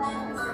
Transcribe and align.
I 0.00 0.47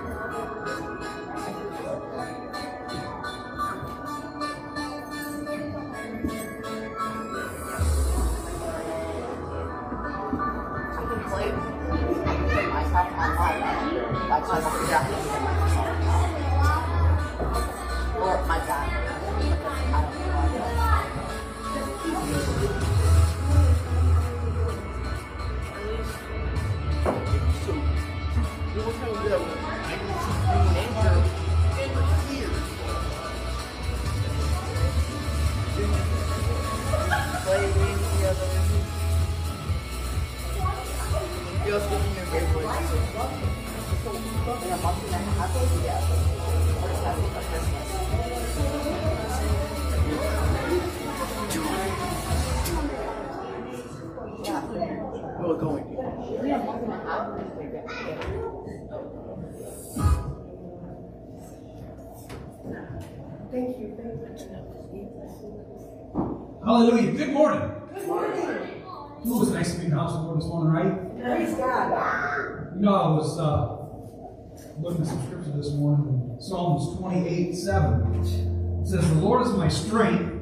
It 78.17 78.87
says, 78.87 79.09
The 79.09 79.21
Lord 79.21 79.47
is 79.47 79.53
my 79.53 79.69
strength, 79.69 80.33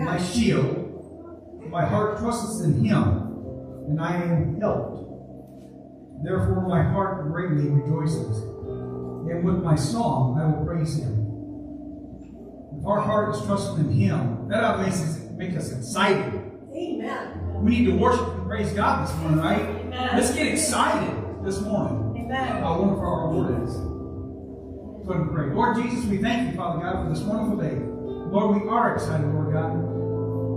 my 0.00 0.22
shield. 0.22 0.78
My 1.70 1.86
heart 1.86 2.18
trusts 2.18 2.60
in 2.62 2.84
him, 2.84 2.98
and 3.88 4.00
I 4.00 4.16
am 4.16 4.60
helped. 4.60 5.02
Therefore, 6.22 6.68
my 6.68 6.82
heart 6.82 7.30
greatly 7.32 7.68
rejoices. 7.68 8.42
And 8.42 9.44
with 9.44 9.62
my 9.62 9.74
song, 9.74 10.38
I 10.38 10.46
will 10.46 10.66
praise 10.66 10.98
him. 10.98 11.22
If 12.78 12.86
our 12.86 13.00
heart 13.00 13.34
is 13.34 13.42
trusting 13.46 13.86
in 13.86 13.92
him, 13.92 14.48
that 14.48 14.62
ought 14.62 14.76
to 14.76 14.82
make 14.82 14.92
us, 14.92 15.18
make 15.36 15.56
us 15.56 15.72
excited. 15.72 16.42
Amen. 16.74 17.62
We 17.62 17.70
need 17.70 17.84
to 17.86 17.96
worship 17.96 18.26
and 18.28 18.46
praise 18.46 18.72
God 18.72 19.06
this 19.06 19.16
morning, 19.16 19.38
right? 19.38 19.60
Amen. 19.60 20.10
Let's 20.14 20.34
get 20.34 20.46
excited 20.48 21.44
this 21.44 21.60
morning. 21.60 22.24
Amen. 22.24 22.60
How 22.60 22.80
wonderful 22.80 23.06
our 23.06 23.32
Lord 23.32 23.68
is. 23.68 23.91
Pray. 25.04 25.52
Lord 25.52 25.76
Jesus, 25.76 26.04
we 26.06 26.18
thank 26.18 26.50
you, 26.50 26.56
Father 26.56 26.80
God, 26.80 27.04
for 27.04 27.14
this 27.14 27.22
wonderful 27.24 27.56
day. 27.56 27.74
Lord, 27.74 28.62
we 28.62 28.68
are 28.68 28.94
excited, 28.94 29.26
Lord 29.26 29.52
God, 29.52 29.72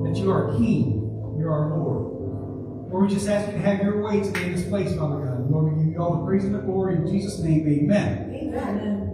that 0.05 0.19
you 0.21 0.31
are 0.31 0.55
King, 0.57 1.35
you're 1.37 1.51
our 1.51 1.77
Lord. 1.77 2.91
Lord, 2.91 3.09
we 3.09 3.13
just 3.13 3.27
ask 3.27 3.47
you 3.47 3.53
to 3.53 3.59
have 3.59 3.81
your 3.81 4.03
way 4.03 4.21
today 4.21 4.45
in 4.45 4.55
this 4.55 4.67
place, 4.67 4.95
Father 4.95 5.25
God. 5.25 5.49
Lord, 5.49 5.73
we 5.73 5.83
give 5.83 5.93
you 5.93 6.01
all 6.01 6.19
the 6.19 6.25
praise 6.25 6.45
and 6.45 6.53
the 6.53 6.59
glory 6.59 6.95
in 6.95 7.07
Jesus' 7.07 7.39
name. 7.39 7.67
Amen. 7.67 8.31
Amen. 8.33 9.04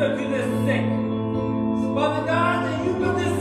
To 0.00 0.06
the 0.06 0.42
sick. 0.64 0.86
Father 1.94 2.26
God, 2.26 2.64
that 2.64 2.86
you 2.86 2.92
put 2.94 3.18
destroy 3.18 3.39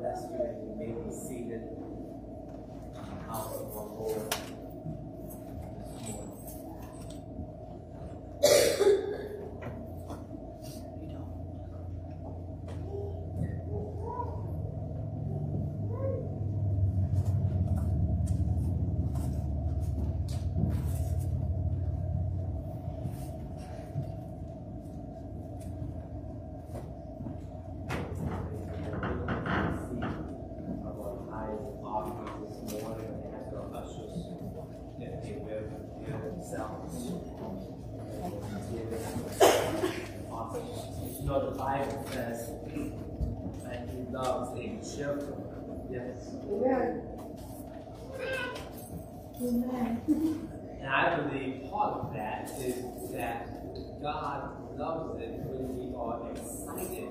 bless 0.00 0.22
you 0.30 0.38
and 0.42 0.56
you 0.64 0.72
may 0.78 0.92
be 0.92 1.10
seated. 1.12 1.60
In 1.60 3.02
the 3.04 3.32
house 3.32 3.54
of 3.56 3.76
our 3.76 3.84
Lord 3.84 4.34
this 28.60 29.90
morning. 29.92 30.16
Our 30.86 31.14
highest 31.30 31.68
offering 31.84 32.38
this 32.48 32.56
morning 32.82 33.08
and 33.10 33.22
ask 33.34 33.48
our 33.54 33.68
ushers 33.76 34.16
if 34.98 35.12
they 35.22 35.34
will 35.38 35.64
give 36.04 36.20
themselves. 36.22 36.94
Awesome. 40.30 40.64
You 41.20 41.26
know, 41.26 41.38
the 41.50 41.56
Bible 41.56 42.00
says 42.12 42.38
that 43.64 43.80
he 43.88 43.98
loves 44.12 44.48
a 44.58 44.60
cheerful 44.96 45.40
gift. 45.90 46.22
Amen. 49.42 50.48
And 50.80 50.88
I 50.88 51.20
believe 51.20 51.70
part 51.70 51.92
of 51.98 52.12
that 52.14 52.50
is 52.58 53.10
that 53.12 53.38
God 54.02 54.78
loves 54.78 55.20
it 55.22 55.32
when 55.44 55.76
we 55.76 55.94
are 55.94 56.30
excited 56.30 57.08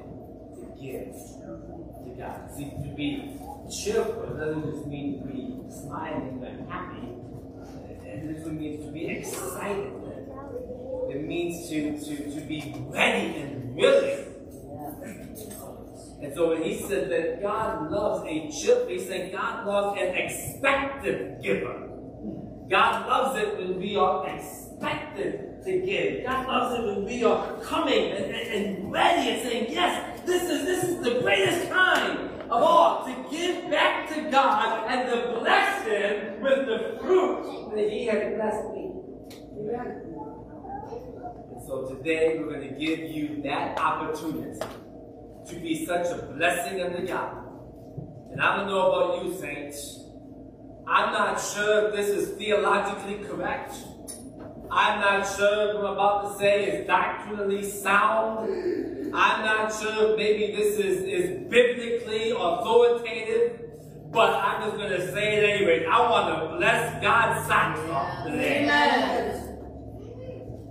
give 0.82 1.14
to 1.14 2.16
God. 2.18 2.50
See, 2.56 2.70
to 2.70 2.94
be 2.96 3.40
cheerful 3.70 4.36
doesn't 4.38 4.72
just 4.72 4.88
mean 4.88 5.22
to 5.22 5.28
be 5.28 5.58
smiling 5.70 6.44
and 6.46 6.70
happy. 6.70 7.08
It 8.06 8.26
literally 8.26 8.52
means 8.52 8.86
to 8.86 8.92
be 8.92 9.06
excited. 9.08 9.94
It 11.10 11.26
means 11.26 11.70
to, 11.70 12.00
to, 12.00 12.32
to 12.36 12.42
be 12.42 12.74
ready 12.90 13.40
and 13.40 13.76
willing. 13.76 14.26
And 16.22 16.34
so 16.36 16.50
when 16.50 16.64
he 16.64 16.82
said 16.82 17.10
that 17.10 17.42
God 17.42 17.90
loves 17.92 18.26
a 18.28 18.52
cheerful, 18.52 18.88
he's 18.88 19.08
saying 19.08 19.32
God 19.32 19.66
loves 19.66 20.00
an 20.02 20.16
expectant 20.16 21.42
giver. 21.42 21.88
God 22.70 23.08
loves 23.08 23.40
it 23.40 23.58
when 23.58 23.80
we 23.80 23.96
are 23.96 24.28
expected 24.28 25.64
to 25.66 25.80
give. 25.80 26.26
God 26.26 26.48
loves 26.48 26.80
it 26.80 26.86
when 26.86 27.06
we 27.06 27.24
are 27.24 27.60
coming 27.62 28.12
and, 28.12 28.26
and, 28.26 28.66
and 28.68 28.92
ready 28.92 29.30
and 29.30 29.42
saying, 29.42 29.66
Yes, 29.70 30.09
this 30.30 30.44
is 30.44 30.66
this 30.66 30.84
is 30.84 31.02
the 31.02 31.22
greatest 31.22 31.68
time 31.70 32.30
of 32.52 32.62
all 32.64 33.04
to 33.06 33.26
give 33.32 33.70
back 33.72 34.08
to 34.14 34.30
God 34.30 34.88
and 34.88 35.10
to 35.10 35.40
bless 35.40 35.86
Him 35.86 36.42
with 36.42 36.68
the 36.68 36.98
fruit 37.02 37.72
that 37.76 37.90
He 37.90 38.06
has 38.06 38.36
blessed 38.36 38.70
me. 38.70 38.92
Amen. 39.58 40.04
And 41.52 41.66
so 41.66 41.96
today 41.96 42.38
we're 42.38 42.50
going 42.50 42.70
to 42.70 42.80
give 42.80 43.00
you 43.00 43.42
that 43.44 43.80
opportunity 43.80 44.60
to 45.48 45.56
be 45.56 45.86
such 45.86 46.08
a 46.08 46.22
blessing 46.38 46.82
unto 46.82 47.08
God. 47.08 47.46
And 48.32 48.40
I 48.40 48.58
don't 48.58 48.68
know 48.68 48.92
about 48.92 49.26
you, 49.26 49.36
saints. 49.36 50.00
I'm 50.88 51.12
not 51.12 51.42
sure 51.42 51.88
if 51.88 51.96
this 51.96 52.10
is 52.10 52.38
theologically 52.38 53.24
correct. 53.28 53.74
I'm 54.72 55.02
not 55.02 55.28
sure 55.36 55.70
if 55.70 55.76
I'm 55.78 55.86
about 55.86 56.32
to 56.32 56.38
say 56.38 56.66
is 56.66 56.88
doctrinally 56.88 57.64
sound. 57.64 58.89
I'm 59.14 59.46
not 59.46 59.74
sure 59.74 60.12
if 60.12 60.18
maybe 60.18 60.56
this 60.56 60.78
is, 60.78 61.04
is 61.04 61.50
biblically 61.50 62.32
authoritative. 62.32 63.70
But 64.12 64.34
I'm 64.34 64.64
just 64.64 64.78
going 64.78 64.90
to 64.90 65.12
say 65.12 65.38
it 65.38 65.50
anyway. 65.50 65.86
I 65.86 66.10
want 66.10 66.52
to 66.52 66.58
bless 66.58 67.02
God's 67.02 67.48
socks 67.48 67.80
off 67.90 68.26
today. 68.26 68.68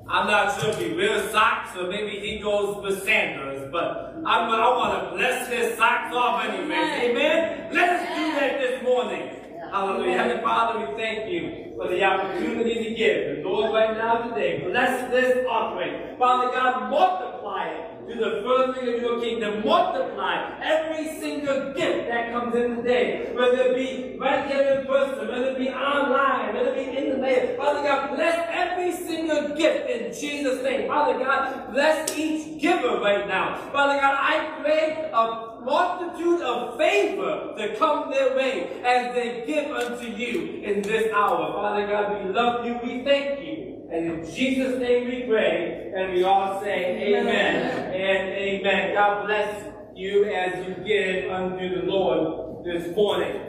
I'm 0.09 0.27
not 0.27 0.61
sure 0.61 0.71
if 0.71 0.79
he 0.79 0.93
wears 0.95 1.31
socks 1.31 1.77
or 1.77 1.87
maybe 1.87 2.19
he 2.19 2.39
goes 2.41 2.83
with 2.83 3.05
sandals, 3.05 3.69
but 3.71 4.17
I'm, 4.27 4.51
I 4.51 4.69
want 4.71 5.05
to 5.05 5.17
bless 5.17 5.49
his 5.49 5.77
socks 5.77 6.15
off 6.15 6.45
anyway. 6.45 7.11
Amen? 7.11 7.73
Let 7.73 7.91
us 7.91 8.09
do 8.17 8.41
that 8.41 8.59
this 8.59 8.83
morning. 8.83 9.35
Hallelujah. 9.71 10.17
Heavenly 10.17 10.43
Father, 10.43 10.81
we 10.81 10.97
thank 10.97 11.31
you 11.31 11.75
for 11.77 11.89
the 11.89 12.03
opportunity 12.03 12.85
to 12.85 12.95
give. 12.95 13.37
And 13.37 13.45
Lord, 13.45 13.73
right 13.73 13.97
now 13.97 14.29
today, 14.29 14.65
bless 14.65 15.11
this 15.11 15.47
offering. 15.47 16.17
Father 16.19 16.51
God, 16.53 16.91
multiply 16.91 17.69
it 17.69 17.98
to 18.09 18.15
the 18.15 18.43
furthering 18.43 18.95
of 18.95 19.03
your 19.03 19.21
kingdom. 19.21 19.65
Multiply 19.65 20.59
every 20.63 21.21
single 21.21 21.73
gift 21.75 22.09
that 22.09 22.33
comes 22.33 22.55
in 22.55 22.77
today, 22.77 23.31
whether 23.35 23.59
it 23.59 23.75
be 23.77 24.19
right 24.19 24.47
here 24.47 24.81
in 24.81 24.87
person, 24.87 25.29
whether 25.29 25.51
it 25.51 25.59
be 25.59 25.69
online, 25.69 26.55
whether 26.55 26.75
it 26.75 26.91
be 26.91 26.97
in 26.97 27.11
the 27.11 27.19
mail. 27.19 27.57
Father 27.57 27.83
God, 27.83 28.17
bless 28.17 28.49
every 28.51 28.93
single 28.93 29.55
gift 29.55 29.91
in 29.91 30.13
Jesus' 30.19 30.63
name. 30.63 30.89
Father 30.89 31.19
God, 31.19 31.73
bless 31.73 32.17
each 32.17 32.61
giver 32.61 32.99
right 33.01 33.29
now. 33.29 33.57
Father 33.73 34.01
God, 34.01 34.17
I 34.19 34.61
pray 34.63 35.11
a 35.13 35.61
multitude 35.63 36.41
of 36.41 36.79
favor 36.79 37.55
to 37.59 37.77
come 37.77 38.11
their 38.11 38.35
way 38.35 38.81
as 38.85 39.15
they 39.15 39.45
give 39.47 39.71
unto 39.71 40.07
you 40.07 40.63
in 40.63 40.81
this 40.81 41.13
hour. 41.13 41.53
Father 41.53 41.87
God, 41.87 42.25
we 42.25 42.33
love 42.33 42.65
you, 42.65 42.79
we 42.83 43.05
thank 43.05 43.41
you. 43.41 43.78
And 43.91 44.05
in 44.05 44.31
Jesus' 44.35 44.79
name 44.79 45.09
we 45.09 45.23
pray, 45.23 45.93
and 45.97 46.13
we 46.13 46.23
all 46.23 46.61
say 46.61 47.17
amen, 47.17 47.95
and 47.95 48.29
amen. 48.35 48.95
God 48.95 49.27
bless 49.27 49.65
you 49.97 50.27
as 50.27 50.67
you 50.67 50.75
give 50.85 51.31
unto 51.31 51.81
the 51.81 51.87
Lord 51.87 52.67
this 52.67 52.95
morning. 52.95 53.41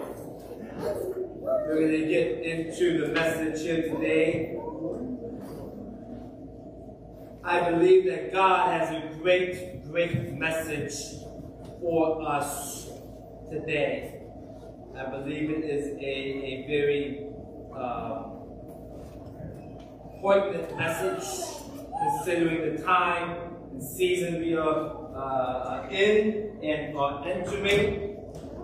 We're 0.78 1.76
going 1.76 1.92
to 1.92 2.08
get 2.08 2.42
into 2.42 3.06
the 3.06 3.14
message 3.14 3.62
here 3.64 3.90
today. 3.90 4.58
I 7.44 7.72
believe 7.72 8.06
that 8.06 8.32
God 8.32 8.80
has 8.80 8.92
a 8.92 9.18
great, 9.18 9.84
great 9.92 10.32
message 10.34 11.22
for 11.82 12.26
us 12.26 12.90
today. 13.52 14.22
I 14.98 15.06
believe 15.10 15.50
it 15.50 15.66
is 15.66 15.98
a, 15.98 16.02
a 16.02 16.66
very 16.68 17.28
uh, 17.76 18.39
poignant 20.22 20.76
message 20.78 21.60
considering 21.98 22.76
the 22.76 22.84
time 22.84 23.38
and 23.72 23.84
season 23.84 24.40
we 24.40 24.56
are 24.56 25.00
uh, 25.16 25.90
in 25.90 26.60
and 26.64 26.98
are 26.98 27.26
entering. 27.28 28.18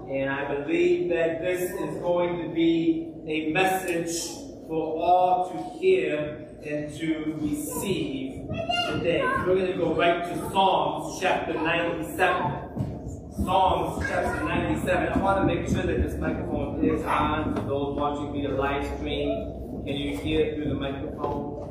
And 0.09 0.29
I 0.29 0.53
believe 0.53 1.09
that 1.09 1.41
this 1.41 1.71
is 1.71 1.97
going 2.01 2.41
to 2.43 2.53
be 2.53 3.11
a 3.27 3.51
message 3.51 4.21
for 4.67 5.01
all 5.01 5.49
to 5.49 5.79
hear 5.79 6.47
and 6.65 6.93
to 6.97 7.37
receive 7.41 8.47
today. 8.89 9.21
We're 9.23 9.55
going 9.55 9.67
to 9.67 9.77
go 9.77 9.95
right 9.95 10.23
to 10.23 10.49
Psalms 10.51 11.19
chapter 11.21 11.53
97. 11.53 13.31
Psalms 13.43 14.05
chapter 14.07 14.43
97. 14.43 15.07
I 15.07 15.17
want 15.17 15.47
to 15.47 15.55
make 15.55 15.67
sure 15.67 15.83
that 15.83 16.03
this 16.03 16.19
microphone 16.19 16.83
is 16.83 17.03
on 17.03 17.55
for 17.55 17.61
those 17.61 17.97
watching 17.97 18.33
via 18.33 18.49
live 18.49 18.85
stream. 18.97 19.64
Can 19.85 19.95
you 19.97 20.17
hear 20.17 20.55
through 20.55 20.69
the 20.69 20.73
microphone? 20.73 21.61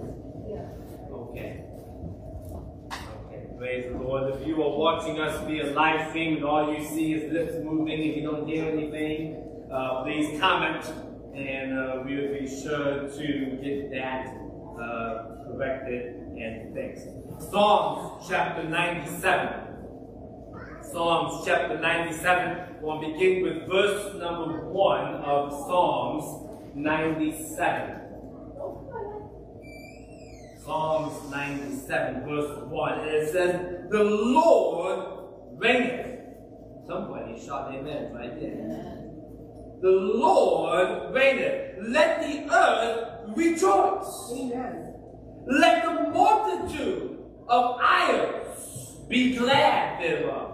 Okay. 1.11 1.65
Okay. 2.53 3.47
Praise 3.59 3.91
the 3.91 3.99
Lord. 3.99 4.37
If 4.37 4.47
you 4.47 4.63
are 4.63 4.79
watching 4.79 5.19
us 5.19 5.45
via 5.49 5.73
live 5.73 6.11
stream 6.11 6.37
and 6.37 6.45
all 6.45 6.73
you 6.73 6.85
see 6.85 7.15
is 7.15 7.33
lips 7.33 7.55
moving 7.65 8.01
and 8.01 8.15
you 8.15 8.23
don't 8.23 8.47
hear 8.47 8.67
anything, 8.71 9.43
uh, 9.69 10.05
please 10.05 10.39
comment 10.39 10.87
and 11.35 11.77
uh, 11.77 12.03
we 12.07 12.15
will 12.15 12.39
be 12.39 12.47
sure 12.47 13.09
to 13.09 13.59
get 13.61 13.91
that 13.91 14.29
uh, 14.81 15.51
corrected 15.51 16.15
and 16.39 16.73
fixed. 16.73 17.09
Psalms 17.51 18.25
chapter 18.29 18.63
97. 18.63 19.75
Psalms 20.93 21.45
chapter 21.45 21.81
97. 21.81 22.77
We'll 22.81 23.01
begin 23.01 23.43
with 23.43 23.67
verse 23.69 24.15
number 24.15 24.67
1 24.67 25.15
of 25.17 25.51
Psalms 25.51 26.49
97. 26.77 28.04
Psalms 30.65 31.31
97, 31.31 32.25
verse 32.25 32.59
1. 32.71 33.01
And 33.01 33.09
it 33.11 33.31
says, 33.31 33.91
The 33.91 34.03
Lord 34.03 35.59
reigneth. 35.59 36.21
Somebody 36.87 37.39
shout 37.39 37.75
amen 37.75 38.15
right 38.15 38.41
there. 38.41 39.05
The 39.83 39.91
Lord 39.91 41.15
reigneth. 41.15 41.77
Let 41.87 42.23
the 42.23 42.51
earth 42.51 43.37
rejoice. 43.37 44.33
Amen. 44.33 44.95
Let 45.47 45.85
the 45.85 46.11
multitude 46.11 47.19
of 47.47 47.77
idols 47.83 49.01
be 49.07 49.37
glad 49.37 50.01
thereof. 50.01 50.51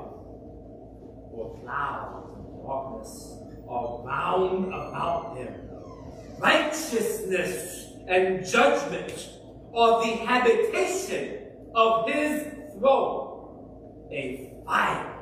For 1.30 1.60
clouds 1.62 2.26
and 2.34 2.62
darkness 2.66 3.36
are 3.68 4.02
round 4.04 4.74
about 4.74 5.36
them. 5.36 5.54
Righteousness 6.40 7.92
and 8.08 8.44
judgment 8.44 9.39
are 9.74 10.02
the 10.04 10.12
habitation 10.24 11.46
of 11.74 12.09
his 12.09 12.46
throne. 12.78 14.09
A 14.12 14.52
fire 14.66 15.16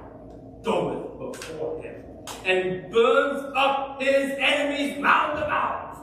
goeth 0.65 1.37
before 1.37 1.83
him 1.83 2.05
and 2.45 2.91
burns 2.91 3.53
up 3.55 4.01
his 4.01 4.33
enemies 4.39 5.03
round 5.03 5.39
about. 5.39 5.97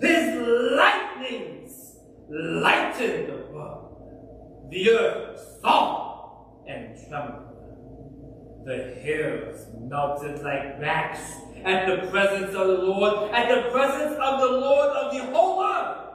His 0.00 0.36
lightnings 0.76 1.96
lighten 2.28 3.26
the 3.26 3.46
world. 3.52 4.68
The 4.70 4.90
earth 4.90 5.40
saw 5.60 6.64
and 6.66 6.96
trembled. 7.08 7.44
The 8.64 8.94
hills 9.00 9.66
melted 9.80 10.42
like 10.42 10.80
wax 10.80 11.20
at 11.64 11.86
the 11.86 12.08
presence 12.08 12.54
of 12.54 12.66
the 12.66 12.78
Lord, 12.84 13.32
at 13.32 13.48
the 13.48 13.70
presence 13.70 14.18
of 14.20 14.40
the 14.40 14.58
Lord 14.58 14.90
of 14.90 15.12
the 15.14 15.24
whole 15.32 15.64
earth. 15.64 16.07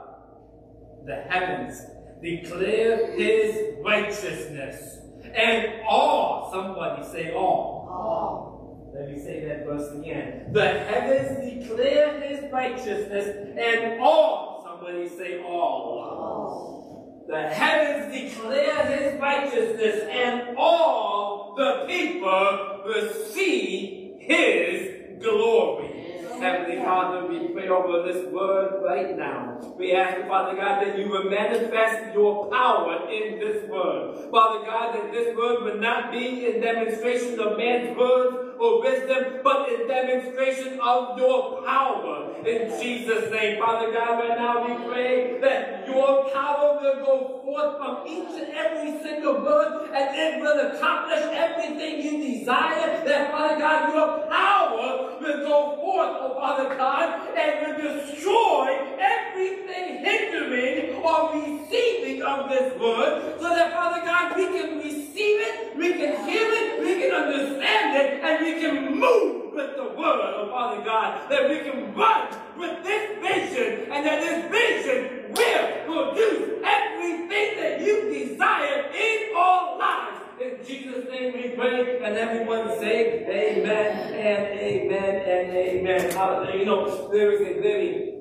The 1.04 1.16
heavens 1.16 1.82
declare 2.22 3.12
his 3.12 3.76
righteousness, 3.84 4.98
and 5.34 5.82
all, 5.86 6.50
somebody 6.50 7.06
say 7.12 7.34
all. 7.34 7.88
All. 7.90 8.92
Let 8.94 9.10
me 9.10 9.18
say 9.18 9.44
that 9.44 9.66
verse 9.66 9.92
again. 9.92 10.52
The 10.52 10.66
heavens 10.66 11.66
declare 11.66 12.20
his 12.20 12.50
righteousness, 12.50 13.54
and 13.58 14.00
all, 14.00 14.64
somebody 14.64 15.08
say 15.08 15.42
all. 15.42 16.00
All. 16.00 17.24
The 17.28 17.48
heavens 17.48 18.14
declare 18.14 18.86
his 18.86 19.20
righteousness, 19.20 20.04
and 20.10 20.56
all 20.56 21.54
the 21.56 21.84
people 21.86 22.82
will 22.86 23.12
see 23.12 24.14
his 24.20 25.22
glory. 25.22 26.13
Heavenly 26.40 26.76
Father, 26.76 27.26
we 27.26 27.48
pray 27.48 27.68
over 27.68 28.10
this 28.10 28.26
word 28.32 28.82
right 28.84 29.16
now. 29.16 29.60
We 29.78 29.92
ask, 29.92 30.26
Father 30.26 30.56
God, 30.56 30.84
that 30.84 30.98
you 30.98 31.08
will 31.08 31.30
manifest 31.30 32.14
your 32.14 32.50
power 32.50 33.08
in 33.10 33.38
this 33.38 33.68
word. 33.68 34.30
Father 34.30 34.66
God, 34.66 34.94
that 34.94 35.12
this 35.12 35.36
word 35.36 35.62
would 35.62 35.80
not 35.80 36.12
be 36.12 36.46
a 36.46 36.60
demonstration 36.60 37.38
of 37.40 37.56
man's 37.56 37.96
words 37.96 38.53
wisdom, 38.80 39.40
but 39.42 39.68
in 39.68 39.86
demonstration 39.88 40.80
of 40.80 41.18
your 41.18 41.62
power. 41.64 42.34
In 42.44 42.68
Jesus' 42.80 43.30
name, 43.30 43.58
Father 43.58 43.92
God, 43.92 44.18
right 44.20 44.36
now 44.36 44.54
we 44.66 44.72
pray 44.92 45.38
that 45.40 45.86
your 45.88 46.28
power 46.32 46.78
will 46.80 46.98
go 47.04 47.40
forth 47.44 47.76
from 47.78 48.06
each 48.06 48.32
and 48.40 48.50
every 48.54 48.92
single 49.02 49.40
word, 49.42 49.90
and 49.94 50.06
it 50.16 50.40
will 50.40 50.58
accomplish 50.68 51.24
everything 51.32 52.02
you 52.04 52.12
desire. 52.38 53.04
That, 53.04 53.32
Father 53.32 53.58
God, 53.58 53.94
your 53.94 54.10
power 54.30 55.16
will 55.20 55.40
go 55.46 55.76
forth, 55.76 56.12
oh 56.20 56.34
Father 56.40 56.74
God, 56.76 57.36
and 57.36 57.52
will 57.66 57.78
destroy 58.00 58.68
everything 58.98 60.04
hindering 60.04 61.02
or 61.02 61.32
receiving 61.32 62.22
of 62.22 62.48
this 62.48 62.78
word, 62.80 63.40
so 63.40 63.48
that, 63.48 63.72
Father 63.72 64.00
God, 64.04 64.36
we 64.36 64.46
can 64.46 64.78
receive 64.78 65.40
it, 65.48 65.76
we 65.76 65.92
can 65.92 66.28
hear 66.28 66.46
it, 66.60 66.80
we 66.80 66.92
can 67.00 67.12
understand 67.12 67.96
it, 67.96 68.24
and 68.24 68.44
we 68.44 68.53
can 68.60 68.98
move 68.98 69.52
with 69.54 69.76
the 69.76 69.84
word, 69.84 70.34
oh 70.36 70.48
Father 70.50 70.84
God, 70.84 71.30
that 71.30 71.48
we 71.48 71.58
can 71.58 71.94
run 71.94 72.28
with 72.58 72.82
this 72.84 73.18
vision, 73.20 73.92
and 73.92 74.06
that 74.06 74.20
this 74.20 74.50
vision 74.50 75.32
will 75.32 76.12
produce 76.12 76.62
everything 76.64 77.56
that 77.60 77.80
you 77.80 78.10
desire 78.12 78.90
in 78.92 79.36
our 79.36 79.78
lives. 79.78 80.20
In 80.40 80.66
Jesus' 80.66 81.08
name 81.10 81.32
we 81.34 81.48
pray, 81.50 82.00
and 82.02 82.16
everyone 82.16 82.68
say 82.78 83.24
amen 83.28 84.14
and 84.14 84.58
amen 84.58 85.14
and 85.14 85.56
amen. 85.56 86.10
Hallelujah. 86.10 86.58
You 86.58 86.66
know, 86.66 87.08
there 87.12 87.32
is 87.32 87.40
a 87.40 87.60
very 87.60 88.14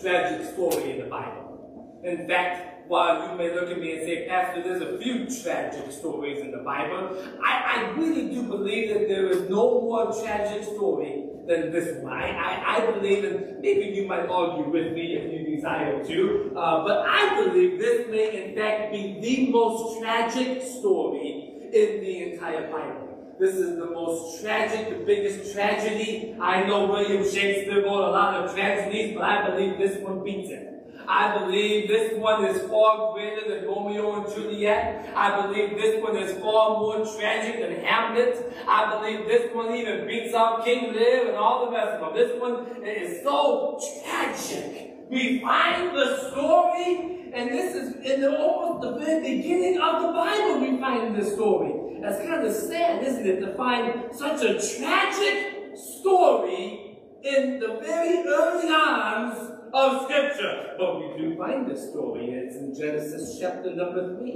tragic 0.00 0.52
story 0.54 0.92
in 0.92 0.98
the 1.04 1.06
Bible. 1.10 2.00
In 2.04 2.26
fact, 2.26 2.71
while 2.88 3.30
you 3.30 3.36
may 3.36 3.54
look 3.54 3.70
at 3.70 3.78
me 3.78 3.96
and 3.96 4.06
say, 4.06 4.26
Pastor, 4.28 4.62
there's 4.62 4.82
a 4.82 4.98
few 4.98 5.26
tragic 5.42 5.90
stories 5.92 6.40
in 6.40 6.50
the 6.50 6.58
Bible, 6.58 7.16
I, 7.44 7.62
I 7.74 7.90
really 7.90 8.34
do 8.34 8.42
believe 8.42 8.92
that 8.94 9.08
there 9.08 9.26
is 9.28 9.48
no 9.48 9.80
more 9.80 10.12
tragic 10.22 10.64
story 10.64 11.24
than 11.46 11.72
this 11.72 12.02
one. 12.02 12.12
I, 12.12 12.30
I, 12.30 12.76
I 12.76 12.90
believe, 12.92 13.24
and 13.24 13.60
maybe 13.60 13.94
you 13.96 14.06
might 14.06 14.26
argue 14.26 14.70
with 14.70 14.92
me 14.92 15.16
if 15.16 15.32
you 15.32 15.54
desire 15.56 16.04
to, 16.04 16.52
uh, 16.56 16.84
but 16.84 17.04
I 17.08 17.42
believe 17.42 17.78
this 17.78 18.08
may 18.08 18.44
in 18.44 18.56
fact 18.56 18.92
be 18.92 19.18
the 19.20 19.50
most 19.50 20.00
tragic 20.00 20.62
story 20.62 21.52
in 21.72 22.00
the 22.00 22.32
entire 22.32 22.70
Bible. 22.70 23.08
This 23.38 23.54
is 23.54 23.76
the 23.76 23.86
most 23.86 24.40
tragic, 24.42 24.90
the 24.90 25.04
biggest 25.04 25.52
tragedy. 25.52 26.36
I 26.40 26.64
know 26.64 26.86
William 26.86 27.24
Shakespeare 27.24 27.82
wrote 27.82 28.08
a 28.08 28.12
lot 28.12 28.34
of 28.34 28.54
tragedies, 28.54 29.14
but 29.14 29.24
I 29.24 29.50
believe 29.50 29.78
this 29.78 29.98
one 29.98 30.22
beats 30.22 30.50
it. 30.50 30.81
I 31.08 31.38
believe 31.38 31.88
this 31.88 32.18
one 32.18 32.44
is 32.44 32.62
far 32.68 33.12
greater 33.12 33.48
than 33.48 33.68
Romeo 33.68 34.22
and 34.22 34.34
Juliet. 34.34 35.12
I 35.14 35.42
believe 35.42 35.70
this 35.70 36.02
one 36.02 36.16
is 36.16 36.40
far 36.40 36.78
more 36.78 37.04
tragic 37.04 37.60
than 37.60 37.84
Hamlet. 37.84 38.54
I 38.66 38.94
believe 38.94 39.26
this 39.26 39.54
one 39.54 39.74
even 39.74 40.06
beats 40.06 40.34
out 40.34 40.64
King 40.64 40.92
Lear 40.92 41.28
and 41.28 41.36
all 41.36 41.66
the 41.66 41.72
rest 41.72 42.02
of 42.02 42.14
them. 42.14 42.28
This 42.28 42.40
one 42.40 42.84
is 42.84 43.22
so 43.22 43.78
tragic. 44.04 45.08
We 45.10 45.40
find 45.40 45.94
the 45.94 46.30
story, 46.30 47.30
and 47.34 47.50
this 47.50 47.74
is 47.74 47.94
in 47.96 48.22
the, 48.22 48.38
almost 48.38 48.82
the 48.82 49.04
very 49.04 49.20
beginning 49.20 49.80
of 49.80 50.02
the 50.02 50.08
Bible. 50.08 50.60
We 50.60 50.80
find 50.80 51.14
this 51.14 51.34
story. 51.34 52.00
That's 52.00 52.24
kind 52.26 52.46
of 52.46 52.54
sad, 52.54 53.04
isn't 53.04 53.26
it, 53.26 53.40
to 53.40 53.54
find 53.54 54.14
such 54.14 54.42
a 54.42 54.54
tragic 54.54 55.76
story 55.76 56.98
in 57.22 57.60
the 57.60 57.78
very 57.80 58.26
early 58.26 58.68
arms 58.68 59.51
of 59.72 60.02
Scripture. 60.02 60.74
But 60.78 61.00
we 61.00 61.22
do 61.22 61.36
find 61.36 61.70
this 61.70 61.90
story. 61.90 62.30
It's 62.30 62.56
in 62.56 62.74
Genesis 62.74 63.38
chapter 63.40 63.74
number 63.74 64.16
3. 64.18 64.30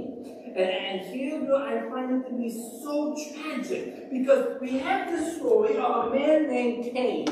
And, 0.55 0.59
and 0.59 1.01
here 1.13 1.53
I 1.53 1.89
find 1.89 2.25
it 2.25 2.29
to 2.29 2.35
be 2.35 2.49
so 2.49 3.15
tragic 3.33 4.11
because 4.11 4.57
we 4.59 4.79
have 4.79 5.11
the 5.11 5.31
story 5.31 5.77
of 5.77 6.07
a 6.07 6.15
man 6.15 6.47
named 6.47 6.93
Cain. 6.93 7.27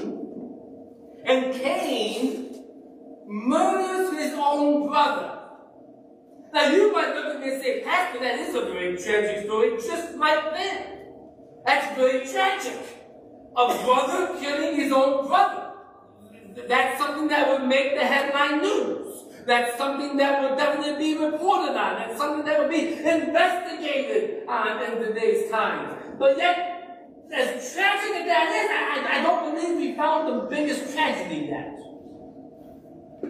And 1.25 1.53
Cain 1.53 2.63
murders 3.27 4.13
his 4.17 4.33
own 4.37 4.87
brother. 4.87 5.39
Now 6.53 6.69
you 6.69 6.93
might 6.93 7.13
look 7.15 7.35
at 7.35 7.41
me 7.41 7.53
and 7.53 7.61
say, 7.61 7.81
Pastor, 7.83 8.19
that 8.19 8.39
is 8.39 8.55
a 8.55 8.61
very 8.61 8.95
tragic 8.97 9.45
story, 9.45 9.71
just 9.77 10.15
like 10.15 10.51
that. 10.53 10.91
That's 11.65 11.97
very 11.97 12.25
tragic. 12.27 12.79
A 13.57 13.83
brother 13.83 14.39
killing 14.39 14.75
his 14.75 14.91
own 14.91 15.27
brother. 15.27 15.64
That's 16.55 16.97
something 16.97 17.27
that 17.27 17.47
would 17.49 17.67
make 17.67 17.95
the 17.95 18.05
headline 18.05 18.61
news. 18.61 19.23
That's 19.45 19.77
something 19.77 20.17
that 20.17 20.41
would 20.41 20.57
definitely 20.57 20.97
be 20.97 21.23
reported 21.23 21.77
on. 21.77 21.95
That's 21.95 22.17
something 22.17 22.45
that 22.45 22.59
would 22.59 22.69
be 22.69 22.93
investigated 22.93 24.47
on 24.47 24.81
in 24.83 25.03
today's 25.03 25.51
times. 25.51 25.93
But 26.17 26.37
yet, 26.37 27.27
as 27.31 27.73
tragic 27.73 28.15
as 28.15 28.25
that 28.25 28.49
is, 28.55 28.69
I, 28.71 29.19
I 29.19 29.23
don't 29.23 29.53
believe 29.53 29.77
we 29.77 29.95
found 29.95 30.27
the 30.27 30.47
biggest 30.47 30.93
tragedy 30.93 31.47
yet. 31.49 31.77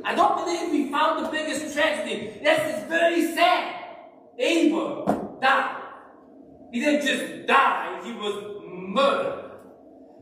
I 0.03 0.13
don't 0.13 0.37
believe 0.45 0.71
we 0.71 0.91
found 0.91 1.25
the 1.25 1.29
biggest 1.29 1.73
tragedy. 1.73 2.39
Yes, 2.41 2.77
it's 2.77 2.87
very 2.87 3.33
sad. 3.33 3.75
Abel 4.37 5.39
died. 5.41 5.81
He 6.71 6.79
didn't 6.79 7.05
just 7.05 7.47
die, 7.47 8.01
he 8.03 8.11
was 8.13 8.61
murdered 8.63 9.51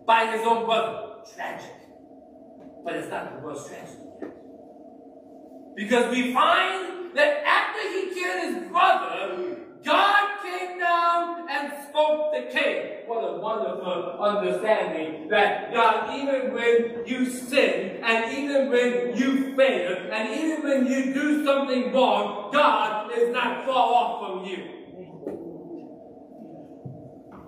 by 0.05 0.27
his 0.27 0.45
own 0.47 0.65
brother. 0.65 1.23
Tragic. 1.35 1.83
But 2.84 2.96
it's 2.96 3.10
not 3.10 3.34
the 3.34 3.46
worst 3.46 3.67
tragedy. 3.67 4.00
Because 5.76 6.12
we 6.12 6.34
find 6.34 7.15
that 7.15 7.43
after 7.46 7.82
he 7.89 8.13
killed 8.13 8.56
his 8.56 8.69
brother, 8.69 9.58
God 9.84 10.30
came 10.43 10.80
down 10.80 11.50
and 11.50 11.74
spoke 11.89 12.34
to 12.34 12.52
Cain. 12.52 13.08
What 13.08 13.24
a 13.24 13.38
wonderful 13.39 14.17
understanding 14.19 15.28
that 15.30 15.74
God, 15.74 16.15
even 16.15 16.54
when 16.54 17.06
you 17.06 17.26
sin, 17.30 18.02
and 18.04 18.38
even 18.38 18.69
when 18.69 19.17
you 19.17 19.56
fail, 19.56 20.12
and 20.12 20.30
even 20.39 20.63
when 20.63 20.88
you 20.88 21.13
do 21.13 21.46
something 21.46 21.91
wrong, 21.91 22.50
God 22.54 23.12
is 23.17 23.30
not 23.34 23.65
far 23.65 23.76
off 23.76 24.19
from 24.28 24.46
you. 24.46 24.69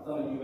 Some 0.05 0.19
of 0.19 0.31
you 0.31 0.39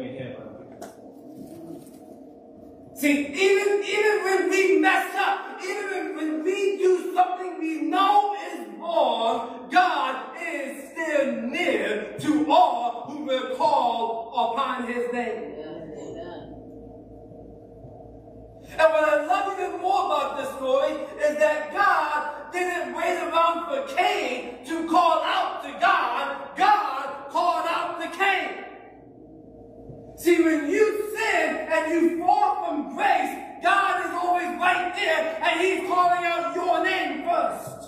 See, 3.02 3.34
even, 3.34 3.84
even 3.84 4.24
when 4.24 4.50
we 4.52 4.78
mess 4.78 5.16
up, 5.16 5.60
even 5.64 6.16
when 6.16 6.44
we 6.44 6.78
do 6.78 7.12
something 7.16 7.58
we 7.58 7.82
know 7.82 8.36
is 8.54 8.68
wrong, 8.78 9.68
God 9.72 10.38
is 10.40 10.92
still 10.92 11.42
near 11.42 12.16
to 12.20 12.52
all 12.52 13.06
who 13.08 13.26
will 13.26 13.56
call 13.56 14.54
upon 14.54 14.86
his 14.86 15.12
name. 15.12 15.56
And 18.70 18.80
what 18.80 19.10
I 19.10 19.26
love 19.26 19.60
even 19.60 19.82
more 19.82 20.06
about 20.06 20.38
this 20.38 20.50
story 20.58 20.92
is 21.26 21.40
that 21.40 21.74
God 21.74 22.54
didn't 22.54 22.96
wait 22.96 23.18
around 23.18 23.66
for 23.66 23.96
Cain 23.96 24.64
to 24.68 24.88
call 24.88 25.24
out 25.24 25.64
to 25.64 25.72
God. 25.80 26.56
God 26.56 27.30
called 27.32 27.66
out 27.68 28.00
to 28.00 28.16
Cain. 28.16 28.61
See, 30.22 30.40
when 30.44 30.70
you 30.70 31.16
sin 31.18 31.68
and 31.68 31.92
you 31.92 32.20
fall 32.20 32.64
from 32.64 32.96
grace, 32.96 33.36
God 33.64 34.06
is 34.06 34.12
always 34.12 34.56
right 34.60 34.94
there 34.96 35.40
and 35.42 35.60
He's 35.60 35.90
calling 35.90 36.24
out 36.24 36.54
your 36.54 36.84
name 36.84 37.24
first. 37.28 37.82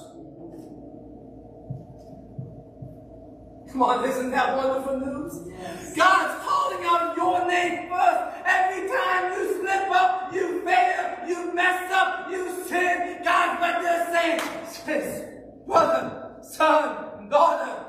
Come 3.72 3.84
on, 3.84 4.10
isn't 4.10 4.32
that 4.32 4.58
wonderful 4.58 5.00
news? 5.00 5.96
God's 5.96 6.44
calling 6.44 6.84
out 6.84 7.16
your 7.16 7.48
name 7.48 7.90
first. 7.92 8.48
Every 8.48 8.90
time 8.90 9.34
you 9.34 9.62
slip 9.62 9.92
up, 9.92 10.34
you 10.34 10.66
fail, 10.66 11.28
you 11.28 11.54
mess 11.54 11.92
up, 11.92 12.32
you 12.32 12.50
sin, 12.66 13.22
God's 13.24 13.62
right 13.62 13.80
there 13.84 14.10
saying, 14.12 15.44
brother, 15.68 16.38
son, 16.42 17.30
daughter. 17.30 17.86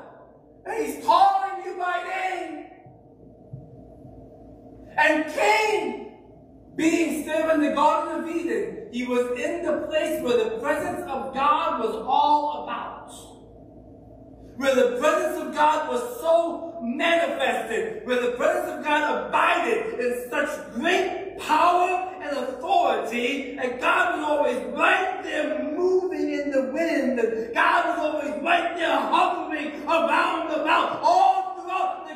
And 0.67 0.85
He's 0.85 1.03
calling 1.03 1.65
you 1.65 1.77
by 1.79 2.03
name. 2.03 2.64
And 4.97 5.25
Cain, 5.33 6.13
being 6.75 7.23
still 7.23 7.49
in 7.51 7.61
the 7.61 7.71
Garden 7.71 8.23
of 8.23 8.35
Eden, 8.35 8.87
he 8.91 9.05
was 9.05 9.37
in 9.39 9.65
the 9.65 9.87
place 9.87 10.21
where 10.23 10.43
the 10.43 10.57
presence 10.59 11.01
of 11.01 11.33
God 11.33 11.81
was 11.81 11.95
all 12.07 12.63
about. 12.63 13.11
Where 14.57 14.73
the 14.73 14.97
presence 14.97 15.41
of 15.41 15.53
God 15.53 15.89
was 15.89 16.19
so 16.21 16.79
manifested, 16.81 18.05
where 18.05 18.21
the 18.21 18.37
presence 18.37 18.71
of 18.71 18.83
God 18.85 19.27
abided 19.27 19.99
in 19.99 20.29
such 20.29 20.73
great 20.73 21.37
power 21.39 22.13
and 22.21 22.37
authority, 22.37 23.57
and 23.57 23.79
God 23.81 24.17
was 24.17 24.25
always 24.25 24.77
right 24.77 25.23
there 25.23 25.71
moving 25.73 26.31
in 26.33 26.51
the 26.51 26.71
wind, 26.71 27.19
and 27.19 27.53
God 27.53 27.85
was 27.85 27.99
always 27.99 28.43
right 28.43 28.77
there 28.77 28.97
hovering 28.97 29.83
around 29.83 30.51
about 30.51 31.01
all 31.03 31.44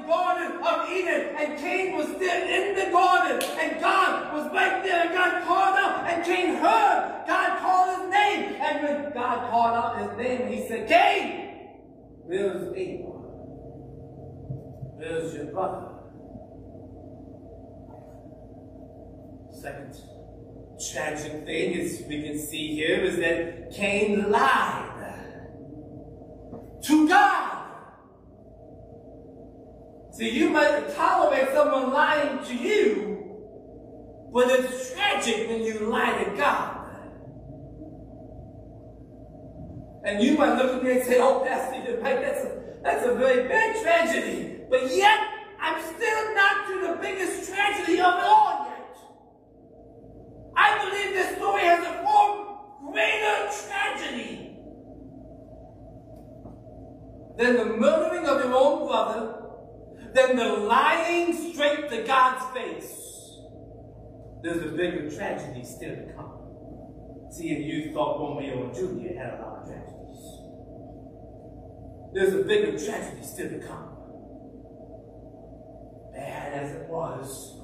Garden 0.10 0.57
of 0.57 0.89
Eden, 0.89 1.36
and 1.38 1.60
Cain 1.60 1.95
was 1.95 2.07
still 2.07 2.20
in 2.20 2.76
the 2.76 2.91
garden, 2.91 3.47
and 3.60 3.80
God 3.80 4.34
was 4.34 4.51
right 4.51 4.84
there, 4.84 5.05
and 5.05 5.14
God 5.14 5.43
called 5.45 5.78
out, 5.78 6.10
and 6.10 6.26
Cain 6.26 6.55
heard 6.55 7.24
God 7.28 7.60
call 7.60 7.95
his 7.95 8.10
name, 8.10 8.55
and 8.60 8.84
when 8.84 9.14
God 9.14 9.51
called 9.51 9.76
out 9.78 9.99
his 10.01 10.18
name, 10.18 10.51
he 10.51 10.68
said, 10.68 10.88
Cain! 10.88 11.70
Where's 12.26 12.76
Abel? 12.76 13.20
Where's 14.97 15.34
your 15.36 15.45
brother? 15.45 15.89
Second 19.62 19.95
tragic 20.91 21.45
thing 21.45 21.74
is 21.74 22.03
we 22.07 22.24
can 22.24 22.39
see 22.39 22.74
here 22.74 23.03
is 23.03 23.18
that 23.18 23.72
Cain 23.72 24.32
lied 24.32 24.89
to 26.84 27.07
God. 27.07 27.59
See, 30.20 30.32
you 30.32 30.49
might 30.49 30.93
tolerate 30.93 31.47
someone 31.53 31.93
lying 31.93 32.43
to 32.43 32.53
you, 32.53 33.38
but 34.34 34.49
it's 34.49 34.91
tragic 34.91 35.47
when 35.47 35.63
you 35.63 35.80
lie 35.89 36.11
to 36.22 36.36
God. 36.36 36.76
And 40.03 40.22
you 40.22 40.38
might 40.38 40.57
look 40.57 40.76
at 40.76 40.84
me 40.84 40.91
and 40.91 41.03
say, 41.05 41.20
oh, 41.22 41.45
Pastor. 41.45 42.01
That's 42.01 42.43
a, 42.43 42.80
that's 42.84 43.05
a 43.05 43.15
very 43.15 43.47
bad 43.47 43.82
tragedy. 43.82 44.59
But 44.70 44.93
yet, 44.93 45.20
I'm 45.61 45.82
still 45.82 46.36
not 46.36 46.67
to 46.67 46.88
the 46.88 46.97
biggest 47.01 47.49
tragedy 47.49 48.01
of 48.01 48.15
it 48.15 48.24
all 48.26 48.67
yet. 48.67 48.97
I 50.57 50.84
believe 50.84 51.13
this 51.13 51.38
story 51.38 51.61
has 51.61 51.80
a 51.80 52.03
far 52.03 52.91
greater 52.91 53.49
tragedy 53.67 54.57
than 57.38 57.55
the 57.55 57.78
murdering 57.78 58.28
of 58.28 58.43
your 58.43 58.53
own 58.53 58.86
brother, 58.86 59.39
than 60.14 60.36
the 60.36 60.47
lying 60.47 61.34
straight 61.53 61.89
to 61.89 62.03
God's 62.03 62.45
face. 62.57 63.10
There's 64.41 64.64
a 64.64 64.76
bigger 64.76 65.10
tragedy 65.12 65.64
still 65.64 65.95
to 65.95 66.14
come. 66.14 66.39
See, 67.32 67.49
if 67.51 67.66
you 67.66 67.93
thought 67.93 68.20
Romeo 68.20 68.64
and 68.66 68.74
Juliet 68.74 69.16
had 69.18 69.34
a 69.34 69.41
lot 69.41 69.60
of 69.60 69.68
tragedies. 69.68 69.99
There's 72.14 72.34
a 72.34 72.47
bigger 72.47 72.78
tragedy 72.78 73.24
still 73.24 73.49
to 73.49 73.60
come. 73.60 73.95
Bad 76.14 76.53
as 76.53 76.72
it 76.76 76.89
was, 76.89 77.60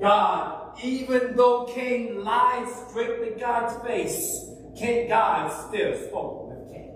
God, 0.00 0.78
even 0.82 1.34
though 1.36 1.64
Cain 1.64 2.22
lied 2.22 2.68
straight 2.68 3.24
to 3.24 3.40
God's 3.40 3.84
face, 3.84 4.46
King 4.78 5.08
God 5.08 5.50
still 5.68 5.96
spoke 5.96 6.48
with 6.48 6.72
Cain. 6.72 6.94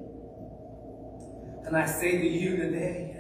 Can 1.65 1.75
I 1.75 1.87
say 1.87 2.19
to 2.19 2.29
you 2.29 2.57
today, 2.57 3.12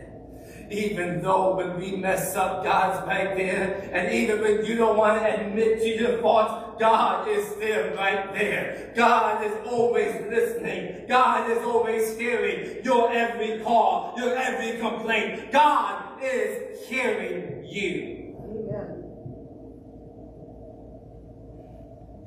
even 0.72 1.22
though 1.22 1.56
when 1.56 1.78
we 1.78 1.96
mess 1.96 2.34
up, 2.34 2.64
God's 2.64 3.06
right 3.06 3.36
there, 3.36 3.90
and 3.92 4.12
even 4.12 4.40
when 4.40 4.64
you 4.64 4.76
don't 4.76 4.96
want 4.96 5.20
to 5.20 5.40
admit 5.40 5.80
to 5.80 5.88
your 5.88 6.18
faults, 6.22 6.80
God 6.80 7.28
is 7.28 7.46
still 7.48 7.94
right 7.94 8.32
there. 8.34 8.92
God 8.96 9.44
is 9.44 9.52
always 9.66 10.14
listening. 10.30 11.06
God 11.08 11.50
is 11.50 11.58
always 11.58 12.16
hearing 12.16 12.84
your 12.84 13.12
every 13.12 13.60
call, 13.62 14.14
your 14.16 14.34
every 14.34 14.80
complaint. 14.80 15.52
God 15.52 16.22
is 16.22 16.86
hearing 16.88 17.64
you. 17.64 18.36
Amen. 18.42 19.02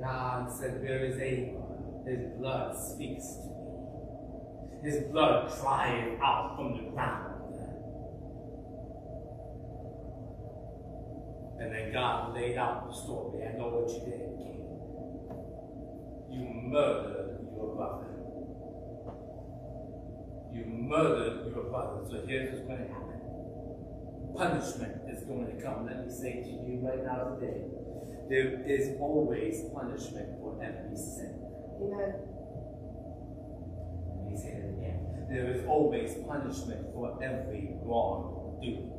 God 0.02 0.52
said, 0.52 0.82
Where 0.82 1.06
is 1.06 1.18
Abel? 1.18 2.04
His 2.08 2.38
blood 2.38 2.78
speaks 2.78 3.26
to 3.26 3.50
me. 3.50 4.92
His 4.92 5.04
blood 5.12 5.52
crying 5.52 6.20
out 6.22 6.56
from 6.56 6.78
the 6.78 6.92
ground. 6.92 7.35
And 11.60 11.72
then 11.74 11.94
God 11.94 12.34
laid 12.34 12.58
out 12.58 12.88
the 12.88 12.94
story. 12.94 13.44
I 13.44 13.58
know 13.58 13.70
what 13.70 13.90
you 13.90 14.00
did, 14.04 14.36
Cain. 14.36 14.60
You 16.30 16.70
murdered 16.70 17.48
your 17.56 17.76
brother. 17.76 18.12
You 20.52 20.66
murdered 20.66 21.54
your 21.54 21.64
brother. 21.66 22.04
So 22.10 22.26
here's 22.28 22.52
what's 22.52 22.68
going 22.68 22.88
to 22.88 22.94
happen. 22.94 23.22
Punishment 24.36 25.02
is 25.10 25.24
going 25.24 25.48
to 25.48 25.64
come. 25.64 25.86
Let 25.86 26.06
me 26.06 26.12
say 26.12 26.44
to 26.44 26.50
you 26.50 26.82
right 26.84 27.06
now 27.06 27.36
today, 27.36 27.64
there 28.28 28.62
is 28.68 28.98
always 29.00 29.64
punishment 29.74 30.40
for 30.42 30.60
every 30.62 30.98
sin. 30.98 31.40
Amen. 31.80 32.16
Let 34.12 34.32
me 34.32 34.38
say 34.38 34.60
that 34.60 34.76
again. 34.76 35.28
There 35.30 35.52
is 35.52 35.66
always 35.68 36.16
punishment 36.28 36.94
for 36.94 37.22
every 37.24 37.78
wrongdoing. 37.84 38.95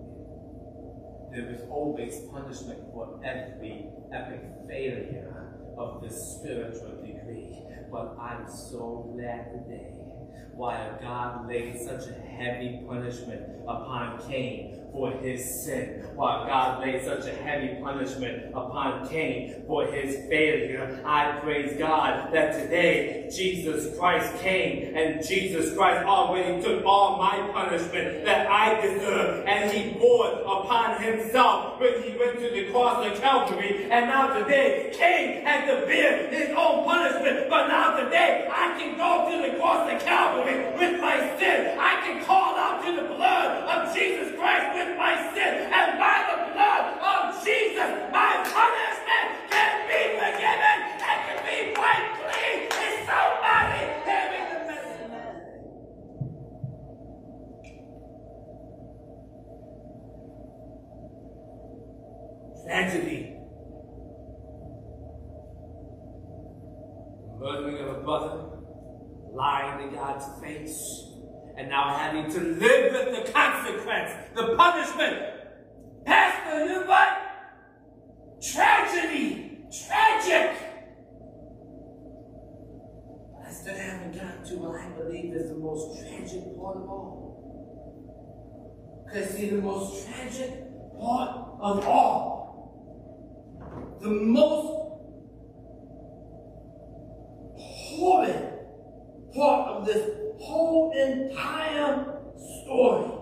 There 1.30 1.50
is 1.50 1.62
always 1.70 2.20
punishment 2.32 2.80
for 2.92 3.20
every 3.24 3.88
epic 4.12 4.42
failure 4.68 5.52
of 5.76 6.02
the 6.02 6.10
spiritual 6.10 7.02
degree. 7.02 7.62
But 7.90 8.16
I'm 8.20 8.48
so 8.48 9.12
glad 9.14 9.52
today 9.52 9.92
why 10.54 10.90
God 11.00 11.46
laid 11.46 11.78
such 11.80 12.08
a 12.08 12.14
heavy 12.14 12.80
punishment 12.88 13.42
upon 13.68 14.26
Cain 14.26 14.85
for 14.92 15.10
his 15.12 15.64
sin, 15.64 16.04
while 16.14 16.46
God 16.46 16.80
laid 16.80 17.04
such 17.04 17.26
a 17.26 17.34
heavy 17.34 17.80
punishment 17.82 18.48
upon 18.54 19.08
Cain 19.08 19.64
for 19.66 19.86
his 19.86 20.26
failure. 20.28 21.02
I 21.04 21.38
praise 21.40 21.78
God 21.78 22.32
that 22.32 22.62
today 22.62 23.30
Jesus 23.34 23.98
Christ 23.98 24.34
came 24.38 24.96
and 24.96 25.26
Jesus 25.26 25.76
Christ 25.76 26.06
already 26.06 26.62
took 26.62 26.84
all 26.84 27.18
my 27.18 27.50
punishment 27.52 28.24
that 28.24 28.46
I 28.46 28.80
deserve 28.80 29.46
and 29.46 29.70
he 29.70 29.98
bore 29.98 30.32
upon 30.40 31.02
himself 31.02 31.80
when 31.80 32.02
he 32.02 32.16
went 32.18 32.38
to 32.38 32.50
the 32.50 32.70
cross 32.70 33.04
of 33.06 33.20
Calvary. 33.20 33.88
And 33.90 34.06
now 34.06 34.38
today, 34.38 34.92
Cain 34.94 35.44
had 35.44 35.66
to 35.66 35.86
bear 35.86 36.28
his 36.30 36.50
own 36.56 36.84
punishment, 36.84 37.48
but 37.50 37.68
now 37.68 37.96
today 37.96 38.48
I 38.50 38.78
can 38.78 38.96
go 38.96 39.30
to 39.30 39.50
the 39.50 39.58
cross 39.58 39.92
of 39.92 40.00
Calvary 40.00 40.64
with 40.78 41.00
my 41.00 41.18
sin. 41.38 41.78
I 41.78 42.00
can 42.06 42.24
call 42.24 42.56
out 42.56 42.84
to 42.84 42.96
the 42.96 43.08
blood 43.14 43.62
of 43.64 43.94
Jesus 43.94 44.34
Christ 44.36 44.85
my 44.96 45.14
sin. 45.34 45.54
And 45.72 45.98
by 45.98 46.16
the 46.30 46.38
blood 46.54 46.84
of 47.02 47.18
Jesus, 47.44 47.90
my 48.12 48.32
punishment 48.46 49.28
can 49.50 49.72
be 49.88 50.00
forgiven 50.14 50.78
and 51.02 51.18
can 51.26 51.38
be 51.46 51.56
wiped 51.74 52.14
clean. 52.22 52.58
Is 52.70 52.96
somebody 53.06 53.82
hearing 54.06 54.46
the 54.52 54.58
message? 54.68 55.16
Tragedy. 62.64 63.20
Murdering 67.38 67.78
of 67.78 67.88
a 67.88 68.00
brother, 68.00 68.34
lying 69.32 69.90
to 69.90 69.94
God's 69.94 70.26
face, 70.42 70.82
and 71.56 71.70
now 71.70 71.96
having 71.96 72.30
to 72.30 72.40
live 72.40 72.92
with 72.92 73.26
the 73.26 73.32
consequence, 73.32 74.12
the 74.34 74.54
punishment. 74.56 75.22
Pastor, 76.04 76.66
you're 76.66 76.86
right. 76.86 77.22
Tragedy. 78.42 79.64
Tragic. 79.86 80.56
I 83.44 83.50
still 83.50 83.74
haven't 83.74 84.14
gotten 84.14 84.44
to 84.44 84.54
what 84.56 84.80
I 84.80 84.88
believe 84.90 85.34
is 85.34 85.50
the 85.50 85.56
most 85.56 85.98
tragic 86.00 86.56
part 86.56 86.76
of 86.76 86.88
all. 86.88 87.26
Because, 89.06 89.30
see, 89.30 89.50
the 89.50 89.62
most 89.62 90.06
tragic 90.06 90.50
part 91.00 91.30
of 91.60 91.86
all, 91.86 92.36
the 94.00 94.10
most 94.10 94.76
horrid 97.58 98.52
part 99.34 99.68
of 99.70 99.86
this 99.86 100.25
whole 100.40 100.92
entire 100.92 102.20
story 102.62 103.12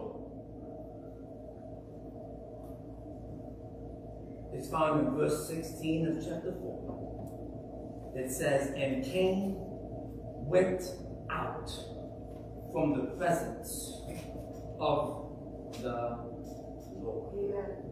is 4.55 4.71
found 4.71 5.07
in 5.07 5.15
verse 5.15 5.49
16 5.49 6.07
of 6.07 6.25
chapter 6.25 6.53
4. 6.53 8.13
It 8.17 8.31
says, 8.31 8.73
And 8.77 9.05
Cain 9.05 9.57
went 9.59 10.83
out 11.31 11.71
from 12.73 12.95
the 12.95 13.17
presence 13.17 14.03
of 14.79 15.25
the 15.81 16.19
Lord. 16.97 17.35
Amen. 17.39 17.85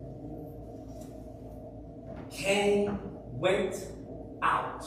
Cain 2.30 2.98
went 3.32 3.74
out 4.42 4.84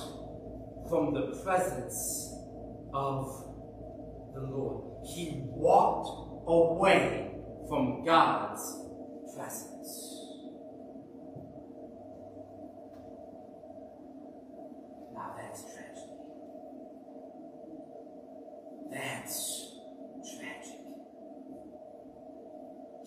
from 0.90 1.14
the 1.14 1.40
presence 1.44 2.34
of 2.94 3.45
the 4.36 4.42
Lord. 4.42 5.06
He 5.08 5.42
walked 5.46 6.10
away 6.48 7.32
from 7.70 8.04
God's 8.06 8.62
presence. 9.34 10.12
Now 15.14 15.36
that's 15.38 15.64
tragedy. 15.64 16.16
That's 18.92 19.72
tragic. 20.38 20.80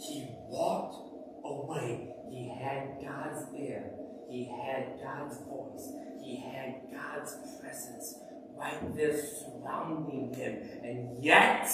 He 0.01 0.27
walked 0.49 0.97
away. 1.45 2.15
He 2.31 2.49
had 2.49 2.99
God's 3.03 3.47
ear. 3.55 3.91
He 4.31 4.45
had 4.45 4.99
God's 5.03 5.39
voice. 5.47 5.93
He 6.23 6.37
had 6.37 6.83
God's 6.93 7.37
presence 7.61 8.19
there 8.95 9.17
surrounding 9.17 10.35
him. 10.35 10.55
And 10.83 11.23
yet, 11.23 11.69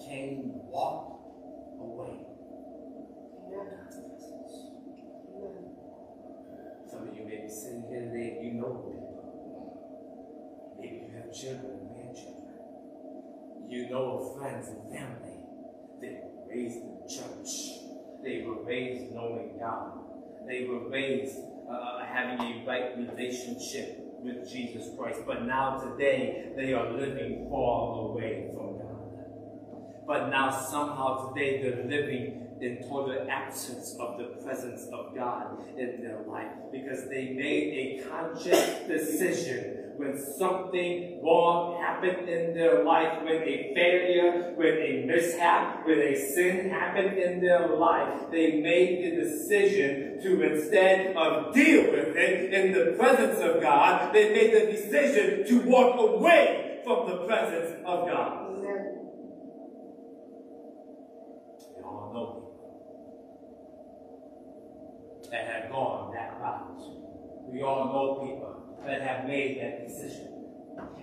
Cain 0.00 0.52
walked 0.54 1.20
away. 1.80 2.26
Some 6.90 7.08
of 7.08 7.16
you 7.16 7.24
may 7.24 7.42
be 7.42 7.48
sitting 7.48 7.84
here 7.88 8.00
today 8.00 8.36
and 8.38 8.46
you 8.46 8.52
know 8.54 8.74
people. 8.74 9.16
Maybe 10.78 10.96
you 10.96 11.10
have 11.16 11.32
children 11.32 11.80
and 11.80 11.90
grandchildren. 11.94 12.46
You 13.68 13.90
know 13.90 14.18
of 14.18 14.38
friends 14.38 14.68
and 14.68 14.82
family. 14.94 15.40
They 16.00 16.20
were 16.22 16.48
raised 16.48 16.76
in 16.76 17.00
the 17.00 17.08
church. 17.08 17.52
They 18.22 18.42
were 18.46 18.62
raised 18.64 19.12
knowing 19.12 19.58
God. 19.58 19.98
They 20.46 20.66
were 20.66 20.88
raised 20.88 21.38
uh, 21.70 22.04
having 22.04 22.40
a 22.40 22.64
right 22.66 22.96
relationship 22.96 23.98
with 24.20 24.48
Jesus 24.48 24.88
Christ. 24.96 25.20
But 25.26 25.44
now 25.44 25.78
today 25.78 26.52
they 26.56 26.72
are 26.72 26.92
living 26.92 27.48
far 27.50 28.10
away 28.10 28.48
from 28.52 28.78
God. 28.78 30.06
But 30.06 30.28
now 30.28 30.50
somehow 30.50 31.32
today 31.32 31.62
they're 31.62 31.84
living 31.84 32.46
in 32.60 32.78
total 32.88 33.26
absence 33.30 33.96
of 34.00 34.18
the 34.18 34.42
presence 34.42 34.88
of 34.92 35.14
God 35.14 35.58
in 35.78 36.02
their 36.02 36.20
life 36.26 36.52
because 36.72 37.08
they 37.08 37.30
made 37.30 38.02
a 38.02 38.08
conscious 38.08 38.86
decision 38.86 39.85
when 39.96 40.18
something 40.38 41.20
wrong 41.22 41.80
happened 41.80 42.28
in 42.28 42.54
their 42.54 42.84
life, 42.84 43.22
when 43.22 43.42
a 43.42 43.72
failure, 43.74 44.52
when 44.54 44.74
a 44.74 45.06
mishap, 45.06 45.86
when 45.86 45.98
a 45.98 46.14
sin 46.14 46.68
happened 46.68 47.18
in 47.18 47.40
their 47.40 47.68
life, 47.76 48.30
they 48.30 48.60
made 48.60 49.04
the 49.04 49.22
decision 49.22 50.20
to 50.22 50.42
instead 50.42 51.16
of 51.16 51.54
deal 51.54 51.90
with 51.90 52.16
it 52.16 52.52
in 52.52 52.72
the 52.72 52.96
presence 52.98 53.40
of 53.40 53.62
God, 53.62 54.12
they 54.14 54.30
made 54.30 54.52
the 54.52 54.72
decision 54.72 55.46
to 55.46 55.68
walk 55.68 55.98
away 55.98 56.80
from 56.84 57.08
the 57.08 57.26
presence 57.26 57.82
of 57.86 58.06
God. 58.06 58.50
Amen. 58.50 59.08
We 61.74 61.82
all 61.82 62.10
know 62.12 62.42
that 65.30 65.46
have 65.46 65.70
gone 65.70 66.12
that 66.14 66.38
route. 66.40 66.82
We 67.48 67.62
all 67.62 67.86
know 67.86 68.26
people 68.26 68.55
that 68.86 69.02
have 69.02 69.26
made 69.26 69.60
that 69.60 69.86
decision. 69.86 70.35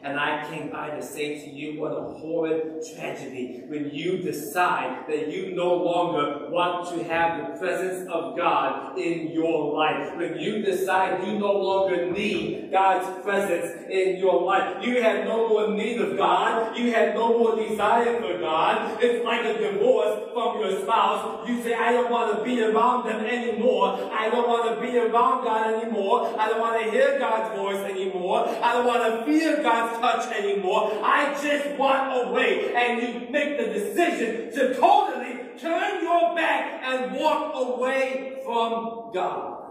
And 0.03 0.19
I 0.19 0.45
came 0.49 0.69
by 0.69 0.89
to 0.89 1.01
say 1.01 1.39
to 1.39 1.49
you, 1.49 1.79
what 1.79 1.93
a 1.93 2.01
horrid 2.01 2.83
tragedy 2.93 3.63
when 3.67 3.89
you 3.89 4.17
decide 4.17 5.05
that 5.07 5.31
you 5.31 5.55
no 5.55 5.73
longer 5.75 6.49
want 6.49 6.89
to 6.89 7.03
have 7.05 7.39
the 7.39 7.57
presence 7.57 8.09
of 8.09 8.35
God 8.35 8.99
in 8.99 9.31
your 9.31 9.73
life. 9.73 10.15
When 10.17 10.37
you 10.37 10.61
decide 10.61 11.25
you 11.25 11.39
no 11.39 11.53
longer 11.53 12.11
need 12.11 12.69
God's 12.69 13.23
presence 13.23 13.89
in 13.89 14.17
your 14.17 14.41
life. 14.41 14.83
You 14.85 15.01
have 15.01 15.25
no 15.25 15.47
more 15.47 15.69
need 15.69 16.01
of 16.01 16.17
God. 16.17 16.77
You 16.77 16.91
have 16.91 17.13
no 17.15 17.39
more 17.39 17.55
desire 17.55 18.19
for 18.19 18.39
God. 18.39 18.97
It's 19.01 19.23
like 19.23 19.45
a 19.45 19.57
divorce 19.57 20.19
from 20.33 20.59
your 20.59 20.81
spouse. 20.81 21.47
You 21.47 21.63
say, 21.63 21.75
I 21.75 21.93
don't 21.93 22.11
want 22.11 22.37
to 22.37 22.43
be 22.43 22.61
around 22.61 23.07
them 23.07 23.25
anymore. 23.25 24.11
I 24.11 24.29
don't 24.29 24.49
want 24.49 24.75
to 24.75 24.85
be 24.85 24.97
around 24.97 25.45
God 25.45 25.73
anymore. 25.75 26.35
I 26.37 26.49
don't 26.49 26.59
want 26.59 26.83
to 26.83 26.91
hear 26.91 27.17
God's 27.19 27.55
voice 27.57 27.89
anymore. 27.89 28.49
I 28.61 28.73
don't 28.73 28.85
want 28.85 29.03
to 29.03 29.25
feel 29.25 29.62
God's 29.63 29.99
touch 29.99 30.35
anymore. 30.35 30.99
I 31.03 31.33
just 31.41 31.77
want 31.77 32.29
away. 32.29 32.73
And 32.75 33.01
you 33.01 33.29
make 33.31 33.57
the 33.57 33.73
decision 33.73 34.51
to 34.53 34.75
totally 34.75 35.57
turn 35.57 36.03
your 36.03 36.35
back 36.35 36.81
and 36.83 37.13
walk 37.13 37.53
away 37.55 38.41
from 38.43 39.11
God. 39.13 39.63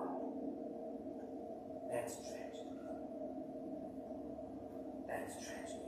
That's 1.93 2.15
tragedy. 2.17 2.71
That's 5.07 5.35
tragedy. 5.35 5.83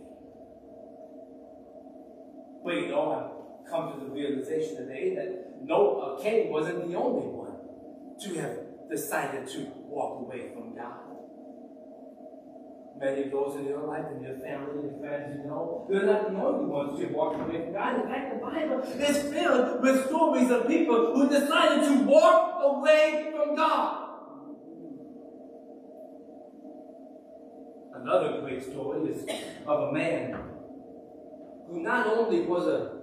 You 2.66 2.88
know, 2.88 3.12
I've 3.12 3.70
come 3.70 3.92
to 3.92 4.04
the 4.04 4.10
realization 4.10 4.76
today 4.76 5.14
that 5.14 5.62
no, 5.62 5.98
uh, 5.98 6.22
Cain 6.22 6.50
wasn't 6.50 6.88
the 6.90 6.96
only 6.96 7.26
one 7.26 7.56
to 8.20 8.40
have 8.40 8.58
decided 8.90 9.48
to 9.48 9.60
walk 9.88 10.20
away 10.20 10.50
from 10.52 10.74
God. 10.74 11.03
Many 12.98 13.24
of 13.24 13.32
those 13.32 13.56
in 13.56 13.66
your 13.66 13.86
life 13.86 14.04
and 14.12 14.22
your 14.22 14.38
family 14.38 14.88
and 14.88 15.00
friends, 15.00 15.36
you 15.36 15.48
know, 15.48 15.86
they're 15.90 16.06
not 16.06 16.30
the 16.30 16.38
only 16.38 16.66
ones 16.66 17.00
who 17.00 17.08
walk 17.08 17.34
away 17.34 17.64
from 17.64 17.72
God. 17.72 18.00
In 18.00 18.06
fact, 18.06 18.34
the 18.34 18.40
Bible 18.40 18.82
is 18.82 19.32
filled 19.32 19.82
with 19.82 20.06
stories 20.06 20.50
of 20.50 20.68
people 20.68 21.12
who 21.14 21.28
decided 21.28 21.88
to 21.88 22.04
walk 22.04 22.54
away 22.62 23.32
from 23.34 23.56
God. 23.56 24.00
Another 27.96 28.42
great 28.42 28.62
story 28.62 29.10
is 29.10 29.26
of 29.66 29.88
a 29.88 29.92
man 29.92 30.36
who 31.66 31.82
not 31.82 32.06
only 32.06 32.42
was 32.42 32.66
a, 32.66 33.00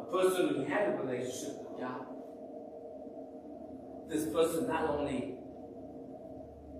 a 0.00 0.04
person 0.10 0.48
who 0.48 0.64
had 0.64 0.88
a 0.88 0.96
relationship 0.96 1.58
with 1.60 1.80
God, 1.80 2.06
this 4.08 4.32
person 4.32 4.66
not 4.66 4.90
only 4.90 5.36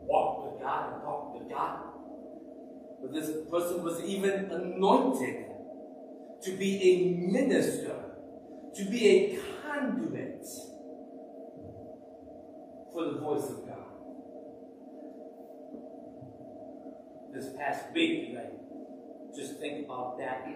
walked 0.09 0.53
with 0.53 0.63
God 0.63 0.95
and 0.95 1.03
talked 1.03 1.39
with 1.39 1.51
God, 1.51 1.96
but 3.07 3.15
this 3.15 3.31
person 3.51 3.85
was 3.85 4.03
even 4.03 4.51
anointed 4.51 5.47
to 6.43 6.57
be 6.57 6.83
a 6.83 7.31
minister, 7.31 7.95
to 8.75 8.85
be 8.85 9.09
a 9.09 9.39
conduit 9.63 10.45
for 12.93 13.05
the 13.05 13.19
voice 13.21 13.49
of 13.51 13.67
God. 13.67 13.77
This 17.33 17.55
past 17.57 17.93
week, 17.95 18.37
I 18.37 19.37
just 19.37 19.59
think 19.59 19.85
about 19.85 20.19
that 20.19 20.47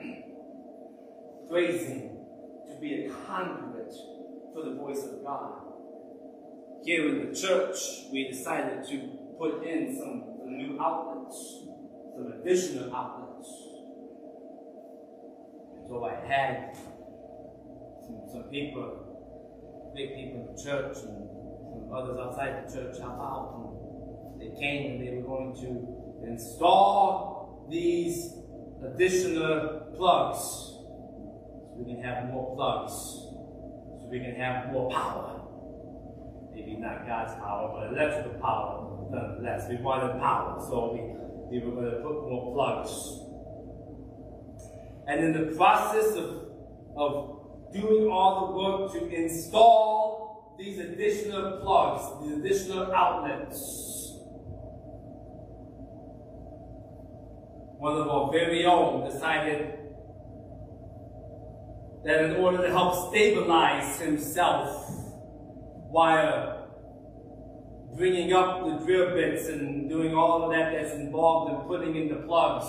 phrasing 1.48 2.16
to 2.68 2.80
be 2.80 3.04
a 3.04 3.10
conduit 3.10 3.92
for 4.54 4.64
the 4.64 4.74
voice 4.74 5.04
of 5.04 5.22
God. 5.24 5.52
Here 6.84 7.08
in 7.08 7.28
the 7.28 7.38
church, 7.38 7.76
we 8.10 8.28
decided 8.28 8.88
to 8.88 8.98
put 9.38 9.62
in 9.64 9.96
some, 9.96 10.24
some 10.38 10.56
new 10.56 10.80
outlets, 10.80 11.69
some 12.20 12.32
additional 12.40 12.94
outlets. 12.94 13.48
So 15.88 16.04
I 16.04 16.26
had 16.26 16.76
some, 18.04 18.20
some 18.30 18.42
people, 18.44 19.92
big 19.94 20.14
people 20.14 20.48
in 20.48 20.54
the 20.54 20.62
church 20.62 20.96
and 21.04 21.28
some 21.72 21.90
others 21.94 22.18
outside 22.20 22.68
the 22.68 22.72
church 22.72 22.98
help 22.98 23.18
out. 23.18 24.32
And 24.32 24.40
they 24.40 24.60
came 24.60 24.92
and 24.92 25.06
they 25.06 25.16
were 25.16 25.22
going 25.22 25.54
to 25.62 26.30
install 26.30 27.66
these 27.70 28.34
additional 28.84 29.92
plugs 29.96 30.38
so 30.38 31.76
we 31.78 31.94
can 31.94 32.02
have 32.02 32.30
more 32.30 32.54
plugs, 32.54 32.92
so 32.92 34.08
we 34.10 34.20
can 34.20 34.34
have 34.34 34.72
more 34.72 34.90
power. 34.90 35.40
Maybe 36.52 36.76
not 36.76 37.06
God's 37.06 37.34
power, 37.34 37.72
but 37.72 37.92
electrical 37.96 38.38
power 38.40 39.08
nonetheless. 39.10 39.68
We 39.68 39.76
wanted 39.76 40.20
power, 40.20 40.60
so 40.68 40.92
we 40.92 41.20
they 41.50 41.58
were 41.58 41.72
going 41.72 41.90
to 41.90 41.98
put 41.98 42.28
more 42.28 42.54
plugs. 42.54 43.20
And 45.08 45.24
in 45.24 45.32
the 45.32 45.56
process 45.56 46.14
of, 46.14 46.46
of 46.96 47.72
doing 47.72 48.08
all 48.08 48.46
the 48.46 48.52
work 48.56 48.92
to 48.92 49.14
install 49.14 50.56
these 50.58 50.78
additional 50.78 51.60
plugs, 51.62 52.22
these 52.22 52.38
additional 52.38 52.92
outlets, 52.92 54.14
one 57.78 57.96
of 57.96 58.08
our 58.08 58.30
very 58.30 58.66
own 58.66 59.10
decided 59.10 59.78
that 62.04 62.24
in 62.24 62.36
order 62.36 62.58
to 62.58 62.70
help 62.70 63.10
stabilize 63.10 63.98
himself 63.98 64.86
while 65.90 66.59
bringing 67.96 68.32
up 68.32 68.64
the 68.64 68.84
drill 68.84 69.14
bits 69.14 69.48
and 69.48 69.88
doing 69.88 70.14
all 70.14 70.44
of 70.44 70.50
that 70.52 70.72
that's 70.72 70.94
involved 70.94 71.52
in 71.52 71.68
putting 71.68 71.96
in 71.96 72.08
the 72.08 72.26
plugs, 72.26 72.66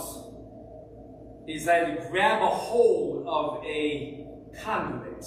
he 1.46 1.54
decided 1.54 2.02
to 2.02 2.10
grab 2.10 2.42
a 2.42 2.48
hold 2.48 3.28
of 3.28 3.64
a 3.66 4.26
conduit. 4.64 5.26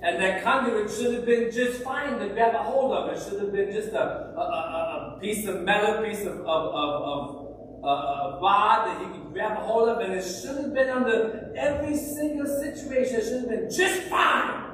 And 0.00 0.22
that 0.22 0.44
conduit 0.44 0.90
should 0.90 1.14
have 1.14 1.26
been 1.26 1.50
just 1.50 1.82
fine 1.82 2.18
to 2.20 2.28
grab 2.28 2.54
a 2.54 2.62
hold 2.62 2.92
of. 2.92 3.16
It 3.16 3.22
should 3.22 3.40
have 3.40 3.52
been 3.52 3.72
just 3.72 3.88
a, 3.88 4.00
a, 4.00 4.40
a, 4.40 5.16
a 5.16 5.20
piece 5.20 5.46
of 5.46 5.62
metal, 5.62 6.04
piece 6.04 6.20
of, 6.20 6.38
of, 6.40 6.44
of, 6.46 7.02
of 7.02 7.48
uh, 7.82 8.38
rod 8.40 8.86
that 8.86 8.98
he 9.00 9.18
could 9.18 9.32
grab 9.32 9.58
a 9.58 9.60
hold 9.60 9.88
of, 9.88 9.98
and 10.00 10.12
it 10.12 10.22
should 10.22 10.56
have 10.56 10.72
been 10.72 10.88
under 10.88 11.52
every 11.56 11.96
single 11.96 12.46
situation. 12.46 13.16
It 13.16 13.24
should 13.24 13.40
have 13.40 13.48
been 13.48 13.70
just 13.70 14.02
fine. 14.02 14.66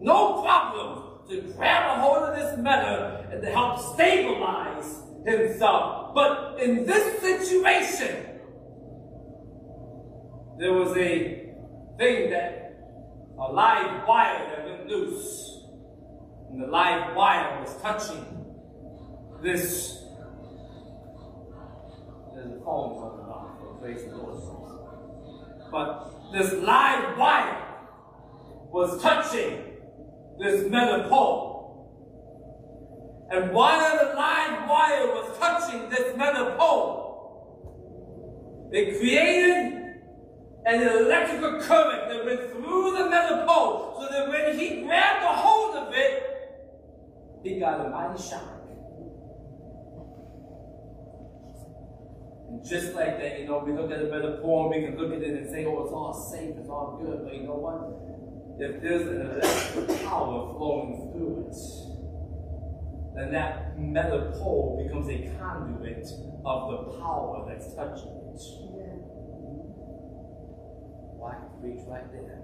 No 0.00 0.42
problem 0.42 1.07
to 1.28 1.40
grab 1.56 1.98
a 1.98 2.00
hold 2.00 2.28
of 2.28 2.36
this 2.36 2.58
metal 2.58 3.24
and 3.30 3.42
to 3.42 3.50
help 3.50 3.80
stabilize 3.94 5.02
himself. 5.26 6.14
But 6.14 6.60
in 6.60 6.86
this 6.86 7.20
situation, 7.20 8.24
there 10.58 10.72
was 10.72 10.96
a 10.96 11.52
thing 11.98 12.30
that 12.30 12.68
a 13.38 13.52
live 13.52 14.08
wire 14.08 14.48
that 14.48 14.64
went 14.64 14.88
loose. 14.88 15.60
And 16.50 16.62
the 16.62 16.66
live 16.66 17.14
wire 17.14 17.60
was 17.60 17.76
touching 17.82 18.24
this. 19.42 20.02
There's 22.34 22.52
a 22.52 22.64
phone 22.64 22.98
on 22.98 23.16
the 23.18 23.80
praise 23.80 24.04
the 24.04 24.16
Lord. 24.16 24.40
But 25.70 26.32
this 26.32 26.52
live 26.54 27.18
wire 27.18 27.64
was 28.72 29.00
touching 29.02 29.67
this 30.38 30.70
metal 30.70 31.08
pole. 31.08 31.48
And 33.30 33.52
while 33.52 33.98
the 33.98 34.14
live 34.14 34.68
wire 34.68 35.06
was 35.08 35.38
touching 35.38 35.90
this 35.90 36.16
metal 36.16 36.56
pole, 36.56 37.08
it 38.72 38.98
created 38.98 39.78
an 40.64 40.82
electrical 40.82 41.60
current 41.60 42.08
that 42.08 42.24
went 42.24 42.40
through 42.52 42.92
the 42.96 43.10
metal 43.10 43.46
pole 43.46 43.96
so 44.00 44.08
that 44.10 44.28
when 44.28 44.58
he 44.58 44.82
grabbed 44.82 45.24
a 45.24 45.28
hold 45.28 45.76
of 45.76 45.92
it, 45.94 46.22
he 47.42 47.58
got 47.58 47.84
a 47.84 47.88
mighty 47.90 48.22
shock. 48.22 48.58
And 52.48 52.64
just 52.64 52.94
like 52.94 53.18
that, 53.20 53.40
you 53.40 53.46
know, 53.46 53.62
we 53.64 53.72
look 53.72 53.90
at 53.90 54.00
a 54.00 54.38
pole 54.42 54.72
and 54.72 54.82
we 54.82 54.88
can 54.88 54.98
look 54.98 55.12
at 55.12 55.22
it 55.22 55.36
and 55.36 55.50
say, 55.50 55.66
oh, 55.66 55.84
it's 55.84 55.92
all 55.92 56.14
safe, 56.14 56.56
it's 56.56 56.70
all 56.70 56.98
good. 57.02 57.24
But 57.24 57.34
you 57.34 57.42
know 57.42 57.56
what? 57.56 58.27
If 58.60 58.82
there's 58.82 59.06
an 59.06 59.20
electric 59.20 60.04
power 60.04 60.52
flowing 60.56 61.12
through 61.12 61.46
it, 61.46 61.54
then 63.14 63.32
that 63.32 63.78
metal 63.78 64.32
pole 64.32 64.82
becomes 64.82 65.08
a 65.08 65.30
conduit 65.38 66.04
of 66.44 66.70
the 66.70 66.98
power 66.98 67.46
that's 67.48 67.72
touching 67.74 68.18
it. 68.26 68.40
Why 71.18 71.34
preach 71.60 71.86
right 71.86 72.10
there? 72.12 72.42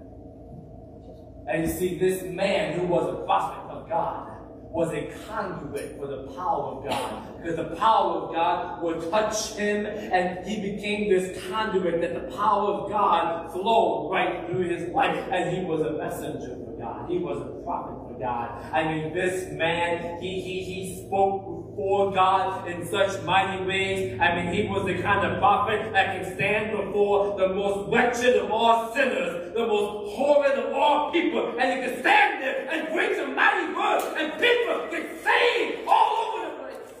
And 1.47 1.67
you 1.67 1.71
see, 1.71 1.99
this 1.99 2.23
man 2.23 2.79
who 2.79 2.87
was 2.87 3.13
a 3.13 3.25
prophet 3.25 3.69
of 3.69 3.89
God 3.89 4.34
was 4.75 4.91
a 4.91 5.09
conduit 5.25 5.97
for 5.97 6.07
the 6.07 6.23
power 6.35 6.75
of 6.75 6.83
God. 6.83 7.37
Because 7.37 7.55
the 7.55 7.75
power 7.77 8.11
of 8.17 8.35
God 8.35 8.83
would 8.83 9.09
touch 9.09 9.53
him 9.53 9.85
and 9.85 10.45
he 10.45 10.73
became 10.73 11.09
this 11.09 11.41
conduit 11.49 12.01
that 12.01 12.13
the 12.13 12.35
power 12.35 12.71
of 12.73 12.89
God 12.89 13.53
flowed 13.53 14.11
right 14.11 14.45
through 14.45 14.67
his 14.67 14.89
life. 14.89 15.17
And 15.31 15.55
he 15.55 15.63
was 15.63 15.79
a 15.79 15.91
messenger 15.91 16.57
for 16.57 16.77
God. 16.77 17.09
He 17.09 17.19
was 17.19 17.41
a 17.41 17.63
prophet 17.63 17.95
for 18.05 18.19
God. 18.19 18.61
I 18.73 18.83
mean, 18.83 19.13
this 19.13 19.49
man, 19.53 20.21
he, 20.21 20.41
he, 20.41 20.63
he 20.63 21.05
spoke 21.05 21.54
before 21.75 22.13
God 22.13 22.69
in 22.69 22.87
such 22.87 23.21
mighty 23.23 23.65
ways. 23.65 24.17
I 24.21 24.35
mean, 24.35 24.53
he 24.53 24.69
was 24.69 24.85
the 24.85 25.01
kind 25.01 25.29
of 25.29 25.39
prophet 25.39 25.91
that 25.91 26.15
can 26.15 26.35
stand 26.35 26.71
before 26.71 27.37
the 27.37 27.49
most 27.49 27.91
wretched 27.91 28.37
of 28.37 28.49
all 28.49 28.93
sinners, 28.93 29.53
the 29.53 29.67
most 29.67 30.15
horrid 30.15 30.57
of 30.57 30.73
all 30.73 31.11
people, 31.11 31.59
and 31.59 31.83
he 31.83 31.85
can 31.85 31.99
stand 31.99 32.41
there 32.41 32.69
and 32.69 32.87
preach 32.93 33.17
a 33.17 33.27
mighty 33.27 33.73
word, 33.73 34.15
and 34.17 34.31
people 34.39 34.87
get 34.89 35.21
saved 35.21 35.85
all 35.85 36.15
over 36.15 36.47
the 36.47 36.53
place. 36.63 36.93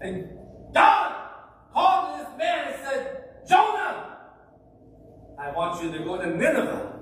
And 0.00 0.30
God 0.72 1.28
called 1.74 2.20
this 2.20 2.38
man 2.38 2.72
and 2.72 2.76
said, 2.82 3.24
Jonah, 3.46 4.16
I 5.38 5.52
want 5.52 5.82
you 5.82 5.92
to 5.92 5.98
go 5.98 6.16
to 6.16 6.26
Nineveh 6.26 7.00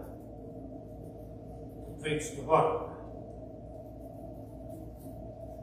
to 1.86 2.02
preach 2.02 2.34
the 2.34 2.42
word 2.42 2.87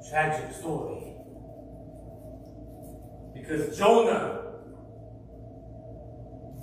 tragic 0.10 0.54
story. 0.54 1.14
Because 3.34 3.78
Jonah, 3.78 4.42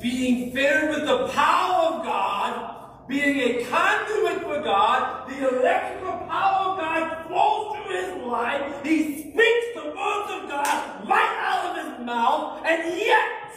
being 0.00 0.52
filled 0.52 0.90
with 0.90 1.06
the 1.06 1.28
power 1.28 1.94
of 1.94 2.04
God, 2.04 3.08
being 3.08 3.38
a 3.38 3.64
conduit 3.64 4.42
for 4.42 4.62
God, 4.62 5.28
the 5.28 5.48
electrical 5.48 6.18
power 6.28 6.70
of 6.70 6.78
God 6.78 7.26
flows 7.26 7.76
through 7.76 7.96
his 7.96 8.26
life. 8.26 8.84
He 8.84 9.22
speaks 9.22 9.66
the 9.74 9.86
words 9.86 10.32
of 10.32 10.48
God 10.48 11.08
right 11.08 11.36
out 11.40 11.78
of 11.78 11.84
his 11.84 12.06
mouth, 12.06 12.62
and 12.64 12.98
yet, 12.98 13.52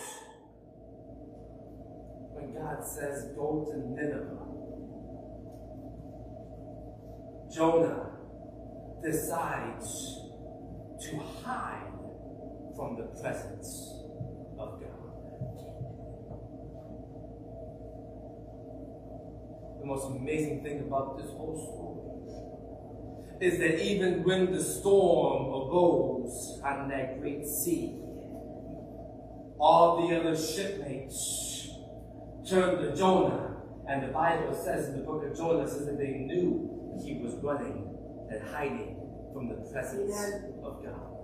when 2.33 2.53
God 2.53 2.85
says, 2.85 3.31
Go 3.35 3.65
to 3.71 3.77
Nineveh, 3.77 4.31
Jonah 7.53 8.04
decides 9.03 10.21
to 11.01 11.17
hide 11.43 11.93
from 12.75 12.97
the 12.97 13.03
presence 13.21 13.93
of 14.57 14.79
God. 14.79 14.89
The 19.79 19.85
most 19.85 20.17
amazing 20.17 20.63
thing 20.63 20.81
about 20.81 21.17
this 21.17 21.29
whole 21.31 21.55
story 21.55 22.05
is 23.41 23.59
that 23.59 23.83
even 23.83 24.23
when 24.23 24.51
the 24.51 24.63
storm 24.63 25.47
arose 25.47 26.61
on 26.63 26.89
that 26.89 27.19
great 27.19 27.45
sea, 27.45 27.99
all 29.59 30.07
the 30.07 30.19
other 30.19 30.37
shipmates 30.37 31.69
turned 32.47 32.79
to 32.79 32.95
Jonah, 32.95 33.57
and 33.87 34.03
the 34.03 34.07
Bible 34.07 34.53
says 34.53 34.89
in 34.89 34.97
the 34.99 35.03
book 35.03 35.23
of 35.23 35.37
Jonah 35.37 35.67
says 35.67 35.85
that 35.85 35.97
they 35.97 36.11
knew 36.11 36.99
he 37.03 37.17
was 37.17 37.35
running 37.35 37.94
and 38.29 38.41
hiding 38.49 38.97
from 39.33 39.49
the 39.49 39.55
presence 39.71 40.15
of 40.63 40.83
God. 40.83 41.14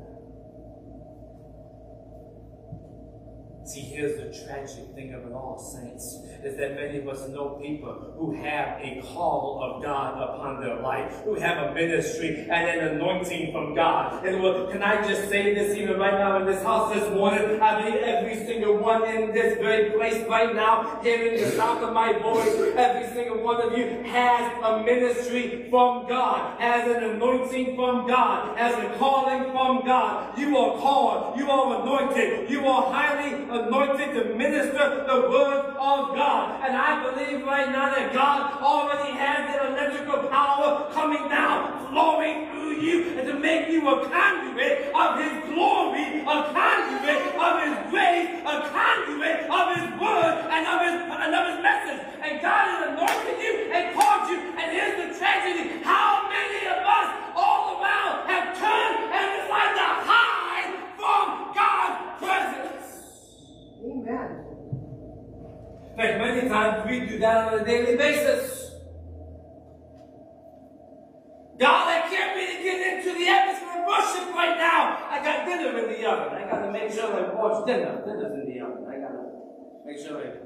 See, 3.72 3.80
here's 3.80 4.18
the 4.18 4.46
tragic 4.46 4.94
thing 4.96 5.14
of 5.14 5.26
it 5.26 5.32
all, 5.32 5.58
saints, 5.58 6.18
is 6.44 6.58
that 6.58 6.76
many 6.76 6.98
of 6.98 7.08
us 7.08 7.30
know 7.30 7.58
people 7.64 8.14
who 8.18 8.36
have 8.44 8.82
a 8.82 9.02
call 9.02 9.64
of 9.64 9.82
God 9.82 10.22
upon 10.22 10.60
their 10.60 10.82
life, 10.82 11.22
who 11.24 11.36
have 11.36 11.70
a 11.70 11.74
ministry 11.74 12.50
and 12.52 12.52
an 12.52 12.96
anointing 12.96 13.54
from 13.54 13.74
God. 13.74 14.26
And 14.26 14.44
well, 14.44 14.68
can 14.70 14.84
I 14.84 15.08
just 15.08 15.30
say 15.30 15.54
this 15.54 15.78
even 15.78 15.98
right 15.98 16.16
now 16.16 16.42
in 16.42 16.48
this 16.48 16.62
house 16.62 16.94
this 16.94 17.10
morning? 17.14 17.62
I 17.62 17.82
believe 17.82 18.02
every 18.02 18.46
single 18.46 18.76
one 18.76 19.08
in 19.08 19.32
this 19.32 19.58
very 19.60 19.92
place 19.92 20.22
right 20.28 20.54
now, 20.54 21.00
hearing 21.02 21.42
the 21.42 21.52
sound 21.52 21.82
of 21.82 21.94
my 21.94 22.12
voice, 22.20 22.54
every 22.76 23.08
single 23.16 23.42
one 23.42 23.62
of 23.62 23.78
you 23.78 24.04
has 24.04 24.52
a 24.66 24.84
ministry 24.84 25.68
from 25.70 26.10
God, 26.10 26.60
has 26.60 26.94
an 26.94 27.06
anointing 27.06 27.78
from 27.78 28.06
God, 28.06 28.58
has 28.58 28.74
a 28.74 28.98
calling 28.98 29.50
from 29.54 29.86
God. 29.86 30.38
You 30.38 30.58
are 30.58 30.78
called, 30.78 31.40
you 31.40 31.50
are 31.50 31.82
anointed, 31.82 32.50
you 32.50 32.68
are 32.68 32.92
highly 32.92 33.32
anointed 33.44 33.61
anointed 33.66 34.14
to 34.14 34.36
minister 34.36 35.06
the 35.08 35.30
word 35.30 35.76
of 35.78 36.16
God. 36.16 36.62
And 36.66 36.76
I 36.76 37.04
believe 37.04 37.46
right 37.46 37.70
now 37.70 37.94
that 37.94 38.14
God 38.14 38.62
already 38.62 39.12
has 39.18 39.54
the 39.54 39.72
electrical 39.72 40.30
power 40.30 40.90
coming 40.94 41.28
down, 41.30 41.88
flowing 41.90 42.50
through 42.50 42.82
you, 42.82 43.20
and 43.20 43.28
to 43.28 43.34
make 43.34 43.70
you 43.70 43.88
a 43.88 44.08
conduit 44.10 44.92
of 44.94 45.20
his 45.20 45.54
glory, 45.54 46.22
a 46.22 46.38
conduit 46.54 47.22
of 47.38 47.54
his 47.64 47.76
grace, 47.92 48.30
a 48.46 48.56
conduit 48.72 49.50
of 49.50 49.66
his 49.78 49.88
word, 50.02 50.36
and 50.50 50.64
of 50.66 50.80
his, 50.82 50.98
and 51.12 51.34
of 51.36 51.44
his 51.54 51.60
message. 51.62 52.02
And 52.22 52.42
God 52.42 52.66
has 52.66 52.82
anointed 52.90 53.38
you 53.42 53.54
and 53.74 53.96
called 53.96 54.30
you, 54.30 54.38
and 54.58 54.68
here's 54.72 54.98
the 54.98 55.08
tragedy. 55.18 55.84
How 55.84 56.30
many 56.30 56.66
of 56.66 56.82
us 56.82 57.10
all 57.36 57.78
around 57.78 58.26
have 58.30 58.58
turned 58.58 58.98
and 59.14 59.26
decided 59.42 59.78
to 59.78 59.90
hide 60.06 60.74
from 60.98 61.26
God's 61.54 61.98
presence? 62.22 62.91
Amen. 63.84 64.46
Fact, 65.98 66.18
many 66.20 66.48
times 66.48 66.90
we 66.90 67.06
do 67.06 67.20
that 67.20 67.54
on 67.54 67.60
a 67.60 67.66
daily 67.66 67.98
basis. 67.98 68.72
God, 71.60 71.88
I 71.88 72.10
can't 72.10 72.36
really 72.36 72.64
get 72.64 72.98
into 72.98 73.18
the 73.18 73.28
atmosphere 73.28 73.82
of 73.82 73.88
worship 73.88 74.34
right 74.34 74.58
now. 74.58 74.98
I 75.10 75.22
got 75.24 75.46
dinner 75.46 75.78
in 75.78 75.90
the 75.94 76.10
oven. 76.10 76.34
I 76.34 76.50
gotta 76.50 76.72
make 76.72 76.92
sure 76.92 77.14
I 77.14 77.34
watch 77.34 77.66
dinner. 77.68 78.02
Dinner's 78.06 78.34
in 78.34 78.50
the 78.50 78.62
oven. 78.66 78.86
I 78.90 78.98
gotta 78.98 79.30
make 79.86 79.98
sure 80.00 80.18
I 80.18 80.42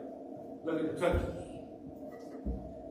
look 0.66 0.80
at 0.80 0.96
the 0.96 1.00
turkey. 1.00 1.26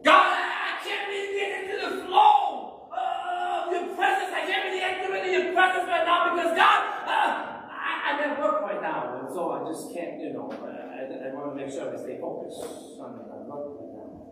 God, 0.05 0.29
I 0.33 0.81
can't 0.85 1.09
really 1.09 1.37
get 1.37 1.51
into 1.65 1.77
the 1.85 2.07
flow 2.07 2.89
of 2.93 3.73
your 3.73 3.95
presence. 3.97 4.33
I 4.33 4.45
can't 4.47 4.65
really 4.69 4.81
enter 4.81 5.15
into 5.17 5.31
your 5.31 5.53
presence 5.53 5.89
right 5.89 6.05
now 6.05 6.37
because 6.37 6.57
God, 6.57 6.81
uh, 7.09 7.54
I, 7.85 8.17
I'm 8.17 8.31
at 8.31 8.41
work 8.41 8.63
right 8.63 8.81
now, 8.81 9.21
and 9.21 9.29
so 9.29 9.53
I 9.53 9.69
just 9.69 9.93
can't, 9.93 10.19
you 10.19 10.33
know, 10.33 10.49
uh, 10.49 10.65
I, 10.65 11.29
I 11.29 11.35
want 11.35 11.53
to 11.53 11.57
make 11.57 11.71
sure 11.71 11.93
I 11.93 12.01
stay 12.01 12.17
focused 12.19 12.65
on 12.97 13.29
my 13.29 13.45
work 13.45 13.77
right 13.77 13.93
now. 13.93 14.25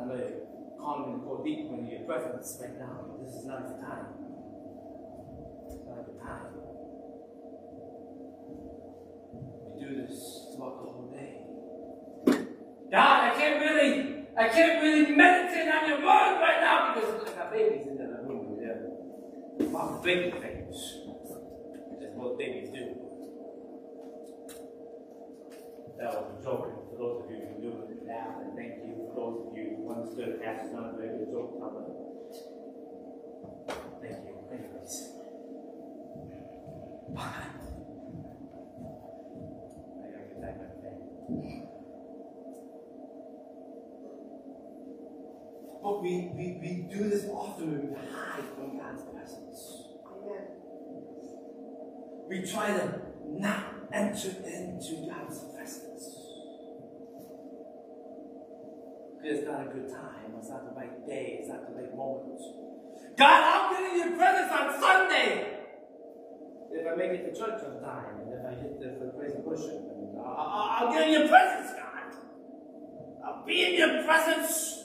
I'm 0.00 0.08
going 0.08 0.24
to 0.24 0.32
come 0.80 1.04
and 1.12 1.20
go 1.20 1.44
deep 1.44 1.68
into 1.68 1.92
your 1.92 2.08
presence 2.08 2.56
right 2.60 2.80
now. 2.80 3.12
This 3.20 3.36
is 3.36 3.44
not 3.44 3.68
the 3.68 3.76
time. 3.84 4.08
Not 5.84 6.00
the 6.08 6.16
time. 6.24 6.48
We 9.68 9.84
do 9.84 10.06
this 10.06 10.48
throughout 10.56 10.80
the 10.80 10.88
whole 10.88 11.12
day. 11.12 11.44
God, 12.90 13.20
I 13.20 13.34
can't 13.36 13.60
really, 13.60 14.24
I 14.38 14.48
can't 14.48 14.82
really 14.82 15.14
meditate 15.14 15.68
on 15.68 15.88
your 15.88 15.98
word 15.98 16.40
right 16.40 16.60
now 16.60 16.94
because 16.94 17.28
I 17.28 17.34
got 17.36 17.52
babies 17.52 17.86
in 17.86 17.98
the 17.98 18.22
room 18.24 18.56
them. 18.56 19.72
Mom, 19.72 20.00
baby 20.02 20.30
things. 20.40 21.03
What 22.24 22.38
do. 22.38 22.48
That 25.98 26.10
was 26.14 26.26
a 26.32 26.42
joke. 26.42 26.66
For 26.90 26.96
those 26.96 27.24
of 27.24 27.30
you 27.30 27.36
who 27.36 27.60
knew 27.60 27.74
it, 27.84 28.06
now, 28.06 28.40
and 28.40 28.56
thank 28.56 28.72
you. 28.82 28.92
For 28.96 29.14
those 29.14 29.36
of 29.46 29.56
you 29.56 29.76
who 29.76 29.92
understood 29.92 30.28
it, 30.28 30.40
that's 30.42 30.72
not 30.72 30.94
a 30.94 31.26
joke. 31.30 31.60
Thomas. 31.60 31.90
Thank 34.00 34.18
you. 34.24 34.34
Anyways. 34.50 34.94
I 37.18 37.28
gotta. 40.48 40.74
But 45.82 45.94
we, 46.02 46.32
we, 46.34 46.44
we 46.62 46.70
do 46.90 47.10
this 47.10 47.26
often 47.28 47.66
when 47.70 47.80
we 47.90 47.96
hide 48.10 48.48
from 48.56 48.78
God's 48.78 49.02
presence. 49.12 49.63
We 52.28 52.42
try 52.42 52.68
to 52.68 53.02
not 53.26 53.64
enter 53.92 54.28
into 54.28 55.06
God's 55.08 55.44
presence. 55.54 56.24
It's 59.22 59.46
not 59.46 59.62
a 59.62 59.70
good 59.72 59.88
time. 59.88 60.36
It's 60.38 60.50
not 60.50 60.64
the 60.68 60.74
right 60.76 61.06
day. 61.06 61.38
It's 61.40 61.48
not 61.48 61.66
the 61.68 61.74
right 61.74 61.96
moment. 61.96 62.40
God, 63.16 63.42
I'll 63.42 63.70
get 63.72 63.92
in 63.92 63.98
your 63.98 64.18
presence 64.18 64.52
on 64.52 64.80
Sunday. 64.80 65.54
If 66.72 66.86
I 66.92 66.96
make 66.96 67.10
it 67.12 67.32
to 67.32 67.40
church 67.40 67.62
on 67.64 67.80
time, 67.80 68.20
and 68.20 68.34
if 68.34 68.44
I 68.44 68.54
hit 68.60 68.80
the, 68.80 69.06
the 69.06 69.12
praise 69.12 69.32
and 69.34 69.44
worship, 69.44 69.80
I'll, 70.18 70.88
I'll, 70.88 70.92
get 70.92 71.06
in 71.08 71.12
your 71.12 71.28
presence, 71.28 71.70
God. 71.78 72.18
I'll 73.24 73.46
be 73.46 73.64
in 73.64 73.74
your 73.78 74.04
presence. 74.04 74.84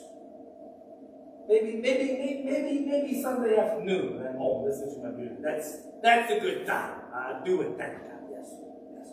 Maybe, 1.48 1.76
maybe, 1.76 2.12
maybe, 2.12 2.42
maybe, 2.44 2.86
maybe 2.86 3.22
Sunday 3.22 3.56
afternoon 3.56 4.24
I'm 4.24 4.38
home 4.38 4.64
listening 4.64 5.02
to 5.02 5.08
my 5.08 5.16
music. 5.16 5.42
That's 5.42 5.76
that's 6.00 6.32
a 6.32 6.38
good 6.38 6.64
time. 6.64 6.99
I'll 7.14 7.44
do 7.44 7.62
it 7.62 7.78
then, 7.78 7.92
God. 7.92 8.22
Yes, 8.30 8.54
yes. 8.94 9.08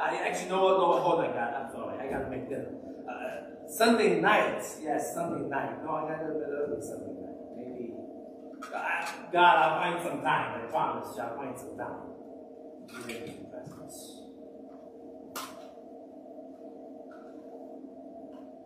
I 0.00 0.16
actually 0.16 0.48
know 0.48 0.64
what. 0.64 0.78
No, 0.78 1.00
hold 1.00 1.24
on, 1.24 1.32
God. 1.34 1.54
I'm 1.54 1.70
sorry. 1.70 1.98
I 2.00 2.10
gotta 2.10 2.30
make 2.30 2.48
dinner. 2.48 2.72
Uh, 3.08 3.68
Sunday 3.68 4.20
night. 4.20 4.62
Yes, 4.82 5.14
Sunday 5.14 5.48
night. 5.48 5.84
No, 5.84 5.90
I 5.96 6.08
got 6.08 6.20
a 6.20 6.26
little 6.26 6.40
bit 6.40 6.48
early 6.50 6.80
Sunday 6.80 7.14
night. 7.20 7.38
Maybe. 7.56 7.92
God, 8.60 9.08
God, 9.32 9.56
I'll 9.56 9.80
find 9.80 10.02
some 10.02 10.22
time. 10.22 10.60
I 10.60 10.66
promise 10.70 11.16
you, 11.16 11.22
I'll 11.22 11.36
find 11.36 11.58
some 11.58 11.76
time. 11.76 12.14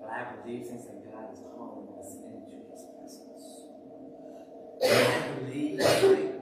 But 0.01 0.11
I 0.11 0.37
believe 0.43 0.65
since 0.67 0.85
that 0.85 1.05
God 1.05 1.33
is 1.33 1.41
calling 1.41 1.89
us 1.99 2.15
into 2.15 2.57
His 2.71 2.83
presence. 2.95 3.45
I 4.85 5.29
believe 5.41 6.38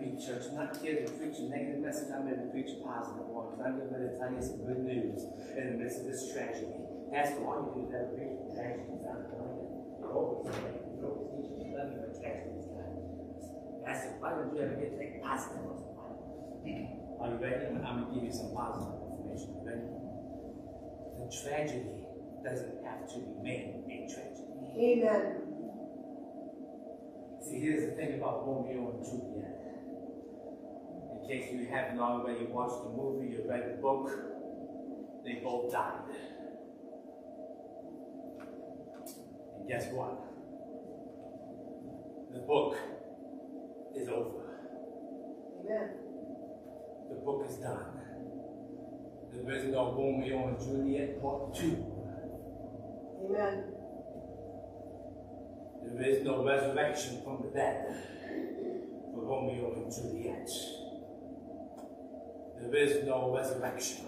right 0.00 0.08
now, 0.08 0.16
hear 0.16 0.16
me, 0.16 0.26
church, 0.26 0.48
I'm 0.50 0.56
not 0.56 0.76
here 0.76 1.04
to 1.04 1.12
preach 1.12 1.38
a 1.38 1.42
negative 1.42 1.80
message, 1.80 2.08
I'm 2.14 2.26
here 2.26 2.36
to 2.36 2.48
preach 2.50 2.70
a 2.70 2.84
positive 2.84 3.28
one. 3.28 3.60
I'm 3.60 3.76
here 3.76 4.08
to 4.08 4.18
tell 4.18 4.32
you 4.32 4.42
some 4.42 4.64
good 4.64 4.80
news 4.84 5.24
in 5.56 5.72
the 5.72 5.76
midst 5.84 6.00
of 6.00 6.06
this 6.06 6.32
tragedy. 6.32 6.72
Pastor, 7.12 7.40
why 7.42 7.58
you 7.58 7.70
do 7.74 7.82
that 7.92 8.16
preach 8.16 8.38
tragedies? 8.54 9.02
I'm 9.04 9.26
telling 9.28 9.60
you. 9.60 9.68
You're 10.00 10.12
always 10.14 10.54
saying, 10.54 10.96
you're 10.96 11.10
always 11.10 11.44
teaching, 11.44 11.68
you 11.68 11.76
love 11.76 11.90
me 11.90 11.96
for 12.00 12.12
tragedies, 12.16 12.66
God. 12.70 12.92
Pastor, 13.84 14.16
why 14.20 14.30
don't 14.30 14.54
you 14.54 14.62
ever 14.62 14.76
get 14.78 14.96
take 14.96 15.22
positive 15.22 15.64
ones? 15.66 15.84
Are 17.20 17.28
you 17.28 17.36
ready? 17.36 17.68
I'm 17.68 17.76
going 17.76 18.08
to 18.08 18.14
give 18.16 18.24
you 18.24 18.32
some 18.32 18.56
positive 18.56 18.96
information. 18.96 19.52
You 19.52 19.64
ready? 19.68 19.84
The 21.20 21.28
tragedy 21.28 22.08
doesn't 22.40 22.80
have 22.84 23.04
to 23.12 23.20
be 23.20 23.28
remain 23.36 23.84
a 23.84 24.08
tragedy. 24.08 24.48
Amen. 24.72 25.50
See, 27.44 27.60
here's 27.60 27.90
the 27.90 27.96
thing 27.96 28.14
about 28.16 28.46
Romeo 28.46 28.96
and 28.96 29.04
Juliet. 29.04 29.59
In 31.30 31.38
case 31.38 31.52
you 31.52 31.66
haven't 31.70 32.00
already 32.00 32.44
watched 32.46 32.82
the 32.82 32.90
movie 32.90 33.36
or 33.36 33.48
read 33.48 33.70
the 33.70 33.80
book, 33.80 34.10
they 35.24 35.34
both 35.34 35.70
died. 35.70 36.00
And 39.56 39.68
guess 39.68 39.86
what? 39.92 40.24
The 42.32 42.40
book 42.40 42.76
is 43.94 44.08
over. 44.08 44.58
Amen. 45.60 45.90
The 47.10 47.14
book 47.24 47.46
is 47.48 47.56
done. 47.58 47.84
There 49.32 49.54
is 49.54 49.66
no 49.66 49.92
Romeo 49.92 50.48
and 50.48 50.58
Juliet 50.58 51.22
part 51.22 51.54
two. 51.54 51.76
Amen. 53.24 53.64
There 55.84 56.08
is 56.08 56.24
no 56.24 56.44
resurrection 56.44 57.22
from 57.22 57.42
the 57.42 57.56
dead 57.56 57.86
for 59.14 59.22
Romeo 59.22 59.74
and 59.74 59.92
Juliet. 59.94 60.48
There 62.60 62.76
is 62.76 63.04
no 63.04 63.34
resurrection. 63.34 64.06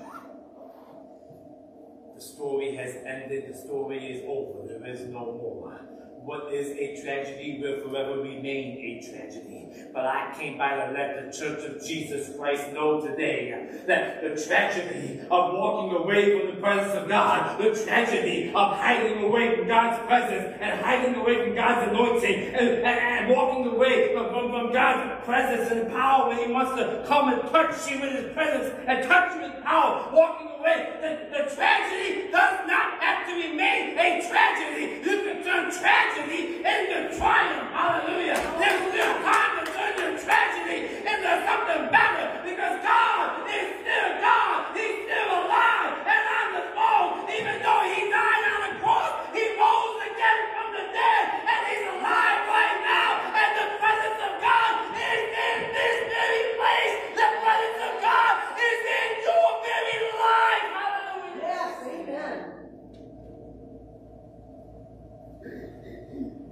The 2.14 2.20
story 2.20 2.76
has 2.76 2.96
ended, 3.06 3.52
the 3.52 3.56
story 3.56 3.98
is 4.12 4.24
over, 4.28 4.68
there 4.68 4.86
is 4.86 5.00
no 5.08 5.32
more. 5.32 5.80
What 6.24 6.52
is 6.52 6.70
a 6.78 7.02
tragedy 7.02 7.58
will 7.60 7.80
forever 7.80 8.22
remain 8.22 8.78
a 8.78 9.02
tragedy. 9.04 9.66
But 9.92 10.06
I 10.06 10.32
came 10.38 10.56
by 10.56 10.76
to 10.76 10.92
let 10.92 11.26
the 11.26 11.36
Church 11.36 11.64
of 11.64 11.84
Jesus 11.84 12.36
Christ 12.36 12.72
know 12.72 13.00
today 13.00 13.82
that 13.88 14.22
the 14.22 14.40
tragedy 14.40 15.20
of 15.22 15.52
walking 15.52 15.96
away 15.96 16.38
from 16.38 16.54
the 16.54 16.60
presence 16.60 16.94
of 16.94 17.08
God, 17.08 17.60
the 17.60 17.74
tragedy 17.84 18.52
of 18.54 18.76
hiding 18.76 19.24
away 19.24 19.56
from 19.56 19.66
God's 19.66 20.06
presence 20.06 20.56
and 20.60 20.80
hiding 20.80 21.16
away 21.16 21.44
from 21.44 21.56
God's 21.56 21.90
anointing 21.90 22.54
and, 22.54 22.68
and, 22.68 22.86
and 22.86 23.30
walking 23.30 23.66
away 23.66 24.14
from, 24.14 24.28
from, 24.28 24.72
God's 24.72 25.24
presence 25.24 25.72
and 25.72 25.90
power 25.90 26.28
when 26.28 26.46
He 26.46 26.52
wants 26.52 26.76
to 26.76 27.04
come 27.06 27.32
and 27.32 27.42
touch 27.50 27.90
you 27.90 28.00
with 28.00 28.12
His 28.12 28.32
presence 28.32 28.74
and 28.86 29.08
touch 29.08 29.34
you 29.34 29.42
with 29.42 29.64
power, 29.64 30.08
walking 30.12 30.51
The, 30.62 31.26
the 31.30 31.54
tragedy 31.56 32.30
does 32.30 32.66
not 32.68 33.02
have 33.02 33.26
to 33.26 33.34
remain 33.34 33.98
a 33.98 34.22
tragedy. 34.28 35.02
You 35.02 35.16
can 35.26 35.42
turn 35.42 35.72
tragedy 35.72 36.58
into 36.62 37.10
triumph. 37.18 37.70
Hallelujah. 37.74 38.38
There's 38.58 38.82
still 38.94 39.14
time 39.26 39.52
to 39.58 39.64
turn 39.72 39.92
your 39.98 40.14
tragedy 40.22 41.02
into 41.02 41.30
something 41.46 41.90
better 41.90 42.26
because 42.46 42.78
God 42.82 43.42
is 43.50 43.68
still 43.82 44.10
God. 44.22 44.70
He's 44.78 45.02
still 45.10 45.30
alive 45.42 45.98
and 46.06 46.24
on 46.30 46.48
the 46.54 46.64
throne. 46.78 47.26
Even 47.34 47.56
though 47.58 47.82
He 47.90 48.06
died 48.06 48.44
on 48.54 48.60
the 48.70 48.72
cross, 48.78 49.12
He 49.34 49.42
rose 49.58 49.98
again 50.06 50.40
from 50.54 50.68
the 50.78 50.86
dead 50.94 51.24
and 51.42 51.60
He's 51.66 51.86
alive 51.90 52.40
right 52.46 52.78
now. 52.86 53.10
And 53.34 53.50
the 53.58 53.68
presence 53.82 54.20
of 54.30 54.32
God 54.38 54.72
is 54.94 55.26
in 55.26 55.58
this 55.74 55.98
very 56.06 56.44
place. 56.54 56.96
The 57.18 57.28
presence 57.42 57.80
of 57.82 57.94
God 57.98 58.34
is 58.62 58.80
in 58.94 59.10
your 59.26 59.48
very 59.66 59.98
life. 60.22 60.66
Hallelujah. 60.78 61.42
Yes. 61.42 61.74
Amen. 61.90 62.38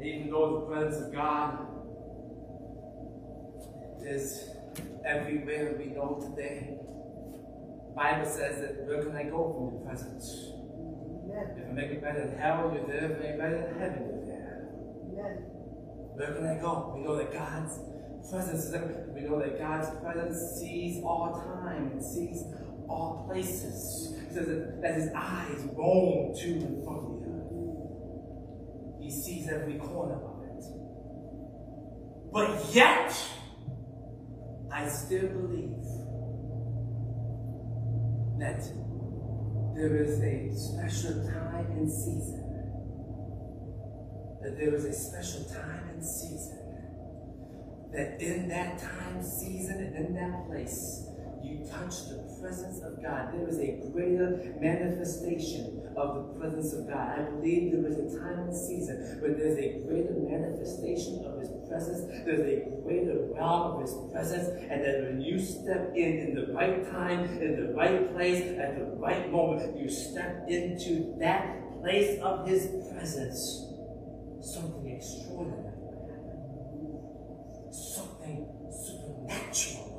Even 0.03 0.31
though 0.31 0.61
the 0.61 0.67
presence 0.67 1.07
of 1.07 1.13
God 1.13 1.59
is 4.03 4.49
everywhere 5.05 5.77
we 5.79 5.87
go 5.87 6.19
today, 6.21 6.79
Bible 7.95 8.27
says 8.27 8.61
that 8.61 8.87
where 8.87 9.03
can 9.03 9.17
I 9.17 9.25
go 9.25 9.53
from 9.53 9.75
your 9.75 9.85
presence? 9.87 10.53
Amen. 11.31 11.57
If 11.59 11.69
I 11.69 11.73
make 11.73 11.91
it 11.91 12.03
better 12.03 12.27
than 12.27 12.39
hell, 12.39 12.73
you're 12.75 12.87
there. 12.87 13.11
If 13.11 13.19
I 13.19 13.23
make 13.23 13.31
it 13.35 13.39
better 13.39 13.59
than 13.63 13.79
heaven, 13.79 14.03
you're 14.09 14.27
there. 14.27 14.69
Amen. 15.11 15.37
Where 16.17 16.35
can 16.35 16.47
I 16.47 16.61
go? 16.61 16.93
We 16.95 17.03
know 17.03 17.17
that 17.17 17.33
God's 17.33 17.79
presence 18.31 18.65
is 18.65 18.75
everywhere. 18.75 19.09
We 19.15 19.23
know 19.23 19.39
that 19.39 19.59
God's 19.59 19.89
presence 20.01 20.61
sees 20.61 21.03
all 21.05 21.33
time 21.35 21.93
and 21.93 22.05
sees 22.05 22.45
all 22.89 23.27
places. 23.29 24.15
He 24.29 24.35
says 24.35 24.47
that, 24.47 24.83
that 24.83 24.95
his 24.95 25.09
eyes 25.15 25.67
roam 25.77 26.35
to 26.35 26.49
and 26.49 26.85
from 26.85 27.01
the 27.07 27.31
earth. 27.31 27.51
He 29.03 29.11
sees 29.11 29.49
every 29.49 29.79
corner 29.79 30.15
of 30.15 30.43
it. 30.45 30.65
But 32.33 32.75
yet, 32.75 33.13
I 34.73 34.89
still 34.89 35.29
believe 35.29 36.00
that 38.41 38.63
there 39.77 39.97
is 39.97 40.21
a 40.21 40.51
special 40.57 41.25
time 41.25 41.67
and 41.73 41.91
season. 41.91 42.47
That 44.43 44.59
there 44.59 44.75
is 44.75 44.85
a 44.85 44.93
special 44.93 45.45
time 45.45 45.89
and 45.91 46.05
season. 46.05 46.59
That 47.93 48.21
in 48.21 48.49
that 48.49 48.79
time, 48.79 49.23
season, 49.23 49.81
and 49.81 49.95
in 49.95 50.15
that 50.15 50.47
place, 50.47 51.07
you 51.43 51.67
touch 51.71 52.09
the 52.09 52.39
presence 52.41 52.81
of 52.83 53.03
God. 53.03 53.35
There 53.35 53.49
is 53.49 53.59
a 53.59 53.91
greater 53.93 54.55
manifestation 54.61 55.90
of 56.01 56.17
the 56.17 56.41
presence 56.41 56.73
of 56.73 56.89
God. 56.89 57.19
I 57.19 57.23
believe 57.31 57.73
there 57.73 57.87
is 57.87 57.99
a 57.99 58.19
time 58.19 58.49
and 58.49 58.57
season 58.57 59.19
where 59.21 59.35
there's 59.35 59.59
a 59.59 59.85
greater 59.85 60.17
manifestation 60.17 61.25
of 61.27 61.41
His 61.41 61.51
presence. 61.69 62.01
There's 62.25 62.41
a 62.41 62.83
greater 62.83 63.29
realm 63.35 63.77
of 63.77 63.83
His 63.83 63.95
presence. 64.13 64.49
And 64.71 64.85
that 64.85 65.03
when 65.05 65.21
you 65.21 65.39
step 65.39 65.93
in 65.95 66.19
in 66.19 66.35
the 66.35 66.53
right 66.53 66.91
time, 66.91 67.25
in 67.41 67.61
the 67.61 67.75
right 67.75 68.13
place, 68.15 68.43
at 68.59 68.79
the 68.79 68.97
right 68.97 69.31
moment, 69.31 69.79
you 69.79 69.89
step 69.89 70.49
into 70.49 71.15
that 71.21 71.81
place 71.81 72.19
of 72.23 72.49
His 72.49 72.69
presence. 72.93 73.67
Something 74.41 74.97
extraordinary. 74.97 75.77
Something 77.71 78.49
supernatural 78.73 79.90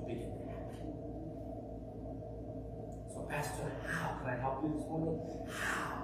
Pastor, 3.31 3.71
how 3.87 4.19
can 4.19 4.29
I 4.29 4.35
help 4.41 4.61
you 4.61 4.73
this 4.75 4.85
morning? 4.89 5.47
How 5.49 6.03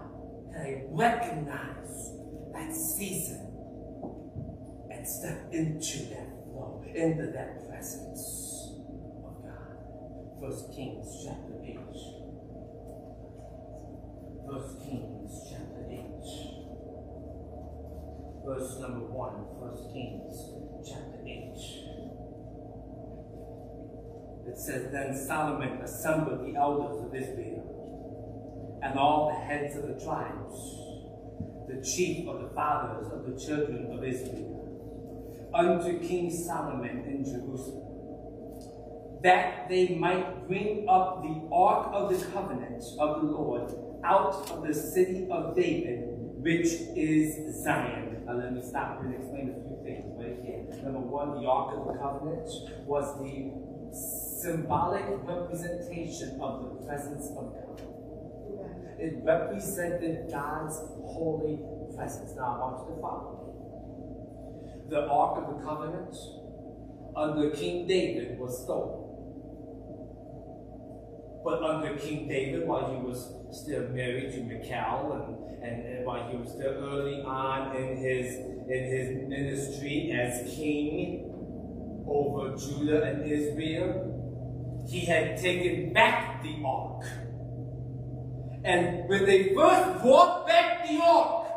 can 0.54 0.62
I 0.62 0.86
recognize 0.92 2.14
that 2.54 2.74
season 2.74 3.52
and 4.90 5.06
step 5.06 5.52
into 5.52 6.08
that 6.08 6.30
flow, 6.46 6.86
into 6.96 7.28
that 7.34 7.68
presence 7.68 8.72
of 9.26 9.44
God? 9.44 9.76
First 10.40 10.72
Kings 10.74 11.26
chapter 11.26 11.60
8. 11.66 11.78
First 14.50 14.80
Kings 14.80 15.52
chapter 15.52 15.84
8. 15.84 15.98
Verse 18.46 18.80
number 18.80 19.04
1, 19.04 19.46
First 19.60 19.92
Kings 19.92 20.32
chapter 20.88 21.20
8. 21.28 21.87
It 24.48 24.58
says, 24.58 24.91
Then 24.91 25.16
Solomon 25.16 25.82
assembled 25.82 26.48
the 26.48 26.58
elders 26.58 27.04
of 27.04 27.14
Israel 27.14 28.80
and 28.82 28.98
all 28.98 29.30
the 29.30 29.36
heads 29.36 29.76
of 29.76 29.88
the 29.88 30.00
tribes, 30.04 30.54
the 31.68 31.82
chief 31.84 32.28
of 32.28 32.41
the 32.41 32.50
fathers 32.56 33.08
of 33.12 33.26
the 33.26 33.39
children 33.39 33.91
of 33.91 34.04
Israel, 34.04 35.50
unto 35.54 36.00
King 36.00 36.32
Solomon 36.32 37.04
in 37.06 37.26
Jerusalem, 37.26 37.84
that 39.24 39.68
they 39.68 39.95
might 39.95 40.48
bring 40.48 40.88
up 40.88 41.22
the 41.22 41.50
ark 41.52 41.89
of 41.91 42.10
the 42.10 42.26
covenant 42.32 42.84
of 43.00 43.22
the 43.22 43.28
Lord 43.28 43.74
out 44.06 44.50
of 44.52 44.66
the 44.66 44.74
city 44.74 45.28
of 45.30 45.56
David, 45.56 46.04
which 46.39 46.68
is 46.95 47.64
Zion. 47.64 48.24
Now 48.26 48.34
let 48.34 48.54
me 48.54 48.62
stop 48.62 49.02
and 49.02 49.14
explain 49.14 49.50
a 49.50 49.54
few 49.68 49.80
things 49.84 50.06
right 50.18 50.38
here. 50.43 50.84
Number 50.84 51.00
one, 51.00 51.41
the 51.41 51.50
ark 51.50 51.76
of 51.78 51.88
the 51.88 52.00
covenant 52.00 52.48
was 52.86 53.18
the 53.20 53.66
symbolic 54.48 55.04
representation 55.24 56.39
of 56.41 56.64
the 56.64 56.86
presence 56.86 57.26
of 57.32 57.52
God. 57.52 57.82
It 58.98 59.20
represented 59.24 60.32
God's 60.32 60.78
holy 61.04 61.60
presence. 61.95 62.32
Now 62.36 62.56
I 62.56 62.58
want 62.58 62.88
you. 62.88 62.95
The 64.89 65.06
ark 65.08 65.43
of 65.43 65.45
the 65.54 65.66
covenant 65.66 66.16
under 67.16 67.50
King 67.50 67.88
David 67.88 68.39
was 68.39 68.64
stolen. 68.64 69.04
But 71.43 71.62
under 71.62 71.98
King 71.98 72.30
David, 72.30 72.66
while 72.66 72.89
he 72.89 73.06
was 73.06 73.34
still 73.52 73.89
married 73.89 74.32
to 74.32 74.43
Michal, 74.43 75.12
and, 75.12 75.64
and, 75.64 75.86
and 75.86 76.06
while 76.06 76.30
he 76.30 76.38
was 76.38 76.52
still 76.52 76.72
early 76.72 77.22
on 77.22 77.76
in 77.76 77.98
his 77.98 78.36
in 78.70 78.84
his 78.95 79.30
ministry 79.30 80.12
as 80.12 80.56
king 80.56 81.34
over 82.08 82.56
Judah 82.56 83.04
and 83.04 83.30
Israel, 83.30 84.16
he 84.88 85.02
had 85.02 85.38
taken 85.38 85.92
back 85.94 86.42
the 86.42 86.56
ark. 86.66 87.04
And 88.64 89.08
when 89.10 89.26
they 89.26 89.54
first 89.54 90.02
brought 90.02 90.48
back 90.48 90.88
the 90.88 91.00
ark 91.04 91.48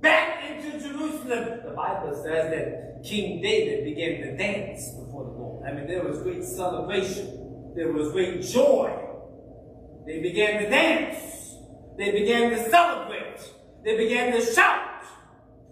back 0.00 0.44
into 0.50 0.78
Jerusalem, 0.78 1.60
the 1.64 1.74
Bible 1.76 2.14
says 2.14 2.50
that 2.50 3.02
King 3.04 3.42
David 3.42 3.84
began 3.84 4.20
to 4.22 4.36
dance 4.36 4.90
before 4.90 5.24
the 5.24 5.30
Lord. 5.30 5.66
I 5.66 5.72
mean, 5.74 5.86
there 5.86 6.04
was 6.04 6.22
great 6.22 6.44
celebration, 6.44 7.72
there 7.74 7.92
was 7.92 8.12
great 8.12 8.42
joy. 8.42 9.00
They 10.06 10.20
began 10.20 10.62
to 10.62 10.68
dance, 10.68 11.56
they 11.98 12.12
began 12.12 12.50
to 12.50 12.70
celebrate, 12.70 13.40
they 13.84 13.96
began 13.96 14.32
to 14.32 14.40
shout. 14.40 15.02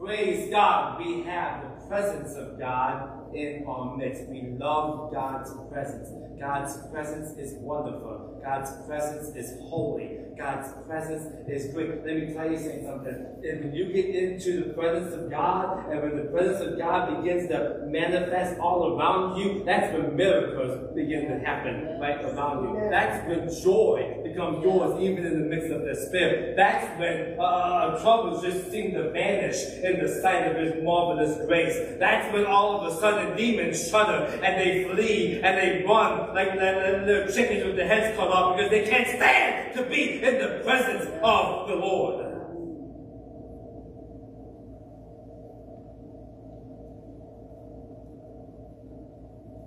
Praise 0.00 0.50
God, 0.50 0.98
we 0.98 1.22
have 1.22 1.62
the 1.62 1.86
presence 1.86 2.34
of 2.34 2.58
God 2.58 3.21
in 3.34 3.64
our 3.66 3.96
midst. 3.96 4.28
We 4.28 4.54
love 4.58 5.12
God's 5.12 5.52
presence. 5.70 6.08
God's 6.38 6.78
presence 6.90 7.38
is 7.38 7.54
wonderful. 7.58 8.31
God's 8.42 8.70
presence 8.86 9.36
is 9.36 9.60
holy. 9.68 10.18
God's 10.36 10.72
presence 10.88 11.48
is 11.48 11.72
great. 11.72 12.04
Let 12.04 12.16
me 12.16 12.34
tell 12.34 12.50
you 12.50 12.58
something. 12.58 13.26
And 13.44 13.64
when 13.64 13.72
you 13.72 13.92
get 13.92 14.06
into 14.06 14.64
the 14.64 14.74
presence 14.74 15.14
of 15.14 15.30
God, 15.30 15.88
and 15.90 16.02
when 16.02 16.16
the 16.16 16.30
presence 16.30 16.72
of 16.72 16.78
God 16.78 17.22
begins 17.22 17.48
to 17.50 17.84
manifest 17.86 18.58
all 18.58 18.98
around 18.98 19.38
you, 19.38 19.62
that's 19.64 19.92
when 19.94 20.16
miracles 20.16 20.92
begin 20.94 21.28
to 21.28 21.38
happen 21.38 22.00
right 22.00 22.24
around 22.24 22.64
you. 22.64 22.90
That's 22.90 23.28
when 23.28 23.48
joy 23.62 24.22
becomes 24.24 24.64
yours, 24.64 25.00
even 25.00 25.24
in 25.24 25.42
the 25.42 25.46
midst 25.46 25.70
of 25.70 25.82
despair. 25.84 26.54
That's 26.56 26.98
when 26.98 27.38
uh, 27.38 28.00
troubles 28.02 28.42
just 28.42 28.70
seem 28.72 28.94
to 28.94 29.10
vanish 29.10 29.62
in 29.84 30.04
the 30.04 30.20
sight 30.20 30.50
of 30.50 30.56
His 30.56 30.82
marvelous 30.82 31.46
grace. 31.46 31.76
That's 32.00 32.32
when 32.32 32.46
all 32.46 32.80
of 32.80 32.92
a 32.92 32.98
sudden 32.98 33.36
demons 33.36 33.88
shudder 33.88 34.26
and 34.42 34.60
they 34.60 34.88
flee 34.92 35.40
and 35.42 35.56
they 35.56 35.84
run 35.86 36.34
like 36.34 36.54
little 36.54 37.32
chickens 37.32 37.64
with 37.64 37.76
their 37.76 37.86
heads 37.86 38.16
cut 38.16 38.31
off 38.32 38.56
because 38.56 38.70
they 38.70 38.88
can't 38.88 39.06
stand 39.08 39.76
to 39.76 39.84
be 39.84 40.22
in 40.22 40.38
the 40.38 40.62
presence 40.64 41.04
of 41.22 41.68
the 41.68 41.74
Lord. 41.74 42.24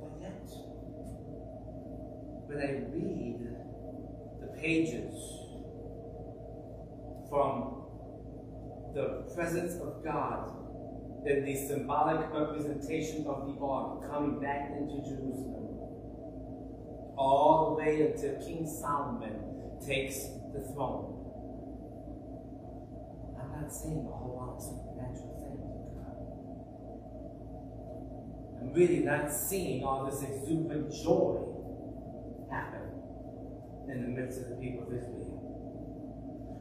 But 0.02 0.22
yet, 0.22 0.50
when 2.48 2.60
I 2.60 2.72
read 2.92 3.40
the 4.42 4.62
pages 4.62 5.14
from 7.30 7.84
the 8.96 9.32
presence 9.36 9.80
of 9.82 10.04
God 10.04 10.52
in 11.28 11.46
the 11.46 11.56
symbolic 11.56 12.32
representation 12.34 13.28
of 13.28 13.48
the 13.48 13.64
ark 13.64 14.10
coming 14.10 14.40
back 14.40 14.72
into 14.72 14.98
Jerusalem, 15.08 15.65
all 17.18 17.76
the 17.76 17.84
way 17.84 18.02
until 18.02 18.36
King 18.46 18.68
Solomon 18.68 19.80
takes 19.86 20.28
the 20.54 20.62
throne. 20.74 21.12
I'm 23.40 23.62
not 23.62 23.72
saying 23.72 24.06
a 24.08 24.16
whole 24.16 24.36
lot 24.36 24.56
of 24.56 24.62
supernatural 24.62 25.36
things. 25.40 25.66
I'm 28.62 28.74
really 28.74 29.00
not 29.04 29.32
seeing 29.32 29.84
all 29.84 30.06
this 30.10 30.22
exuberant 30.24 30.92
joy 30.92 31.42
happen 32.52 32.82
in 33.90 34.02
the 34.02 34.08
midst 34.22 34.42
of 34.42 34.50
the 34.50 34.56
people 34.56 34.84
of 34.88 34.94
Israel. 34.94 35.25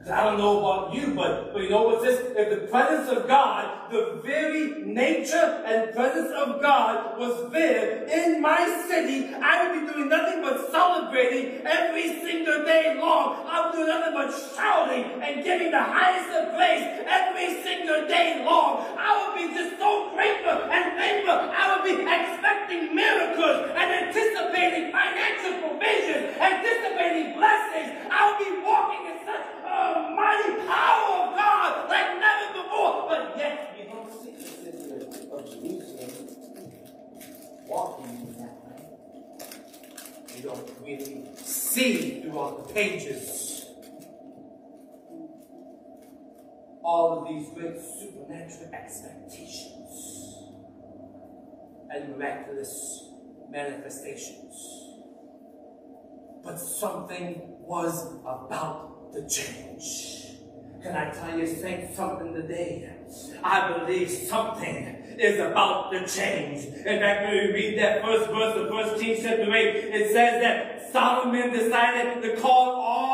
I 0.06 0.24
don't 0.24 0.38
know 0.38 0.58
about 0.60 0.94
you, 0.94 1.14
but, 1.14 1.52
but 1.52 1.62
you 1.62 1.70
know 1.70 1.84
what's 1.84 2.04
this? 2.04 2.20
If 2.36 2.60
the 2.60 2.66
presence 2.68 3.08
of 3.08 3.26
God, 3.26 3.90
the 3.90 4.20
very 4.22 4.84
nature 4.84 5.62
and 5.64 5.94
presence 5.94 6.30
of 6.36 6.60
God 6.60 7.18
was 7.18 7.50
there 7.52 8.04
in 8.04 8.42
my 8.42 8.84
city, 8.86 9.32
I 9.34 9.64
would 9.64 9.80
be 9.80 9.92
doing 9.92 10.08
nothing 10.10 10.42
but 10.42 10.70
celebrating 10.70 11.66
every 11.66 12.20
single 12.20 12.64
day 12.64 12.96
long. 13.00 13.46
I 13.48 13.64
would 13.64 13.72
do 13.80 13.86
nothing 13.86 14.12
but 14.12 14.28
shouting 14.54 15.22
and 15.22 15.42
giving 15.42 15.70
the 15.70 15.82
highest 15.82 16.28
of 16.36 16.54
praise 16.54 16.84
every 17.08 17.62
single 17.62 18.06
day 18.06 18.44
long. 18.44 18.84
I 18.98 19.08
would 19.24 19.34
be 19.40 19.54
just 19.54 19.78
so 19.78 20.12
grateful 20.14 20.68
and 20.68 20.84
thankful. 21.00 21.48
I 21.48 21.80
would 21.80 21.84
be 21.88 21.96
expecting 22.04 22.94
miracles 22.94 23.72
and 23.72 23.88
anticipating 24.04 24.92
financial 24.92 25.64
provision, 25.64 26.28
anticipating 26.36 27.40
blessings. 27.40 27.88
I 28.12 28.20
would 28.28 28.40
be 28.44 28.52
walking 28.60 29.02
in 29.10 29.16
such 29.24 29.48
a 29.64 30.12
mighty 30.14 30.52
power 30.68 31.08
of 31.24 31.34
God 31.34 31.88
like 31.88 32.20
never 32.20 32.62
before. 32.62 33.08
But 33.08 33.34
yet 33.36 33.74
we 33.76 33.84
don't 33.90 34.10
see 34.22 34.32
the 34.32 34.46
city 34.46 35.28
of 35.32 35.40
Jerusalem 35.50 36.10
walking 37.66 38.06
in 38.06 38.32
that 38.38 38.54
way. 38.64 38.82
We 40.84 40.98
see 41.36 42.20
throughout 42.20 42.68
the 42.68 42.74
pages. 42.74 43.64
All 46.82 47.20
of 47.20 47.28
these 47.28 47.48
great 47.54 47.80
supernatural 47.80 48.74
expectations 48.74 50.36
and 51.88 52.16
miraculous 52.16 53.08
manifestations. 53.50 54.90
But 56.44 56.58
something 56.58 57.56
was 57.60 58.06
about 58.20 59.14
to 59.14 59.26
change. 59.26 60.36
Can 60.82 60.94
I 60.94 61.10
tell 61.10 61.38
you, 61.38 61.46
something 61.94 62.34
today? 62.34 62.93
I 63.42 63.72
believe 63.72 64.10
something 64.10 65.04
is 65.18 65.38
about 65.38 65.90
to 65.92 66.06
change. 66.06 66.64
In 66.64 66.98
fact, 67.00 67.28
when 67.28 67.32
we 67.32 67.52
read 67.52 67.78
that 67.78 68.02
first 68.02 68.30
verse 68.30 68.56
of 68.56 68.68
First 68.68 69.00
Kings 69.00 69.20
chapter 69.22 69.54
8, 69.54 69.66
it 69.94 70.12
says 70.12 70.42
that 70.42 70.92
Solomon 70.92 71.50
decided 71.50 72.22
to 72.22 72.40
call 72.40 72.70
all 72.80 73.13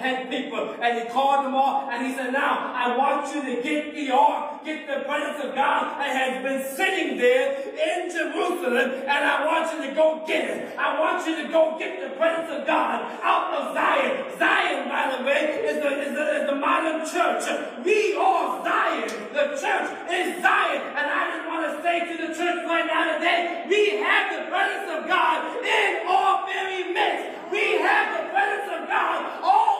head 0.00 0.30
people, 0.30 0.76
and 0.80 0.98
he 0.98 1.04
called 1.08 1.44
them 1.44 1.54
all, 1.54 1.88
and 1.90 2.06
he 2.06 2.14
said, 2.14 2.32
now, 2.32 2.72
I 2.74 2.96
want 2.96 3.34
you 3.34 3.42
to 3.44 3.62
get 3.62 3.94
the 3.94 4.10
ark, 4.10 4.64
get 4.64 4.86
the 4.86 5.04
presence 5.04 5.44
of 5.44 5.54
God 5.54 6.00
that 6.00 6.10
has 6.16 6.42
been 6.42 6.64
sitting 6.76 7.18
there 7.18 7.60
in 7.70 8.10
Jerusalem, 8.10 9.04
and 9.04 9.20
I 9.24 9.46
want 9.46 9.72
you 9.72 9.88
to 9.88 9.94
go 9.94 10.24
get 10.26 10.44
it. 10.50 10.78
I 10.78 10.98
want 10.98 11.26
you 11.26 11.36
to 11.42 11.52
go 11.52 11.76
get 11.78 12.00
the 12.00 12.16
presence 12.16 12.50
of 12.50 12.66
God 12.66 13.04
out 13.22 13.52
of 13.54 13.74
Zion. 13.74 14.38
Zion, 14.38 14.88
by 14.88 15.16
the 15.16 15.24
way, 15.24 15.60
is 15.68 15.76
the, 15.82 15.90
is 16.00 16.14
the, 16.16 16.24
is 16.40 16.46
the 16.48 16.56
modern 16.56 17.04
church. 17.04 17.44
We 17.84 18.16
are 18.16 18.64
Zion. 18.64 19.08
The 19.32 19.46
church 19.60 19.88
is 20.08 20.42
Zion. 20.42 20.82
And 20.96 21.06
I 21.06 21.22
just 21.36 21.44
want 21.46 21.62
to 21.68 21.82
say 21.82 22.00
to 22.08 22.14
the 22.26 22.32
church 22.34 22.64
right 22.66 22.86
now 22.86 23.16
today, 23.16 23.66
we 23.68 24.00
have 24.00 24.32
the 24.32 24.50
presence 24.50 24.88
of 24.96 25.08
God 25.08 25.60
in 25.60 26.06
our 26.08 26.46
very 26.46 26.92
midst. 26.92 27.52
We 27.52 27.78
have 27.82 28.06
the 28.16 28.24
presence 28.30 28.68
of 28.80 28.88
God 28.88 29.18
all 29.42 29.79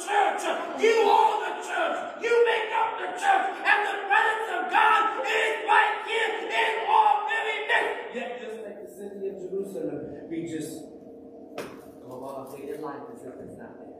church. 0.00 0.42
You 0.80 0.96
are 1.04 1.36
the 1.44 1.52
church. 1.60 1.98
You 2.24 2.32
make 2.48 2.70
up 2.72 2.90
the 2.96 3.08
church. 3.20 3.46
And 3.60 3.80
the 3.84 3.96
presence 4.08 4.48
of 4.56 4.62
God 4.72 5.02
is 5.20 5.54
right 5.68 5.96
here 6.08 6.32
in 6.48 6.72
our 6.88 7.14
very 7.28 7.58
midst. 7.68 8.16
Yet 8.16 8.30
just 8.40 8.58
like 8.64 8.78
the 8.80 8.90
city 8.90 9.28
of 9.28 9.36
Jerusalem, 9.36 10.28
we 10.28 10.48
just 10.48 10.80
go 11.56 12.08
along 12.08 12.56
in 12.56 12.80
life 12.82 13.04
as 13.14 13.22
if 13.22 13.34
it's 13.44 13.58
not 13.58 13.76
there. 13.76 13.90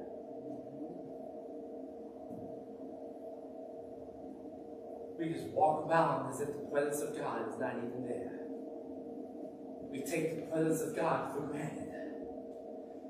We 5.18 5.34
just 5.34 5.48
walk 5.48 5.86
around 5.86 6.32
as 6.32 6.40
if 6.40 6.48
the 6.48 6.66
presence 6.72 7.02
of 7.02 7.18
God 7.18 7.48
is 7.48 7.58
not 7.60 7.76
even 7.76 8.08
there. 8.08 8.40
We 9.90 10.00
take 10.00 10.36
the 10.36 10.42
presence 10.50 10.80
of 10.80 10.96
God 10.96 11.34
for 11.34 11.40
granted. 11.42 11.88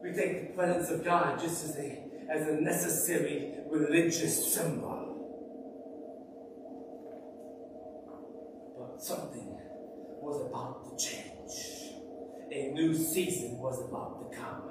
We 0.03 0.13
take 0.13 0.49
the 0.49 0.55
presence 0.55 0.91
of 0.91 1.05
God 1.05 1.39
just 1.39 1.63
as 1.65 1.77
a, 1.77 2.10
as 2.31 2.47
a 2.47 2.61
necessary 2.61 3.55
religious 3.69 4.55
symbol. 4.55 5.07
But 8.79 9.03
something 9.03 9.59
was 10.21 10.47
about 10.49 10.85
to 10.85 11.05
change. 11.05 11.91
A 12.53 12.73
new 12.73 12.95
season 12.95 13.59
was 13.59 13.81
about 13.89 14.31
to 14.31 14.37
come. 14.37 14.71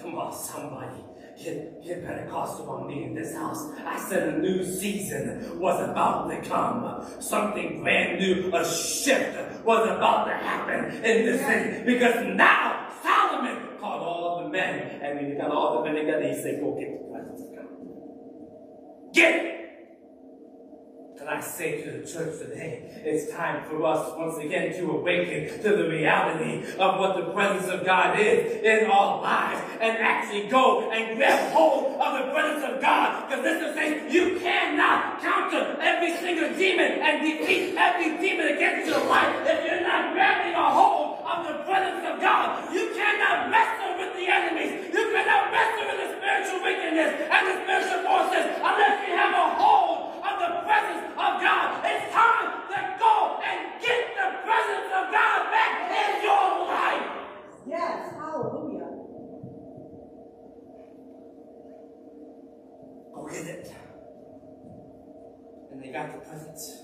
Come 0.00 0.14
on, 0.16 0.32
somebody. 0.32 1.02
Get, 1.42 1.82
get 1.82 2.04
Pentecostal 2.04 2.68
on 2.68 2.86
me 2.86 3.04
in 3.04 3.14
this 3.14 3.34
house. 3.34 3.70
I 3.84 3.98
said 3.98 4.34
a 4.34 4.38
new 4.38 4.64
season 4.64 5.58
was 5.58 5.88
about 5.88 6.28
to 6.28 6.48
come. 6.48 7.06
Something 7.20 7.82
brand 7.82 8.20
new, 8.20 8.54
a 8.54 8.64
shift 8.64 9.64
was 9.64 9.88
about 9.88 10.26
to 10.26 10.34
happen 10.34 10.96
in 10.96 11.26
this 11.26 11.40
city. 11.40 11.84
Because 11.84 12.26
now 12.36 12.92
Solomon 13.02 13.69
called 13.80 14.02
all 14.02 14.44
the 14.44 14.50
men, 14.50 15.00
and 15.02 15.16
when 15.16 15.30
he 15.30 15.36
got 15.36 15.50
all 15.50 15.82
the 15.82 15.84
men 15.84 16.04
together, 16.04 16.28
he 16.28 16.34
said, 16.34 16.60
Go 16.60 16.78
get 16.78 17.00
the 17.00 17.12
presence 17.12 17.40
of 17.40 17.56
God. 17.56 19.14
Get 19.14 19.44
it! 19.44 19.60
And 21.20 21.28
I 21.28 21.38
say 21.40 21.82
to 21.82 21.90
the 21.90 22.10
church 22.10 22.38
today, 22.38 23.02
it's 23.04 23.30
time 23.30 23.68
for 23.68 23.84
us 23.84 24.10
once 24.16 24.38
again 24.42 24.72
to 24.72 24.90
awaken 24.90 25.62
to 25.62 25.76
the 25.76 25.86
reality 25.86 26.64
of 26.78 26.98
what 26.98 27.14
the 27.14 27.30
presence 27.32 27.70
of 27.70 27.84
God 27.84 28.18
is 28.18 28.62
in 28.62 28.90
our 28.90 29.20
lives 29.20 29.60
and 29.82 29.98
actually 29.98 30.48
go 30.48 30.90
and 30.90 31.18
grab 31.18 31.52
hold 31.52 32.00
of 32.00 32.24
the 32.24 32.32
presence 32.32 32.72
of 32.72 32.80
God. 32.80 33.28
Because 33.28 33.44
this 33.44 33.68
is 33.68 33.74
saying 33.74 34.10
you 34.10 34.40
cannot 34.40 35.20
counter 35.20 35.76
every 35.82 36.16
single 36.16 36.56
demon 36.56 36.92
and 37.02 37.20
defeat 37.20 37.74
every 37.76 38.16
demon 38.16 38.56
against 38.56 38.88
your 38.88 39.04
life 39.04 39.46
if 39.46 39.66
you're 39.66 39.82
not 39.82 40.14
grabbing 40.14 40.54
a 40.54 40.70
hold 40.70 41.09
of 41.30 41.46
the 41.46 41.56
presence 41.62 42.02
of 42.10 42.18
God. 42.20 42.74
You 42.74 42.90
cannot 42.90 43.50
wrestle 43.54 43.94
with 44.02 44.12
the 44.18 44.26
enemies. 44.26 44.90
You 44.90 45.04
cannot 45.14 45.54
wrestle 45.54 45.86
with 45.86 45.98
the 46.02 46.08
spiritual 46.18 46.60
wickedness 46.66 47.10
and 47.30 47.42
the 47.46 47.54
spiritual 47.62 48.02
forces 48.02 48.46
unless 48.58 48.96
you 49.06 49.14
have 49.14 49.30
a 49.30 49.46
hold 49.54 50.18
of 50.26 50.34
the 50.42 50.50
presence 50.66 51.06
of 51.14 51.32
God. 51.38 51.66
It's 51.86 52.10
time 52.10 52.66
to 52.66 52.78
go 52.98 53.14
and 53.46 53.58
get 53.78 54.02
the 54.18 54.28
presence 54.42 54.90
of 54.90 55.04
God 55.14 55.38
back 55.54 55.72
in 55.86 56.10
your 56.26 56.46
life. 56.66 57.06
Yes, 57.66 58.10
hallelujah. 58.18 58.90
Go 63.14 63.20
get 63.30 63.46
it. 63.46 63.70
And 65.70 65.78
they 65.78 65.92
got 65.94 66.10
the 66.10 66.26
presence. 66.26 66.82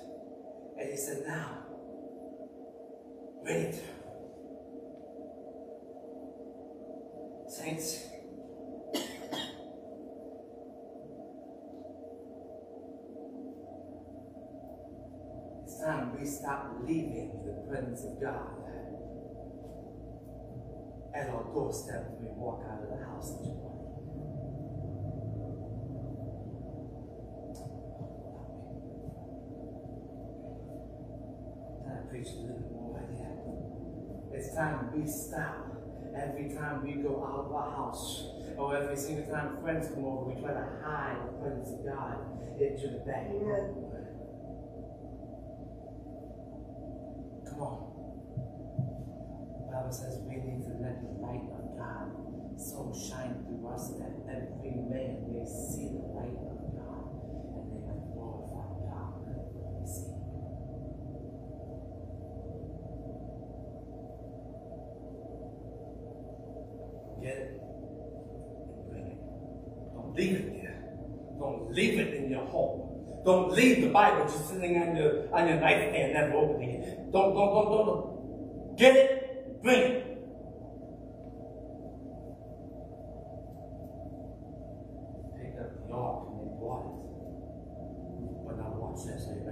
And 0.79 0.87
he 0.91 0.97
said, 0.97 1.27
now, 1.27 1.67
bring 3.43 3.75
it. 3.75 3.83
Saints, 7.49 8.05
it's 15.65 15.81
time 15.81 16.19
we 16.19 16.27
stop 16.27 16.77
leaving 16.83 17.31
the 17.47 17.53
presence 17.71 18.05
of 18.05 18.21
God 18.21 18.51
at 21.15 21.31
our 21.31 21.45
doorstep 21.45 22.11
when 22.11 22.29
we 22.29 22.35
walk 22.35 22.63
out 22.69 22.83
of 22.83 22.89
the 22.91 22.97
house 23.07 23.31
each 23.41 23.55
morning. 23.55 23.87
Can 31.85 31.93
I 31.97 32.11
preach 32.11 32.29
a 32.29 32.41
little 32.43 32.69
more 32.71 32.91
right 32.99 33.11
here? 33.17 33.39
It's 34.35 34.55
time 34.55 34.91
we 34.93 35.07
stop 35.09 35.77
every 36.17 36.49
time 36.55 36.83
we 36.83 36.93
go 37.03 37.23
out 37.25 37.45
of 37.45 37.53
our 37.53 37.71
house 37.71 38.25
or 38.57 38.75
every 38.75 38.97
single 38.97 39.27
time 39.31 39.56
friends 39.67 39.89
come 39.89 40.05
over, 40.05 40.31
we 40.31 40.41
try 40.41 40.53
to 40.53 40.65
hide 40.81 41.17
the 41.27 41.33
presence 41.43 41.75
of 41.75 41.85
God 41.85 42.23
into 42.61 42.87
the 42.87 43.03
back 43.03 43.27
room. 43.33 43.83
Come 47.51 47.61
on. 47.67 47.83
The 49.59 49.73
Bible 49.75 49.91
says 49.91 50.23
we 50.23 50.37
need 50.37 50.63
to 50.71 50.79
let 50.79 51.03
the 51.03 51.19
light 51.19 51.51
of 51.51 51.75
God 51.75 52.15
so 52.55 52.95
shine 52.95 53.43
through 53.43 53.67
us 53.67 53.91
that 53.99 54.15
every 54.31 54.71
man 54.87 55.27
may 55.27 55.43
see 55.43 55.91
the 55.99 56.15
light 56.15 56.39
of 56.47 56.63
God 56.79 57.11
and 57.59 57.67
they 57.67 57.83
may 57.91 57.99
glorify 58.15 58.71
God 58.87 59.19
in 59.27 59.35
what 59.51 59.83
they 59.83 59.87
see. 59.91 60.15
Get 67.19 67.35
it 67.35 67.59
and 67.59 68.91
bring 68.91 69.07
it. 69.11 69.19
Don't 69.97 70.06
leave 70.17 70.37
it 70.37 70.63
there. 70.63 70.83
Don't 71.39 71.73
leave 71.73 71.99
it 71.99 72.15
in 72.15 72.31
your 72.31 72.47
home. 72.47 73.23
Don't 73.25 73.53
leave 73.53 73.83
the 73.83 73.91
Bible 73.91 74.25
just 74.25 74.49
sitting 74.49 74.81
on 74.81 74.97
your 74.97 75.35
on 75.35 75.49
your 75.49 75.61
nightstand, 75.61 76.15
never 76.15 76.35
opening 76.35 76.83
it. 76.83 77.13
Don't 77.13 77.35
don't 77.35 77.53
don't 77.55 77.71
don't. 77.71 77.87
don't. 77.87 78.77
Get 78.77 78.95
it, 78.95 79.63
bring 79.63 79.81
it. 79.81 80.03
Picked 85.37 85.59
up 85.59 85.71
the 85.81 85.95
ark 85.95 86.29
and 86.29 86.39
they 86.41 86.53
brought 86.61 86.87
it. 86.87 87.07
But 88.47 88.57
now 88.59 88.71
watch 88.77 89.05
this, 89.07 89.27
you? 89.27 89.47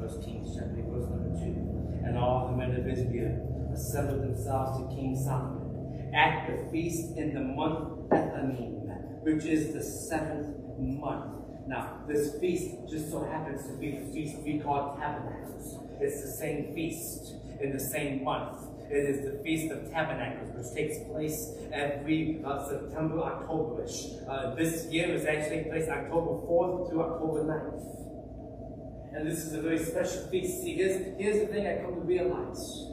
First 0.00 0.22
Kings 0.24 0.56
chapter 0.56 0.82
verse 0.88 1.10
number 1.10 1.36
two. 1.38 2.06
And 2.06 2.16
all 2.16 2.48
the 2.50 2.56
men 2.56 2.74
of 2.76 2.88
Israel 2.88 3.70
assembled 3.74 4.22
themselves 4.22 4.78
to 4.78 4.94
King 4.94 5.14
Solomon 5.22 6.12
at 6.14 6.46
the 6.48 6.70
feast 6.70 7.16
in 7.16 7.34
the 7.34 7.40
month 7.40 8.08
Ethanim, 8.10 8.79
which 9.22 9.44
is 9.44 9.72
the 9.74 9.82
seventh 9.82 10.56
month. 10.78 11.36
Now, 11.66 12.00
this 12.08 12.38
feast 12.40 12.88
just 12.88 13.10
so 13.10 13.24
happens 13.24 13.66
to 13.66 13.74
be 13.74 13.98
the 13.98 14.12
feast 14.12 14.38
we 14.44 14.58
call 14.58 14.96
Tabernacles. 14.96 15.76
It's 16.00 16.22
the 16.22 16.32
same 16.32 16.74
feast 16.74 17.34
in 17.60 17.72
the 17.72 17.80
same 17.80 18.24
month. 18.24 18.56
It 18.90 19.08
is 19.08 19.24
the 19.24 19.38
Feast 19.44 19.70
of 19.70 19.88
Tabernacles, 19.88 20.50
which 20.56 20.74
takes 20.74 20.98
place 21.08 21.52
every 21.72 22.42
uh, 22.44 22.68
September, 22.68 23.18
Octoberish. 23.18 24.28
Uh, 24.28 24.54
this 24.56 24.86
year 24.86 25.14
is 25.14 25.24
actually 25.24 25.58
taking 25.58 25.70
place 25.70 25.88
October 25.88 26.44
4th 26.44 26.90
to 26.90 27.00
October 27.00 27.44
9th. 27.44 29.14
And 29.14 29.30
this 29.30 29.44
is 29.44 29.52
a 29.54 29.62
very 29.62 29.78
special 29.78 30.26
feast. 30.28 30.62
See, 30.62 30.74
here's, 30.74 31.16
here's 31.20 31.38
the 31.38 31.46
thing 31.46 31.68
I 31.68 31.84
come 31.84 31.94
to 31.94 32.00
realize. 32.00 32.86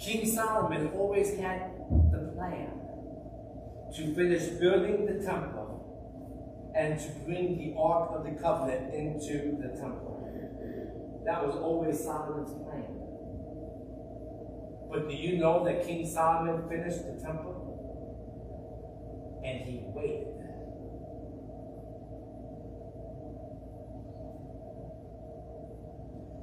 King 0.00 0.26
Solomon 0.26 0.88
always 0.94 1.36
had 1.36 1.72
the 2.10 2.32
plan. 2.34 2.79
To 3.96 4.14
finish 4.14 4.44
building 4.60 5.06
the 5.06 5.24
temple 5.24 6.72
and 6.76 6.98
to 7.00 7.08
bring 7.24 7.58
the 7.58 7.74
Ark 7.78 8.10
of 8.14 8.24
the 8.24 8.40
Covenant 8.40 8.94
into 8.94 9.58
the 9.60 9.68
temple. 9.68 10.20
That 11.24 11.46
was 11.46 11.56
always 11.56 12.02
Solomon's 12.02 12.52
plan. 12.64 12.86
But 14.90 15.08
do 15.08 15.14
you 15.14 15.38
know 15.38 15.64
that 15.64 15.86
King 15.86 16.08
Solomon 16.08 16.68
finished 16.68 17.04
the 17.04 17.20
temple? 17.20 17.66
And 19.44 19.60
he 19.60 19.80
waited. 19.84 20.26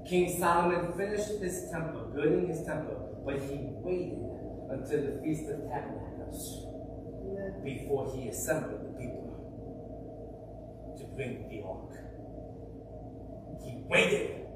King 0.08 0.40
Solomon 0.40 0.94
finished 0.94 1.42
his 1.42 1.70
temple, 1.70 2.12
building 2.16 2.48
his 2.48 2.64
temple, 2.66 3.24
but 3.26 3.36
he 3.42 3.58
waited 3.60 4.24
until 4.70 5.02
the 5.02 5.22
Feast 5.22 5.50
of 5.50 5.68
Tabernacles 5.70 6.67
before 7.68 8.16
he 8.16 8.30
assembled 8.30 8.80
the 8.80 8.98
people 8.98 9.28
to 10.98 11.04
bring 11.16 11.50
the 11.50 11.62
ark. 11.68 11.92
He 13.62 13.84
waited 13.90 14.48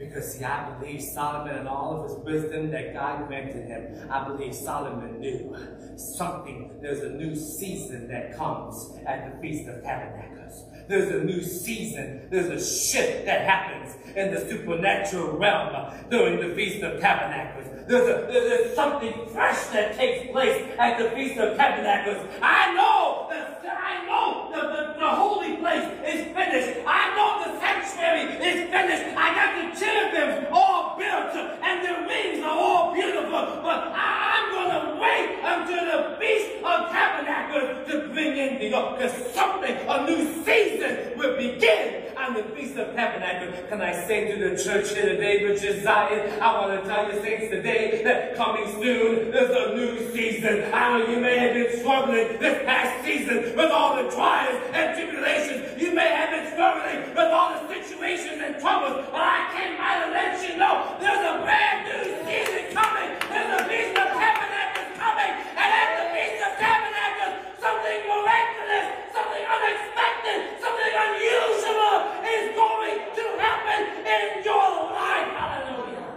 because 0.00 0.34
see, 0.34 0.44
I 0.44 0.70
believe 0.78 1.00
Solomon 1.00 1.56
and 1.56 1.68
all 1.68 2.00
of 2.00 2.08
his 2.08 2.18
wisdom 2.24 2.70
that 2.70 2.92
God 2.94 3.26
granted 3.26 3.66
him, 3.66 4.10
I 4.10 4.28
believe 4.28 4.54
Solomon 4.54 5.20
knew 5.20 5.56
something. 5.96 6.78
There's 6.80 7.00
a 7.00 7.10
new 7.10 7.34
season 7.34 8.08
that 8.08 8.36
comes 8.36 8.96
at 9.06 9.32
the 9.32 9.40
Feast 9.40 9.68
of 9.68 9.82
Tabernacles. 9.82 10.64
There's 10.88 11.10
a 11.14 11.24
new 11.24 11.42
season. 11.42 12.28
There's 12.30 12.46
a 12.46 12.64
shift 12.64 13.26
that 13.26 13.42
happens 13.42 13.96
in 14.16 14.32
the 14.32 14.40
supernatural 14.48 15.36
realm 15.36 15.94
during 16.10 16.48
the 16.48 16.54
Feast 16.54 16.82
of 16.82 17.00
Tabernacles. 17.00 17.77
There's, 17.88 18.06
a, 18.06 18.30
there's 18.30 18.74
something 18.74 19.14
fresh 19.32 19.68
that 19.68 19.96
takes 19.96 20.30
place 20.30 20.62
at 20.78 20.98
the 20.98 21.08
Feast 21.16 21.40
of 21.40 21.56
Tabernacles. 21.56 22.22
I 22.42 22.74
know 22.74 23.28
that 23.30 23.64
I 23.64 24.04
know 24.04 24.52
the, 24.52 24.60
the, 24.60 25.00
the 25.00 25.08
holy 25.08 25.56
place 25.56 25.88
is 26.04 26.26
finished. 26.36 26.84
I 26.86 27.16
know 27.16 27.48
the 27.48 27.58
sanctuary 27.58 28.36
is 28.44 28.68
finished. 28.68 29.16
I 29.16 29.34
got 29.34 29.50
the 29.56 29.80
cherubims 29.80 30.48
all 30.52 30.64
oh, 30.64 30.67
built 30.98 31.34
and 31.62 31.78
the 31.86 32.06
wings 32.06 32.44
are 32.44 32.58
all 32.58 32.94
beautiful. 32.94 33.62
But 33.62 33.94
I, 33.94 34.18
am 34.38 34.46
going 34.54 34.72
to 34.74 35.00
wait 35.00 35.38
until 35.42 35.82
the 35.86 36.16
Feast 36.18 36.50
of 36.64 36.90
Tabernacles 36.90 37.88
to 37.88 38.08
bring 38.12 38.36
in 38.36 38.58
the 38.58 38.68
because 38.68 39.34
something, 39.34 39.76
a 39.88 40.06
new 40.06 40.44
season 40.44 41.16
will 41.16 41.36
begin 41.36 42.08
on 42.18 42.34
the 42.34 42.42
Feast 42.54 42.76
of 42.76 42.94
Tabernacles. 42.94 43.68
Can 43.68 43.80
I 43.80 43.92
say 44.06 44.32
to 44.32 44.50
the 44.50 44.62
church 44.62 44.92
here 44.92 45.06
today, 45.06 45.48
which 45.48 45.62
is 45.62 45.82
Zion, 45.82 46.40
I 46.40 46.60
want 46.60 46.82
to 46.82 46.88
tell 46.88 47.12
you 47.12 47.22
saints 47.22 47.48
today 47.48 48.02
that 48.04 48.36
coming 48.36 48.70
soon 48.82 49.32
is 49.32 49.50
a 49.50 49.74
new 49.74 50.12
season. 50.12 50.72
I 50.74 50.98
know 50.98 51.08
you 51.08 51.20
may 51.20 51.38
have 51.38 51.54
been 51.54 51.78
struggling 51.78 52.38
this 52.38 52.64
past 52.64 53.04
season 53.04 53.56
with 53.56 53.70
all 53.70 54.02
the 54.02 54.10
trials 54.10 54.60
and 54.72 54.96
tribulations. 54.96 55.80
You 55.80 55.94
may 55.94 56.08
have 56.08 56.30
been 56.30 56.52
struggling 56.52 57.08
with 57.10 57.32
all 57.32 57.54
the 57.54 57.74
situations 57.74 58.42
and 58.42 58.58
troubles, 58.60 59.06
but 59.12 59.20
I 59.20 59.50
came 59.54 59.78
by 59.78 60.04
to 60.04 60.10
let 60.10 60.48
you 60.48 60.56
know 60.58 60.87
there's 60.96 61.24
a 61.24 61.34
brand 61.44 61.84
new 61.84 62.04
season 62.24 62.72
coming. 62.72 63.10
There's 63.28 63.52
a 63.60 63.64
Feast 63.68 63.94
of 63.98 64.08
Tabernacles 64.16 64.90
coming, 64.96 65.32
and 65.60 65.70
at 65.76 65.90
the 66.00 66.04
Feast 66.16 66.40
of 66.40 66.52
Tabernacles, 66.56 67.36
something 67.60 67.98
miraculous, 68.08 68.86
something 69.12 69.44
unexpected, 69.44 70.38
something 70.64 70.94
unusual 71.04 71.96
is 72.24 72.44
going 72.56 72.98
to 73.14 73.24
happen 73.36 73.80
in 74.08 74.24
your 74.44 74.68
life. 74.96 75.28
Hallelujah. 75.36 76.08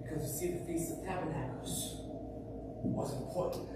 Because 0.00 0.22
you 0.24 0.32
see, 0.32 0.48
the 0.56 0.62
Feast 0.64 0.92
of 0.92 0.98
Tabernacles 1.04 2.00
was 2.82 3.12
important. 3.12 3.75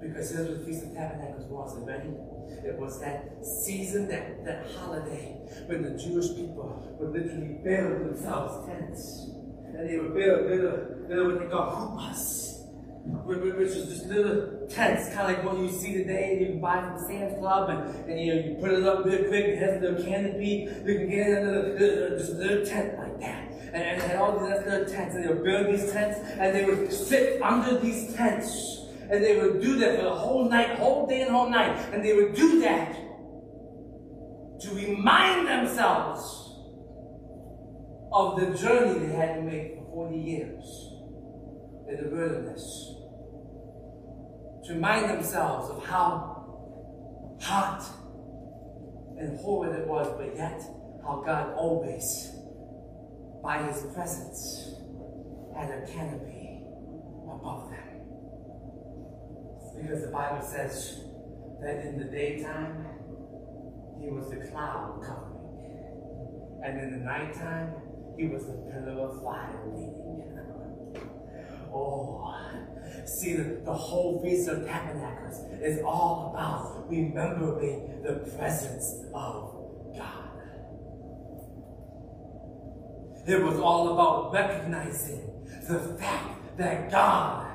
Because 0.00 0.30
here's 0.30 0.48
what 0.48 0.58
the 0.60 0.64
Feast 0.64 0.84
of 0.84 0.94
Tabernacles 0.94 1.44
was, 1.46 1.76
ready? 1.86 2.14
It 2.64 2.78
was 2.78 3.00
that 3.00 3.44
season, 3.44 4.08
that, 4.08 4.44
that 4.44 4.66
holiday, 4.78 5.38
when 5.66 5.82
the 5.82 5.98
Jewish 5.98 6.28
people 6.36 6.96
would 7.00 7.12
literally 7.12 7.58
build 7.64 8.06
themselves 8.06 8.66
tents. 8.66 9.30
And 9.66 9.88
they 9.88 9.98
would 9.98 10.14
build 10.14 10.46
little, 10.46 11.06
little 11.08 11.32
what 11.32 11.40
they 11.40 11.46
call 11.46 11.70
hupas. 11.70 12.44
Which 13.24 13.70
is 13.70 13.88
just 13.88 14.06
little 14.06 14.66
tents, 14.68 15.14
kind 15.14 15.30
of 15.30 15.36
like 15.36 15.44
what 15.44 15.58
you 15.58 15.70
see 15.70 15.94
today, 15.94 16.38
you 16.40 16.46
can 16.46 16.60
buy 16.60 16.80
from 16.82 16.98
Sam's 17.06 17.38
Club, 17.38 17.70
and, 17.70 18.10
and 18.10 18.20
you, 18.20 18.34
know, 18.34 18.40
you 18.40 18.56
put 18.60 18.70
it 18.70 18.84
up 18.84 19.04
real 19.04 19.24
quick, 19.24 19.46
it 19.46 19.58
has 19.58 19.76
a 19.76 19.80
little 19.80 20.04
canopy, 20.04 20.68
you 20.84 20.98
can 20.98 21.08
get 21.08 21.26
in 21.26 21.36
a 21.36 21.50
little, 21.50 21.72
little, 21.72 22.14
uh, 22.14 22.18
just 22.18 22.32
a 22.32 22.34
little 22.34 22.66
tent 22.66 22.98
like 22.98 23.20
that. 23.20 23.50
And, 23.72 23.76
and 23.76 24.00
they 24.00 24.08
had 24.08 24.16
all 24.16 24.38
these 24.38 24.66
little 24.66 24.84
tents, 24.84 25.14
and 25.14 25.24
they 25.24 25.28
would 25.28 25.42
build 25.42 25.66
these 25.68 25.90
tents, 25.90 26.18
and 26.38 26.54
they 26.54 26.64
would 26.64 26.92
sit 26.92 27.40
under 27.40 27.78
these 27.78 28.14
tents. 28.14 28.77
And 29.10 29.24
they 29.24 29.40
would 29.40 29.62
do 29.62 29.78
that 29.78 29.96
for 29.96 30.02
the 30.04 30.14
whole 30.14 30.48
night, 30.48 30.78
whole 30.78 31.06
day 31.06 31.22
and 31.22 31.30
whole 31.30 31.48
night. 31.48 31.92
And 31.92 32.04
they 32.04 32.14
would 32.14 32.34
do 32.34 32.60
that 32.60 32.94
to 34.60 34.74
remind 34.74 35.48
themselves 35.48 36.44
of 38.12 38.40
the 38.40 38.58
journey 38.58 38.98
they 38.98 39.12
had 39.12 39.36
to 39.36 39.42
make 39.42 39.76
for 39.76 40.08
40 40.10 40.18
years 40.18 40.92
in 41.88 41.96
the 42.04 42.10
wilderness. 42.14 42.94
To 44.66 44.74
remind 44.74 45.08
themselves 45.08 45.70
of 45.70 45.86
how 45.86 46.38
hot 47.40 47.84
and 49.18 49.38
horrid 49.40 49.78
it 49.78 49.86
was, 49.86 50.06
but 50.18 50.36
yet 50.36 50.60
how 51.02 51.22
God 51.24 51.54
always, 51.54 52.32
by 53.42 53.62
his 53.62 53.82
presence, 53.94 54.74
had 55.56 55.70
a 55.70 55.86
canopy 55.86 56.62
above 57.24 57.70
them. 57.70 57.87
Because 59.80 60.02
the 60.02 60.10
Bible 60.10 60.44
says 60.46 61.00
that 61.60 61.84
in 61.86 61.98
the 61.98 62.04
daytime, 62.04 62.86
he 64.00 64.10
was 64.10 64.30
the 64.30 64.48
cloud 64.50 65.00
covering. 65.04 65.38
And 66.64 66.80
in 66.80 66.98
the 66.98 67.04
nighttime, 67.04 67.74
he 68.16 68.26
was 68.26 68.46
the 68.46 68.54
pillar 68.70 69.00
of 69.00 69.22
fire 69.22 69.62
leading. 69.66 70.18
Oh, 71.72 72.18
see, 73.04 73.34
the, 73.34 73.60
the 73.64 73.72
whole 73.72 74.22
Feast 74.22 74.48
of 74.48 74.66
Tabernacles 74.66 75.40
is 75.62 75.82
all 75.84 76.32
about 76.32 76.88
remembering 76.88 78.02
the 78.02 78.30
presence 78.36 79.04
of 79.14 79.54
God. 79.96 80.24
It 83.26 83.42
was 83.42 83.58
all 83.58 83.92
about 83.92 84.32
recognizing 84.32 85.30
the 85.68 85.78
fact 86.00 86.56
that 86.56 86.90
God, 86.90 87.46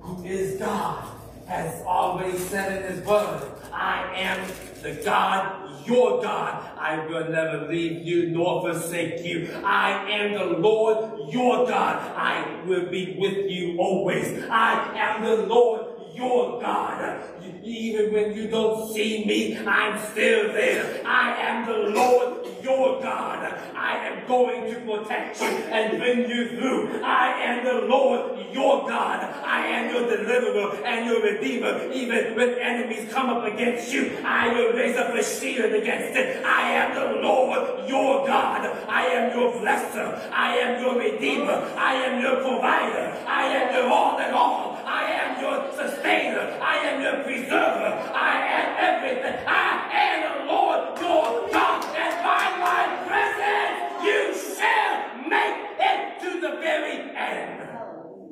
who 0.00 0.24
is 0.24 0.58
God, 0.58 1.19
has 1.50 1.82
already 1.82 2.38
said 2.38 2.84
in 2.84 2.92
his 2.92 3.04
word, 3.04 3.42
I 3.72 4.08
am 4.14 4.48
the 4.82 5.02
God, 5.04 5.84
your 5.84 6.22
God. 6.22 6.64
I 6.78 7.04
will 7.08 7.28
never 7.28 7.66
leave 7.66 8.06
you 8.06 8.30
nor 8.30 8.62
forsake 8.62 9.24
you. 9.24 9.50
I 9.64 10.08
am 10.08 10.34
the 10.34 10.58
Lord, 10.58 11.32
your 11.32 11.66
God. 11.66 11.96
I 12.16 12.62
will 12.66 12.88
be 12.88 13.16
with 13.18 13.50
you 13.50 13.78
always. 13.80 14.44
I 14.48 14.96
am 14.96 15.24
the 15.24 15.46
Lord, 15.46 15.86
your 16.14 16.60
God. 16.60 17.20
Even 17.64 18.12
when 18.12 18.32
you 18.32 18.46
don't 18.46 18.94
see 18.94 19.24
me, 19.24 19.58
I'm 19.58 19.98
still 20.12 20.52
there. 20.52 21.02
I 21.04 21.34
am 21.40 21.66
the 21.66 21.90
Lord, 21.98 22.29
your 22.62 23.00
God. 23.02 23.58
I 23.74 24.06
am 24.06 24.26
going 24.26 24.72
to 24.72 24.80
protect 24.80 25.40
you 25.40 25.46
and 25.46 25.98
bring 25.98 26.28
you 26.28 26.56
through. 26.56 27.02
I 27.02 27.40
am 27.40 27.64
the 27.64 27.86
Lord, 27.86 28.38
your 28.52 28.88
God. 28.88 29.22
I 29.44 29.66
am 29.66 29.94
your 29.94 30.16
deliverer 30.16 30.84
and 30.84 31.06
your 31.06 31.22
redeemer. 31.22 31.90
Even 31.92 32.36
when 32.36 32.58
enemies 32.58 33.12
come 33.12 33.30
up 33.30 33.44
against 33.44 33.92
you, 33.92 34.18
I 34.24 34.52
will 34.52 34.72
raise 34.72 34.96
up 34.96 35.14
a 35.14 35.22
shield 35.22 35.72
against 35.72 36.16
it. 36.16 36.44
I 36.44 36.70
am 36.70 36.94
the 36.94 37.20
Lord, 37.22 37.88
your 37.88 38.26
God. 38.26 38.66
I 38.88 39.06
am 39.06 39.38
your 39.38 39.52
blesser. 39.52 40.30
I 40.32 40.56
am 40.58 40.82
your 40.82 40.98
redeemer. 40.98 41.72
I 41.76 41.94
am 41.94 42.20
your 42.20 42.36
provider. 42.36 43.16
I 43.26 43.46
am 43.46 43.74
your 43.74 43.90
all 43.90 44.18
in 44.18 44.34
all. 44.34 44.80
I 44.84 45.04
am 45.04 45.40
your 45.40 45.72
sustainer. 45.72 46.58
I 46.60 46.76
am 46.78 47.00
your 47.02 47.24
preserver. 47.24 47.92
I 48.14 48.34
am 48.58 48.68
everything. 48.88 49.46
I 49.46 49.88
am 49.92 50.38
the 50.38 50.52
Lord 50.52 51.00
your 51.00 51.48
God. 51.50 51.84
And 51.96 52.14
by 52.22 52.46
my 52.66 52.82
presence 53.06 54.04
you 54.04 54.20
shall 54.56 55.28
make 55.28 55.58
it 55.78 56.20
to 56.22 56.40
the 56.40 56.56
very 56.60 57.16
end. 57.16 57.60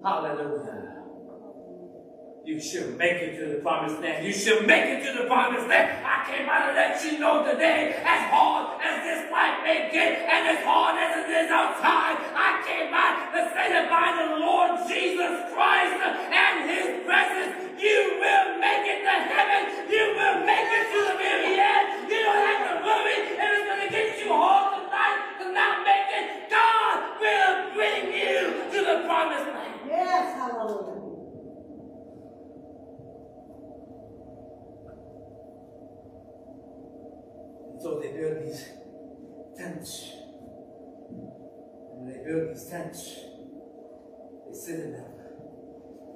Hallelujah. 0.02 0.94
You 2.46 2.56
shall 2.62 2.88
make 2.96 3.20
it 3.20 3.36
to 3.36 3.56
the 3.56 3.60
promised 3.60 4.00
land. 4.00 4.24
You 4.24 4.32
shall 4.32 4.62
make 4.62 4.86
it 4.88 5.04
to 5.04 5.20
the 5.20 5.26
promised 5.28 5.68
land. 5.68 6.00
I 6.06 6.24
came 6.24 6.48
out 6.48 6.70
to 6.70 6.72
let 6.72 6.96
you 7.04 7.18
know 7.18 7.44
today, 7.44 7.92
as 8.00 8.22
hard 8.32 8.80
as 8.80 9.04
this 9.04 9.28
life 9.28 9.60
may 9.66 9.90
get, 9.92 10.24
and 10.24 10.56
as 10.56 10.64
hard 10.64 10.96
as 10.96 11.12
it 11.18 11.28
is 11.28 11.50
outside, 11.50 12.16
I 12.32 12.62
came 12.64 12.94
out 12.94 13.36
to 13.36 13.40
say 13.52 13.68
that 13.68 13.90
by 13.92 14.16
the 14.16 14.40
Lord 14.40 14.80
Jesus 14.88 15.50
Christ 15.52 16.00
and 16.00 16.56
His 16.72 17.04
presence, 17.04 17.52
you 17.76 18.16
will 18.16 18.56
make 18.62 18.86
it 18.86 19.04
to 19.04 19.16
heaven. 19.28 19.84
You 19.92 20.04
will 20.16 20.40
make 20.46 20.68
it 20.72 20.86
to 20.94 21.00
the 21.04 21.16
very 21.20 21.52
end. 21.58 22.08
You 22.08 22.22
don't 22.22 22.42
have 22.48 22.62
to 22.64 22.74
worry 22.80 23.18
if 23.28 23.44
it's 23.44 23.66
going 23.66 23.82
to 23.82 23.90
get 23.92 24.08
you 24.24 24.32
hard 24.32 24.88
tonight 24.88 25.20
to 25.42 25.52
not 25.52 25.84
the 28.88 29.04
promised 29.04 29.46
land. 29.46 29.80
Yes, 29.86 30.34
hallelujah. 30.34 30.94
And 37.72 37.82
so 37.82 38.00
they 38.00 38.12
built 38.12 38.44
these 38.44 38.64
tents. 39.56 40.12
And 41.92 42.08
they 42.08 42.18
built 42.24 42.54
these 42.54 42.64
tents. 42.64 43.20
They 44.46 44.54
sit 44.58 44.80
in 44.80 44.92
them 44.92 45.12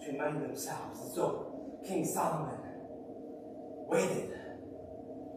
to 0.03 0.13
remind 0.13 0.43
themselves. 0.43 1.01
And 1.01 1.13
so 1.13 1.81
King 1.87 2.05
Solomon 2.07 2.59
waited 3.89 4.33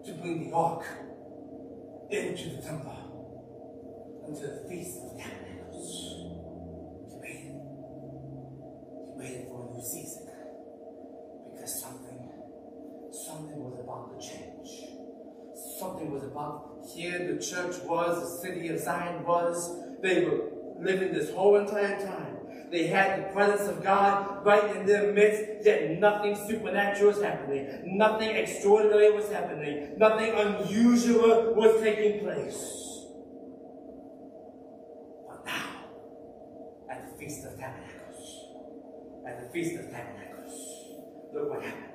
to 0.06 0.14
bring 0.14 0.50
the 0.50 0.56
ark 0.56 0.86
into 2.10 2.56
the 2.56 2.62
temple 2.62 2.96
until 4.28 4.64
the 4.64 4.70
Feast 4.70 5.00
of 5.04 5.18
Tabernacles 5.18 6.25
for 9.28 9.68
a 9.68 9.74
new 9.76 9.84
season 9.84 10.28
because 11.54 11.82
something, 11.82 12.30
something 13.12 13.64
was 13.64 13.80
about 13.80 14.20
to 14.20 14.28
change. 14.28 14.92
Something 15.80 16.12
was 16.12 16.24
about 16.24 16.82
here. 16.94 17.34
The 17.34 17.42
church 17.42 17.76
was, 17.84 18.42
the 18.42 18.48
city 18.48 18.70
of 18.70 18.80
Zion 18.80 19.24
was. 19.24 19.82
They 20.02 20.26
were 20.26 20.52
living 20.80 21.14
this 21.14 21.32
whole 21.32 21.56
entire 21.58 22.00
time. 22.00 22.36
They 22.72 22.88
had 22.88 23.20
the 23.20 23.34
presence 23.34 23.70
of 23.70 23.84
God 23.84 24.46
right 24.46 24.76
in 24.76 24.86
their 24.86 25.14
midst, 25.14 25.66
yet 25.66 26.00
nothing 26.00 26.36
supernatural 26.36 27.12
was 27.12 27.22
happening. 27.22 27.98
Nothing 27.98 28.30
extraordinary 28.36 29.12
was 29.12 29.30
happening. 29.30 29.98
Nothing 29.98 30.34
unusual 30.34 31.54
was 31.56 31.82
taking 31.82 32.22
place. 32.22 33.06
But 35.28 35.46
now, 35.46 35.86
at 36.90 37.12
the 37.12 37.18
Feast 37.18 37.46
of 37.46 37.58
Tabernacles, 37.58 38.46
at 39.28 39.40
the 39.40 39.44
Feast 39.56 39.80
of 39.80 39.90
Tabernacles, 39.90 40.90
look 41.34 41.50
what 41.50 41.64
happened. 41.64 41.94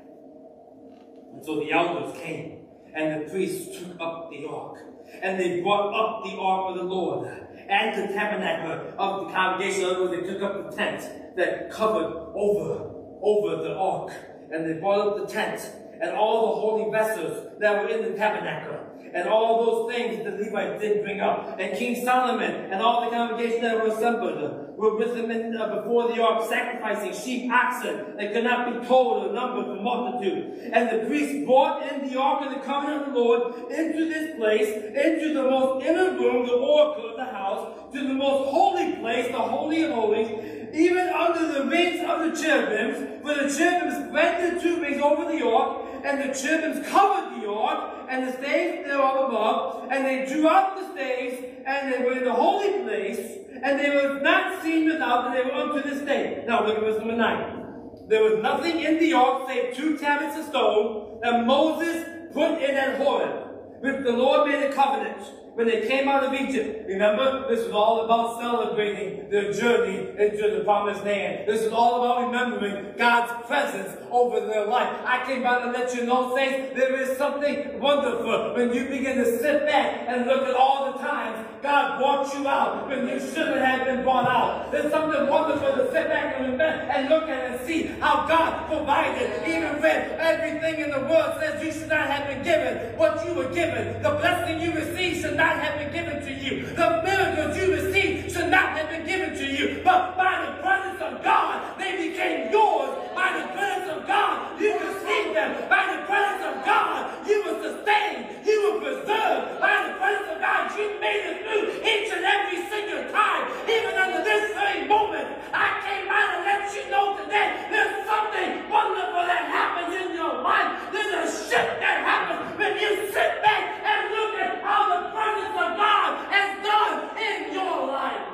And 1.34 1.44
so 1.44 1.56
the 1.60 1.70
elders 1.70 2.18
came, 2.18 2.60
and 2.94 3.20
the 3.20 3.30
priests 3.30 3.78
took 3.78 4.00
up 4.00 4.30
the 4.30 4.46
ark, 4.46 4.78
and 5.22 5.38
they 5.38 5.60
brought 5.60 5.92
up 5.92 6.24
the 6.24 6.38
ark 6.40 6.70
of 6.70 6.76
the 6.78 6.84
Lord, 6.84 7.28
and 7.28 8.02
the 8.02 8.14
tabernacle 8.14 8.94
of 8.98 9.26
the 9.26 9.34
congregation. 9.34 9.82
In 9.82 9.94
other 9.94 10.08
they 10.08 10.26
took 10.26 10.42
up 10.42 10.70
the 10.70 10.74
tent 10.74 11.36
that 11.36 11.70
covered 11.70 12.32
over, 12.34 12.94
over 13.20 13.62
the 13.62 13.76
ark, 13.76 14.10
and 14.50 14.64
they 14.64 14.80
brought 14.80 15.08
up 15.08 15.16
the 15.18 15.30
tent, 15.30 15.60
and 16.00 16.16
all 16.16 16.54
the 16.54 16.60
holy 16.62 16.90
vessels 16.90 17.58
that 17.60 17.82
were 17.82 17.90
in 17.90 18.10
the 18.10 18.16
tabernacle, 18.16 18.89
and 19.12 19.28
all 19.28 19.64
those 19.64 19.94
things 19.94 20.24
that 20.24 20.38
the 20.38 20.44
Levites 20.44 20.80
did 20.80 21.02
bring 21.02 21.20
up. 21.20 21.58
And 21.58 21.76
King 21.76 22.04
Solomon 22.04 22.72
and 22.72 22.80
all 22.80 23.04
the 23.04 23.10
congregation 23.10 23.62
that 23.62 23.82
were 23.82 23.92
assembled 23.92 24.76
were 24.76 24.96
with 24.96 25.14
him 25.16 25.30
in, 25.30 25.56
uh, 25.56 25.76
before 25.76 26.08
the 26.08 26.22
ark, 26.22 26.48
sacrificing 26.48 27.12
sheep, 27.12 27.50
oxen 27.52 28.16
that 28.16 28.32
could 28.32 28.44
not 28.44 28.80
be 28.80 28.86
told 28.86 29.26
or 29.26 29.32
numbered 29.32 29.66
for 29.66 29.82
multitude. 29.82 30.70
And 30.72 30.88
the 30.88 31.06
priests 31.06 31.44
brought 31.44 31.90
in 31.92 32.08
the 32.08 32.18
ark 32.18 32.46
of 32.46 32.54
the 32.54 32.60
covenant 32.60 33.08
of 33.08 33.12
the 33.12 33.18
Lord 33.18 33.70
into 33.70 34.08
this 34.08 34.36
place, 34.36 34.68
into 34.68 35.34
the 35.34 35.42
most 35.42 35.84
inner 35.84 36.12
room, 36.12 36.46
the 36.46 36.54
oracle 36.54 37.10
of 37.10 37.16
the 37.16 37.24
house, 37.24 37.92
to 37.92 37.98
the 38.00 38.14
most 38.14 38.50
holy 38.50 38.92
place, 38.96 39.30
the 39.30 39.38
holy 39.38 39.82
of 39.82 39.92
holies, 39.92 40.30
even 40.72 41.08
under 41.08 41.52
the 41.52 41.66
wings 41.66 42.00
of 42.08 42.20
the 42.20 42.40
cherubims, 42.40 43.22
for 43.22 43.34
the 43.34 43.52
cherubims 43.52 44.08
spread 44.08 44.56
the 44.56 44.60
two 44.60 44.80
wings 44.80 45.02
over 45.02 45.30
the 45.30 45.44
ark, 45.44 45.84
and 46.04 46.20
the 46.22 46.34
cherubims 46.34 46.86
covered 46.88 47.40
the 47.40 47.50
ark, 47.50 47.99
and 48.10 48.26
the 48.26 48.32
staves 48.32 48.86
thereof 48.86 49.30
above, 49.30 49.88
and 49.90 50.04
they 50.04 50.26
drew 50.26 50.48
out 50.48 50.76
the 50.76 50.92
staves, 50.92 51.44
and 51.64 51.92
they 51.92 52.04
were 52.04 52.18
in 52.18 52.24
the 52.24 52.32
holy 52.32 52.82
place, 52.82 53.38
and 53.62 53.78
they 53.78 53.90
were 53.90 54.20
not 54.20 54.60
seen 54.62 54.88
without, 54.88 55.26
and 55.26 55.36
they 55.36 55.44
were 55.44 55.54
unto 55.54 55.88
this 55.88 56.00
day. 56.00 56.44
Now 56.46 56.66
look 56.66 56.78
at 56.78 56.82
verse 56.82 56.98
number 56.98 57.16
9. 57.16 58.08
There 58.08 58.24
was 58.24 58.42
nothing 58.42 58.80
in 58.80 58.98
the 58.98 59.12
ark 59.12 59.46
save 59.46 59.76
two 59.76 59.96
tablets 59.96 60.36
of 60.36 60.46
stone 60.46 61.20
that 61.22 61.46
Moses 61.46 62.04
put 62.32 62.60
in 62.60 62.76
at 62.76 62.98
Horeb, 62.98 63.80
with 63.80 64.02
the 64.02 64.12
Lord 64.12 64.48
made 64.48 64.64
a 64.64 64.72
covenant 64.72 65.22
when 65.60 65.68
they 65.68 65.86
came 65.86 66.08
out 66.08 66.24
of 66.24 66.32
Egypt. 66.32 66.88
Remember, 66.88 67.46
this 67.46 67.66
was 67.66 67.74
all 67.74 68.06
about 68.06 68.40
celebrating 68.40 69.28
their 69.28 69.52
journey 69.52 70.08
into 70.16 70.56
the 70.56 70.64
promised 70.64 71.04
land. 71.04 71.46
This 71.46 71.60
is 71.60 71.70
all 71.70 72.02
about 72.02 72.28
remembering 72.28 72.94
God's 72.96 73.46
presence 73.46 73.94
over 74.10 74.40
their 74.46 74.64
life. 74.64 74.88
I 75.04 75.22
came 75.26 75.42
by 75.42 75.60
to 75.60 75.70
let 75.70 75.94
you 75.94 76.06
know, 76.06 76.34
saints, 76.34 76.74
there 76.74 76.98
is 76.98 77.18
something 77.18 77.78
wonderful 77.78 78.54
when 78.54 78.72
you 78.72 78.88
begin 78.88 79.18
to 79.18 79.38
sit 79.38 79.66
back 79.66 80.08
and 80.08 80.26
look 80.26 80.48
at 80.48 80.54
all 80.54 80.92
the 80.92 80.98
times 80.98 81.46
God 81.62 81.98
brought 81.98 82.32
you 82.34 82.48
out 82.48 82.88
when 82.88 83.06
you 83.06 83.20
shouldn't 83.20 83.60
have 83.60 83.84
been 83.84 84.02
brought 84.02 84.26
out. 84.26 84.72
There's 84.72 84.90
something 84.90 85.26
wonderful 85.28 85.72
to 85.72 85.92
sit 85.92 86.08
back 86.08 86.36
and 86.36 86.52
remember 86.52 86.64
and 86.64 87.08
look 87.10 87.24
at 87.24 87.50
and 87.50 87.66
see 87.66 87.82
how 88.00 88.26
God 88.26 88.66
provided, 88.68 89.46
even 89.46 89.82
when 89.82 90.10
everything 90.18 90.80
in 90.80 90.90
the 90.90 91.00
world 91.00 91.38
says 91.38 91.62
you 91.62 91.70
should 91.70 91.88
not 91.88 92.06
have 92.06 92.28
been 92.28 92.42
given 92.42 92.96
what 92.96 93.26
you 93.26 93.34
were 93.34 93.52
given. 93.52 94.00
The 94.02 94.10
blessing 94.10 94.62
you 94.62 94.72
received 94.72 95.20
should 95.20 95.36
not 95.36 95.49
have 95.58 95.78
been 95.78 95.92
given 95.92 96.22
to 96.22 96.32
you. 96.32 96.66
The 96.74 97.02
miracles 97.02 97.56
you 97.56 97.72
received 97.74 98.32
should 98.32 98.50
not 98.50 98.76
have 98.78 98.88
been 98.90 99.06
given 99.06 99.34
to 99.36 99.46
you. 99.46 99.80
But 99.84 100.16
by 100.16 100.46
the 100.46 100.62
presence 100.62 101.00
of 101.00 101.22
God, 101.24 101.78
they 101.78 102.08
became 102.08 102.50
yours. 102.52 102.96
By 103.14 103.40
the 103.40 103.46
presence 103.52 103.90
of 103.90 104.06
God, 104.06 104.60
you 104.60 104.72
received 104.74 105.36
them. 105.36 105.68
By 105.68 105.96
the 105.96 106.02
presence 106.06 106.44
of 106.44 106.64
God, 106.64 107.26
you 107.26 107.44
were 107.44 107.58
sustained. 107.62 108.46
You 108.46 108.56
were 108.72 108.78
preserved. 108.80 109.60
By 109.60 109.88
the 109.88 109.94
presence 109.98 110.28
of 110.34 110.40
God, 110.40 110.70
you 110.78 111.00
made 111.00 111.22
it 111.26 111.36
through 111.44 111.66
each 111.82 112.08
and 112.12 112.24
every 112.24 112.60
single 112.70 113.04
time. 113.12 113.42
Even 113.68 113.94
under 113.94 114.22
this 114.24 114.52
very 114.54 114.86
moment, 114.88 115.28
I 115.52 115.68
came 115.84 116.08
out 116.08 116.28
and 116.36 116.42
let 116.46 116.62
you 116.74 116.90
know 116.90 117.16
today 117.18 117.66
there's 117.70 118.06
something 118.06 118.68
wonderful 118.70 119.24
that 119.26 119.44
happens 119.50 119.94
in 119.94 120.14
your 120.14 120.42
life. 120.42 120.90
There's 120.92 121.12
a 121.12 121.26
shift 121.28 121.80
that 121.82 121.98
happens 122.06 122.58
when 122.58 122.78
you 122.78 123.10
sit 123.12 123.42
back 123.42 123.82
and 123.82 124.00
look 124.14 124.34
at 124.40 124.62
all 124.64 124.86
the 124.90 125.10
presence 125.30 125.54
of 125.54 125.76
God 125.76 126.26
has 126.32 126.64
done 126.64 127.16
in 127.18 127.52
your 127.52 127.86
life. 127.86 128.26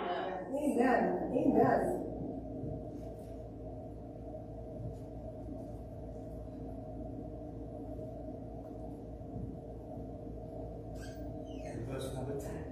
Amen. 0.49 1.03
Amen. 1.33 2.03
And 11.65 11.87
verse 11.89 12.15
number 12.15 12.33
10. 12.33 12.65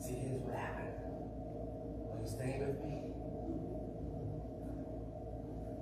See, 0.00 0.14
here's 0.14 0.40
what 0.42 0.54
happened. 0.54 0.94
Are 2.12 2.20
you 2.20 2.28
staying 2.28 2.60
with 2.60 2.78
me? 2.84 3.02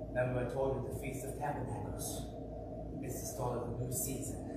Remember, 0.09 0.49
I 0.49 0.53
told 0.53 0.81
you 0.81 0.93
the 0.93 0.99
Feast 0.99 1.25
of 1.25 1.37
Tabernacles 1.37 2.25
is 3.05 3.21
the 3.21 3.27
start 3.35 3.57
of 3.61 3.69
a 3.69 3.83
new 3.83 3.93
season. 3.93 4.56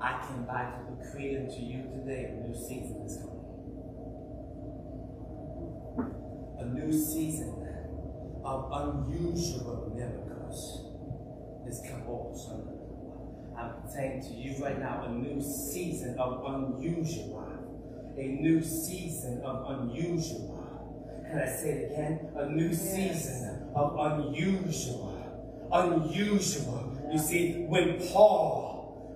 I 0.00 0.24
came 0.26 0.44
by 0.44 0.70
to 0.70 1.04
decree 1.04 1.36
unto 1.36 1.60
you 1.60 1.82
today 1.82 2.30
a 2.30 2.46
new 2.46 2.54
season 2.54 3.02
is 3.04 3.16
coming. 3.16 3.38
A 6.60 6.64
new 6.66 6.92
season 6.92 7.66
of 8.44 8.70
unusual 8.72 9.92
miracles 9.94 10.84
is 11.68 11.82
come 11.88 12.02
over 12.06 12.28
I'm 13.58 13.72
saying 13.92 14.22
to 14.22 14.34
you 14.34 14.62
right 14.62 14.78
now, 14.78 15.04
a 15.06 15.10
new 15.10 15.42
season 15.42 16.16
of 16.18 16.44
unusual. 16.46 17.46
A 18.16 18.22
new 18.22 18.62
season 18.62 19.40
of 19.44 19.80
unusual. 19.80 21.24
Can 21.28 21.38
I 21.40 21.46
say 21.46 21.70
it 21.70 21.92
again? 21.92 22.30
A 22.36 22.48
new 22.50 22.72
season 22.72 23.70
of 23.74 23.96
unusual. 23.98 25.68
Unusual. 25.72 27.08
You 27.12 27.18
see, 27.18 27.64
when 27.68 28.00
Paul, 28.08 28.67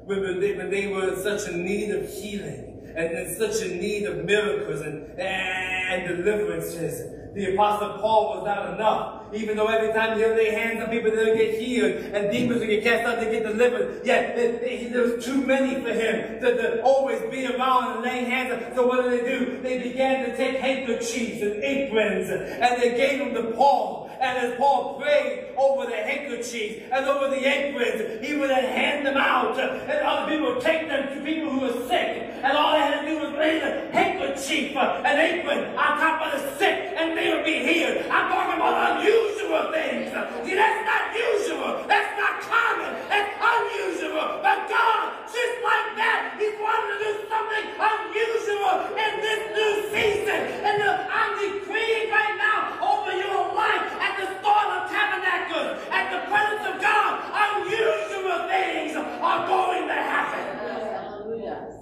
when 0.04 0.40
they, 0.40 0.54
when 0.56 0.70
they 0.70 0.88
were 0.88 1.14
in 1.14 1.22
such 1.22 1.48
a 1.48 1.56
need 1.56 1.90
of 1.90 2.08
healing, 2.08 2.72
and 2.94 3.12
in 3.16 3.36
such 3.36 3.62
a 3.62 3.68
need 3.68 4.04
of 4.04 4.24
miracles 4.24 4.82
and, 4.82 5.18
and 5.18 6.08
deliverances, 6.08 7.18
the 7.34 7.54
Apostle 7.54 7.98
Paul 7.98 8.36
was 8.36 8.44
not 8.44 8.74
enough. 8.74 9.34
Even 9.34 9.56
though 9.56 9.66
every 9.66 9.94
time 9.94 10.18
they 10.18 10.28
lay 10.28 10.50
hands 10.50 10.82
on 10.82 10.90
people, 10.90 11.10
they'll 11.10 11.34
get 11.34 11.58
healed 11.58 11.92
and 11.92 12.30
demons 12.30 12.60
will 12.60 12.66
get 12.66 12.84
cast 12.84 13.06
out, 13.06 13.18
they 13.18 13.32
get 13.32 13.44
delivered. 13.44 14.04
Yet 14.04 14.36
there 14.36 15.02
was 15.02 15.24
too 15.24 15.46
many 15.46 15.82
for 15.82 15.92
him 15.92 16.40
to, 16.40 16.56
to 16.56 16.82
always 16.82 17.22
be 17.30 17.46
around 17.46 17.92
and 17.92 18.02
lay 18.02 18.24
hands 18.24 18.52
on. 18.52 18.74
So 18.74 18.86
what 18.86 19.04
did 19.04 19.24
they 19.24 19.38
do? 19.38 19.62
They 19.62 19.78
began 19.78 20.28
to 20.28 20.36
take 20.36 20.56
handkerchiefs 20.56 21.40
and 21.40 21.64
aprons 21.64 22.28
and 22.28 22.82
they 22.82 22.94
gave 22.94 23.20
them 23.20 23.42
to 23.42 23.52
Paul. 23.52 24.01
And 24.22 24.38
as 24.38 24.56
Paul 24.56 25.00
prayed 25.00 25.48
over 25.56 25.84
the 25.84 25.96
handkerchiefs 25.96 26.84
and 26.92 27.06
over 27.06 27.28
the 27.28 27.44
aprons, 27.44 28.24
he 28.24 28.36
would 28.36 28.50
then 28.50 28.64
hand 28.64 29.04
them 29.04 29.16
out. 29.16 29.58
And 29.58 29.98
other 29.98 30.30
people 30.30 30.54
would 30.54 30.62
take 30.62 30.86
them 30.86 31.12
to 31.12 31.24
people 31.24 31.50
who 31.50 31.58
were 31.58 31.88
sick. 31.88 32.30
And 32.42 32.56
all 32.56 32.72
they 32.72 32.78
had 32.78 33.00
to 33.00 33.06
do 33.08 33.18
was 33.18 33.32
lay 33.36 33.58
the 33.58 33.90
handkerchief, 33.90 34.76
an 34.76 35.18
apron 35.18 35.76
on 35.76 35.98
top 35.98 36.22
of 36.22 36.40
the 36.40 36.56
sick, 36.56 36.94
and 36.96 37.18
they 37.18 37.34
would 37.34 37.44
be 37.44 37.66
healed. 37.66 38.06
I'm 38.06 38.30
talking 38.30 38.54
about 38.62 39.02
unusual 39.02 39.72
things. 39.74 40.14
See, 40.46 40.54
that's 40.54 40.86
not 40.86 41.02
usual. 41.18 41.84
That's 41.88 42.14
not 42.14 42.40
common. 42.46 42.94
That's 43.10 43.31
unusual. 43.52 44.40
But 44.40 44.68
God, 44.68 45.28
just 45.28 45.56
like 45.60 45.88
that, 46.00 46.36
He 46.40 46.48
wanted 46.56 46.88
to 46.92 46.98
do 47.04 47.12
something 47.28 47.66
unusual 47.76 48.76
in 48.96 49.12
this 49.20 49.42
new 49.52 49.74
season. 49.92 50.40
And 50.64 50.82
I'm 50.82 51.32
decreeing 51.36 52.08
right 52.10 52.36
now 52.40 52.80
over 52.80 53.12
your 53.12 53.52
life 53.52 53.88
at 54.00 54.14
the 54.16 54.26
start 54.40 54.68
of 54.76 54.82
tabernacles, 54.88 55.84
at 55.92 56.06
the 56.12 56.20
presence 56.28 56.64
of 56.72 56.76
God, 56.80 57.12
unusual 57.32 58.48
things 58.48 58.96
are 58.96 59.42
going 59.46 59.88
to 59.88 59.98
happen. 60.00 60.44
Hallelujah. 60.56 61.72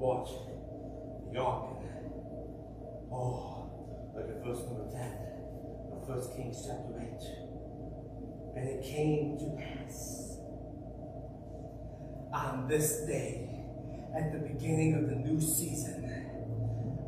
watch 0.00 0.30
the 1.30 1.38
ark 1.38 1.79
Oh, 3.12 4.12
look 4.14 4.28
at 4.28 4.44
verse 4.44 4.64
number 4.66 4.88
10 4.92 5.02
of 5.92 6.08
1 6.08 6.36
Kings 6.36 6.64
chapter 6.64 6.94
8. 6.96 8.56
And 8.56 8.68
it 8.68 8.84
came 8.84 9.36
to 9.38 9.56
pass 9.58 10.36
on 12.32 12.68
this 12.68 13.00
day, 13.06 13.48
at 14.16 14.32
the 14.32 14.38
beginning 14.38 14.94
of 14.94 15.08
the 15.08 15.16
new 15.16 15.40
season, 15.40 16.28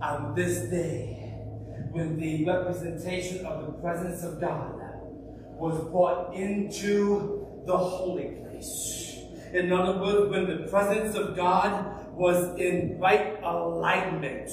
on 0.03 0.35
this 0.35 0.69
day, 0.70 1.19
when 1.93 2.19
the 2.19 2.45
representation 2.45 3.47
of 3.47 3.66
the 3.66 3.73
presence 3.81 4.24
of 4.24 4.41
God 4.41 4.81
was 5.55 5.81
brought 5.91 6.35
into 6.35 7.62
the 7.66 7.77
holy 7.77 8.39
place. 8.43 9.19
In 9.53 9.73
other 9.73 10.01
words, 10.01 10.31
when 10.31 10.49
the 10.49 10.69
presence 10.69 11.15
of 11.15 11.37
God 11.37 12.12
was 12.15 12.59
in 12.59 12.99
right 12.99 13.39
alignment. 13.43 14.51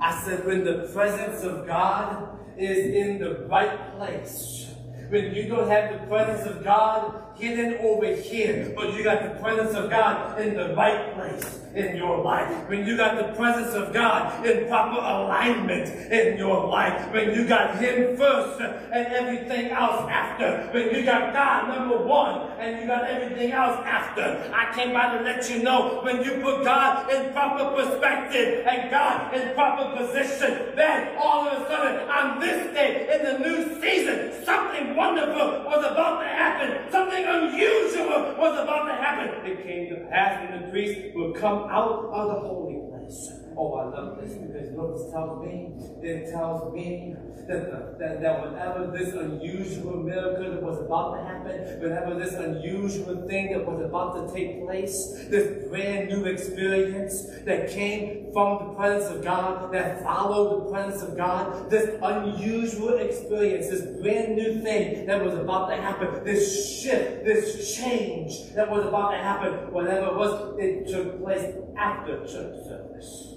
I 0.00 0.22
said, 0.24 0.46
when 0.46 0.64
the 0.64 0.90
presence 0.92 1.42
of 1.42 1.66
God 1.66 2.38
is 2.56 2.78
in 2.78 3.18
the 3.18 3.46
right 3.48 3.96
place. 3.96 4.66
When 5.08 5.34
you 5.34 5.48
don't 5.48 5.68
have 5.68 6.00
the 6.00 6.06
presence 6.06 6.46
of 6.46 6.64
God 6.64 7.27
hidden 7.38 7.78
over 7.80 8.06
here, 8.06 8.72
but 8.74 8.94
you 8.94 9.04
got 9.04 9.22
the 9.22 9.40
presence 9.40 9.74
of 9.74 9.90
God 9.90 10.40
in 10.40 10.54
the 10.54 10.74
right 10.74 11.14
place 11.14 11.60
in 11.74 11.96
your 11.96 12.22
life. 12.22 12.68
When 12.68 12.86
you 12.86 12.96
got 12.96 13.16
the 13.16 13.34
presence 13.34 13.74
of 13.74 13.92
God 13.92 14.44
in 14.44 14.66
proper 14.68 14.98
alignment 14.98 15.88
in 16.12 16.36
your 16.36 16.66
life. 16.66 17.12
When 17.12 17.34
you 17.34 17.46
got 17.46 17.78
Him 17.78 18.16
first 18.16 18.60
and 18.60 19.06
everything 19.12 19.70
else 19.70 20.10
after. 20.10 20.68
When 20.72 20.94
you 20.94 21.04
got 21.04 21.32
God 21.32 21.68
number 21.68 21.98
one 21.98 22.50
and 22.58 22.80
you 22.80 22.86
got 22.86 23.04
everything 23.04 23.52
else 23.52 23.78
after. 23.86 24.50
I 24.52 24.74
came 24.74 24.92
by 24.92 25.16
to 25.16 25.22
let 25.22 25.48
you 25.48 25.62
know 25.62 26.00
when 26.02 26.24
you 26.24 26.42
put 26.42 26.64
God 26.64 27.10
in 27.12 27.32
proper 27.32 27.76
perspective 27.76 28.66
and 28.66 28.90
God 28.90 29.34
in 29.34 29.54
proper 29.54 29.96
position, 29.96 30.74
then 30.74 31.16
all 31.18 31.46
of 31.48 31.62
a 31.62 31.66
sudden 31.68 32.08
on 32.08 32.40
this 32.40 32.72
day 32.74 33.08
in 33.14 33.24
the 33.24 33.38
new 33.38 33.80
season, 33.80 34.44
something 34.44 34.96
wonderful 34.96 35.64
was 35.64 35.84
about 35.84 36.20
to 36.20 36.28
happen. 36.28 36.90
Something 36.90 37.27
unusual 37.28 38.34
was 38.36 38.58
about 38.58 38.86
to 38.86 38.94
happen. 38.94 39.46
It 39.46 39.62
came 39.62 39.88
to 39.90 40.06
pass 40.10 40.48
and 40.50 40.64
the 40.64 40.70
priest 40.70 41.14
would 41.14 41.36
come 41.36 41.68
out 41.70 42.10
of 42.12 42.28
the 42.28 42.40
holy 42.40 42.80
place. 42.90 43.47
Oh, 43.60 43.74
I 43.74 43.86
love 43.86 44.20
this 44.20 44.34
because 44.34 44.70
this 44.70 45.10
tells 45.10 45.44
me? 45.44 45.72
It 46.00 46.30
tells 46.30 46.72
me 46.72 47.16
that, 47.48 47.66
the, 47.66 47.96
that, 47.98 48.22
that 48.22 48.44
whenever 48.44 48.86
this 48.96 49.12
unusual 49.14 49.96
miracle 49.96 50.52
that 50.52 50.62
was 50.62 50.78
about 50.78 51.16
to 51.16 51.24
happen, 51.24 51.80
whenever 51.80 52.14
this 52.14 52.34
unusual 52.34 53.26
thing 53.26 53.50
that 53.50 53.66
was 53.66 53.84
about 53.84 54.14
to 54.14 54.32
take 54.32 54.64
place, 54.64 55.26
this 55.28 55.68
brand 55.68 56.08
new 56.08 56.26
experience 56.26 57.26
that 57.46 57.68
came 57.68 58.30
from 58.32 58.58
the 58.58 58.74
presence 58.74 59.10
of 59.10 59.24
God, 59.24 59.72
that 59.74 60.04
followed 60.04 60.66
the 60.66 60.70
presence 60.70 61.02
of 61.02 61.16
God, 61.16 61.68
this 61.68 61.98
unusual 62.00 62.98
experience, 62.98 63.70
this 63.70 64.00
brand 64.00 64.36
new 64.36 64.62
thing 64.62 65.04
that 65.06 65.24
was 65.24 65.34
about 65.34 65.66
to 65.70 65.74
happen, 65.74 66.22
this 66.22 66.80
shift, 66.80 67.24
this 67.24 67.76
change 67.76 68.54
that 68.54 68.70
was 68.70 68.86
about 68.86 69.10
to 69.10 69.18
happen, 69.18 69.72
whatever 69.72 70.06
it 70.06 70.14
was, 70.14 70.56
it 70.60 70.86
took 70.86 71.20
place 71.20 71.56
after 71.76 72.20
church 72.20 72.54
service. 72.64 73.34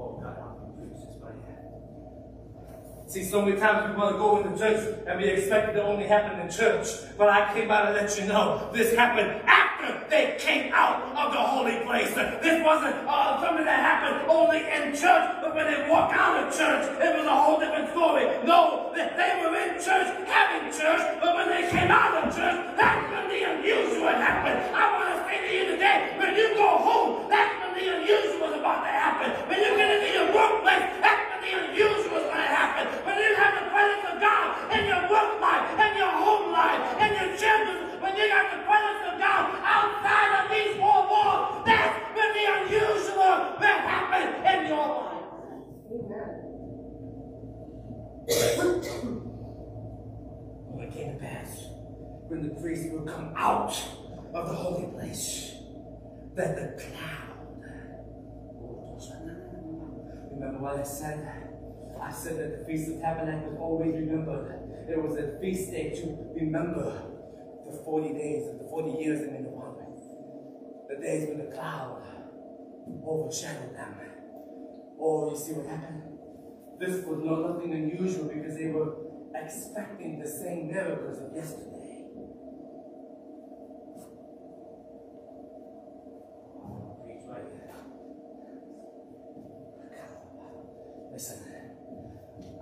Oh, 0.00 0.20
God, 0.22 0.38
I'm 0.38 0.54
confused. 0.76 1.10
It's 1.10 1.20
my 1.20 1.30
head. 1.30 1.74
See, 3.08 3.24
so 3.24 3.40
many 3.40 3.56
times 3.56 3.88
we 3.88 3.96
want 3.96 4.12
to 4.12 4.18
go 4.20 4.36
into 4.36 4.52
church 4.52 4.84
and 5.08 5.16
we 5.16 5.28
expect 5.32 5.70
it 5.70 5.80
to 5.80 5.82
only 5.82 6.04
happen 6.04 6.44
in 6.44 6.52
church. 6.52 7.08
But 7.16 7.30
I 7.30 7.48
came 7.54 7.66
by 7.66 7.88
to 7.88 7.92
let 7.96 8.12
you 8.20 8.28
know 8.28 8.68
this 8.70 8.94
happened 8.94 9.48
after 9.48 10.04
they 10.10 10.36
came 10.38 10.70
out 10.74 11.00
of 11.16 11.32
the 11.32 11.40
holy 11.40 11.80
place. 11.88 12.12
This 12.12 12.60
wasn't 12.60 13.00
uh, 13.08 13.40
something 13.40 13.64
that 13.64 13.80
happened 13.80 14.28
only 14.28 14.60
in 14.60 14.92
church, 14.92 15.40
but 15.40 15.56
when 15.56 15.72
they 15.72 15.88
walked 15.88 16.12
out 16.12 16.36
of 16.36 16.52
church, 16.52 16.84
it 17.00 17.16
was 17.16 17.24
a 17.24 17.32
whole 17.32 17.56
different 17.58 17.88
story. 17.96 18.28
No, 18.44 18.92
they 18.92 19.32
were 19.40 19.56
in 19.56 19.80
church, 19.80 20.12
having 20.28 20.68
church, 20.68 21.00
but 21.24 21.32
when 21.32 21.48
they 21.48 21.64
came 21.72 21.88
out 21.88 22.12
of 22.12 22.28
church, 22.28 22.60
that's 22.76 23.08
when 23.08 23.24
the 23.32 23.40
unusual 23.40 24.12
happened. 24.20 24.60
I 24.76 24.84
want 24.92 25.16
to 25.16 25.24
say 25.24 25.48
to 25.48 25.50
you 25.56 25.64
today, 25.72 26.12
when 26.20 26.36
you 26.36 26.52
go 26.60 26.76
home, 26.76 27.24
that's 27.32 27.56
when 27.56 27.72
the 27.72 27.88
unusual 27.88 28.52
is 28.52 28.60
about 28.60 28.84
to 28.84 28.92
happen. 28.92 29.32
When 29.48 29.64
you 29.64 29.72
get 29.80 29.96
into 29.96 30.12
your 30.12 30.28
workplace, 30.28 30.92
that's 31.00 31.27
when 31.52 31.72
the 31.72 31.82
unusual 31.82 32.00
is 32.00 32.06
going 32.06 32.36
to 32.36 32.42
happen. 32.42 32.86
When 33.04 33.16
you 33.18 33.34
have 33.36 33.54
the 33.54 33.70
presence 33.70 34.04
of 34.12 34.20
God 34.20 34.72
in 34.72 34.86
your 34.86 35.02
work 35.08 35.40
life, 35.40 35.72
in 35.72 35.96
your 35.96 36.10
home 36.10 36.52
life, 36.52 36.80
in 37.00 37.10
your 37.16 37.36
children, 37.36 38.00
when 38.00 38.16
you 38.16 38.28
got 38.28 38.50
the 38.52 38.62
presence 38.64 39.02
of 39.12 39.18
God 39.18 39.56
outside 39.64 40.44
of 40.44 40.50
these 40.50 40.76
four 40.76 41.08
walls, 41.08 41.64
that's 41.64 41.96
when 42.16 42.32
the 42.36 42.44
unusual 42.58 43.56
will 43.60 43.80
happen 43.88 44.26
in 44.44 44.66
your 44.68 44.88
life. 44.88 45.24
When 50.68 50.84
it 50.86 50.92
came 50.92 51.12
to 51.14 51.18
pass, 51.18 51.66
when 52.28 52.48
the 52.48 52.54
priest 52.60 52.92
would 52.92 53.06
come 53.08 53.32
out 53.36 53.72
of 54.34 54.48
the 54.48 54.54
holy 54.54 54.86
place, 54.92 55.52
that 56.34 56.56
the 56.56 56.82
cloud. 56.82 57.28
Remember 60.38 60.60
what 60.60 60.78
I 60.78 60.84
said? 60.84 61.26
I 62.00 62.12
said 62.12 62.38
that 62.38 62.60
the 62.60 62.64
Feast 62.64 62.92
of 62.92 63.00
Tabernacles 63.00 63.56
always 63.58 63.92
remembered. 63.94 64.86
It 64.88 65.02
was 65.02 65.18
a 65.18 65.38
feast 65.40 65.72
day 65.72 65.90
to 65.90 66.16
remember 66.34 67.02
the 67.66 67.76
40 67.84 68.12
days, 68.14 68.46
and 68.46 68.60
the 68.60 68.64
40 68.70 69.02
years 69.02 69.20
in 69.20 69.42
the 69.42 69.50
one. 69.50 69.74
The 70.88 70.96
days 71.04 71.28
when 71.28 71.38
the 71.38 71.54
cloud 71.54 72.02
overshadowed 73.06 73.76
them. 73.76 73.94
Oh, 75.00 75.30
you 75.30 75.36
see 75.36 75.52
what 75.52 75.66
happened? 75.66 76.02
This 76.80 77.04
was 77.04 77.20
not 77.22 77.56
nothing 77.56 77.72
unusual 77.72 78.24
because 78.32 78.56
they 78.56 78.68
were 78.68 78.96
expecting 79.34 80.18
the 80.18 80.26
same 80.26 80.68
miracles 80.68 81.18
of 81.18 81.34
yesterday. 81.34 82.06
Oh, 86.56 87.02
preach 87.04 87.24
right 87.28 87.44
here. 87.44 87.74
Listen, 91.18 91.42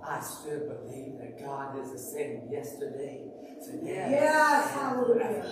I 0.03 0.19
still 0.19 0.61
believe 0.61 1.19
that 1.19 1.39
God 1.39 1.77
is 1.77 1.91
the 1.91 1.99
same 1.99 2.49
yesterday, 2.49 3.27
today, 3.63 4.07
Yes, 4.09 4.71
hallelujah. 4.71 5.45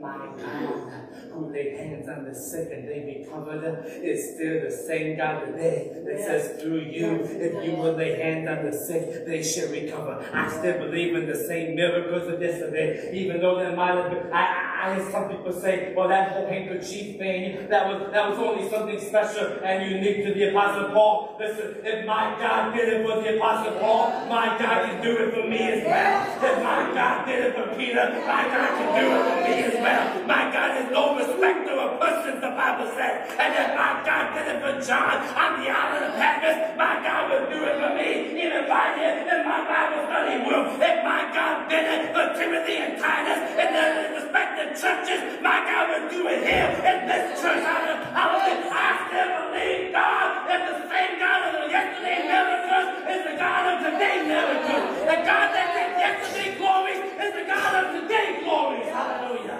My 0.00 0.28
God, 0.36 1.08
who 1.32 1.52
laid 1.52 1.76
hands 1.76 2.08
on 2.08 2.22
the 2.22 2.32
sick 2.32 2.68
and 2.72 2.86
they 2.86 3.18
recovered, 3.18 3.84
is 4.00 4.36
still 4.36 4.60
the 4.60 4.70
same 4.70 5.16
God 5.16 5.46
today 5.46 5.90
that 6.06 6.18
says 6.20 6.62
through 6.62 6.82
you, 6.82 7.24
if 7.24 7.64
you 7.64 7.72
will 7.72 7.94
lay 7.94 8.20
hands 8.20 8.48
on 8.48 8.70
the 8.70 8.76
sick, 8.76 9.26
they 9.26 9.42
shall 9.42 9.68
recover. 9.68 10.24
I 10.32 10.48
still 10.48 10.86
believe 10.86 11.16
in 11.16 11.26
the 11.26 11.34
same 11.34 11.74
miracles 11.74 12.32
of 12.32 12.40
yesterday, 12.40 13.10
even 13.12 13.40
though 13.40 13.58
there 13.58 13.74
might 13.74 13.96
have 13.96 14.10
been. 14.12 14.32
I, 14.32 14.71
I, 14.82 14.98
some 15.12 15.30
people 15.30 15.52
say, 15.52 15.94
well, 15.94 16.08
that 16.08 16.32
whole 16.32 16.46
handkerchief 16.50 17.14
thing, 17.16 17.68
that 17.70 17.86
was 17.86 18.10
that 18.10 18.28
was 18.28 18.36
only 18.42 18.68
something 18.68 18.98
special 18.98 19.62
and 19.62 19.86
unique 19.86 20.26
to 20.26 20.34
the 20.34 20.50
Apostle 20.50 20.90
Paul. 20.90 21.36
Listen, 21.38 21.78
if 21.86 22.04
my 22.04 22.34
God 22.42 22.74
did 22.74 22.88
it 22.90 23.06
for 23.06 23.22
the 23.22 23.38
Apostle 23.38 23.78
Paul, 23.78 24.26
my 24.26 24.58
God 24.58 24.90
can 24.90 24.98
do 24.98 25.14
it 25.22 25.38
for 25.38 25.46
me 25.46 25.62
as 25.70 25.86
well. 25.86 26.18
If 26.34 26.56
my 26.66 26.90
God 26.98 27.26
did 27.30 27.46
it 27.46 27.54
for 27.54 27.70
Peter, 27.78 28.10
my 28.26 28.42
God 28.50 28.70
can 28.74 28.90
do 28.98 29.06
it 29.06 29.22
for 29.22 29.38
me 29.46 29.54
as 29.70 29.76
well. 29.78 30.02
My 30.26 30.50
God 30.50 30.70
is 30.82 30.90
no 30.90 31.14
respecter 31.14 31.78
of 31.78 32.00
persons, 32.02 32.42
the 32.42 32.50
Bible 32.50 32.90
says. 32.98 33.38
And 33.38 33.50
if 33.54 33.70
my 33.78 34.02
God 34.02 34.34
did 34.34 34.46
it 34.50 34.58
for 34.66 34.74
John 34.82 35.14
on 35.30 35.62
the 35.62 35.70
island 35.70 36.10
of 36.10 36.14
Patmos, 36.18 36.74
my 36.74 36.98
God 37.06 37.22
will 37.30 37.46
do 37.54 37.58
it 37.70 37.76
for 37.78 37.94
me, 37.94 38.34
even 38.34 38.66
right 38.66 38.98
here 38.98 39.14
in 39.30 39.46
my 39.46 39.62
Bible 39.62 40.10
study 40.10 40.42
room. 40.42 40.74
If 40.74 40.96
my 41.06 41.30
God 41.30 41.70
did 41.70 41.86
it 41.86 42.02
for 42.10 42.34
Timothy 42.34 42.82
and 42.82 42.98
Titus 42.98 43.46
in 43.54 43.68
their 43.70 44.10
respective 44.18 44.71
churches, 44.76 45.40
my 45.42 45.64
God 45.64 45.84
will 45.92 46.08
do 46.10 46.28
it 46.28 46.40
here 46.44 46.70
in 46.72 46.98
this 47.06 47.40
church. 47.40 47.62
Hallelujah. 47.62 48.70
I 48.72 48.90
still 49.08 49.30
believe 49.36 49.92
God 49.92 50.48
is 50.48 50.62
the 50.72 50.78
same 50.88 51.18
God 51.18 51.40
of 51.48 51.52
the 51.60 51.68
yesterday 51.68 52.18
miracles 52.24 52.88
is 53.12 53.22
the 53.28 53.36
God 53.36 53.64
of 53.68 53.76
today 53.92 54.16
miracles. 54.26 54.84
The 55.04 55.18
God 55.28 55.48
that 55.52 55.68
did 55.76 55.90
yesterday 56.00 56.50
glories 56.58 57.02
is 57.20 57.32
the 57.36 57.46
God 57.46 57.72
of 57.84 57.86
today 58.00 58.40
glories. 58.44 58.88
Hallelujah. 58.88 59.58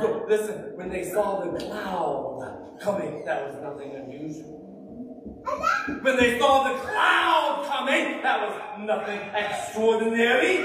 So 0.00 0.26
listen, 0.28 0.56
when 0.76 0.88
they 0.90 1.04
saw 1.10 1.44
the 1.44 1.58
cloud 1.58 2.78
coming, 2.80 3.24
that 3.24 3.46
was 3.46 3.54
nothing 3.62 3.94
unusual. 3.94 4.64
When 6.00 6.16
they 6.16 6.38
saw 6.38 6.72
the 6.72 6.78
cloud 6.80 7.66
coming, 7.68 8.22
that 8.22 8.40
was 8.40 8.54
nothing 8.80 9.20
extraordinary. 9.34 10.56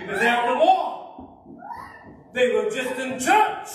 Because 0.00 0.22
after 0.22 0.56
all, 0.56 1.25
they 2.36 2.52
were 2.52 2.68
just 2.70 3.00
in 3.00 3.18
church. 3.18 3.68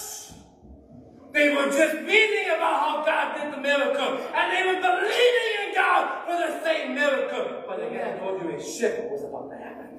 They 1.33 1.49
were 1.55 1.65
just 1.65 1.95
reading 1.95 2.47
about 2.55 2.79
how 2.79 3.03
God 3.03 3.35
did 3.35 3.53
the 3.53 3.57
miracle. 3.57 4.19
And 4.35 4.51
they 4.53 4.63
were 4.67 4.79
believing 4.79 5.49
in 5.65 5.73
God 5.73 6.25
for 6.27 6.37
the 6.37 6.63
same 6.63 6.93
miracle. 6.93 7.63
But 7.67 7.87
again, 7.87 8.15
I 8.15 8.19
told 8.19 8.39
you 8.39 8.55
a 8.55 8.61
shift 8.61 9.09
was 9.09 9.23
about 9.23 9.49
to 9.49 9.57
happen. 9.57 9.89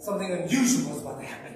Something 0.00 0.32
unusual 0.32 0.94
was 0.94 1.02
about 1.02 1.20
to 1.20 1.26
happen. 1.26 1.54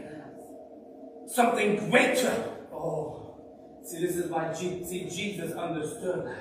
Something 1.27 1.91
greater. 1.91 2.51
Oh, 2.73 3.81
see, 3.83 4.07
this 4.07 4.17
is 4.17 4.31
why 4.31 4.53
Je- 4.53 4.85
see, 4.85 5.11
Jesus 5.11 5.53
understood, 5.57 6.37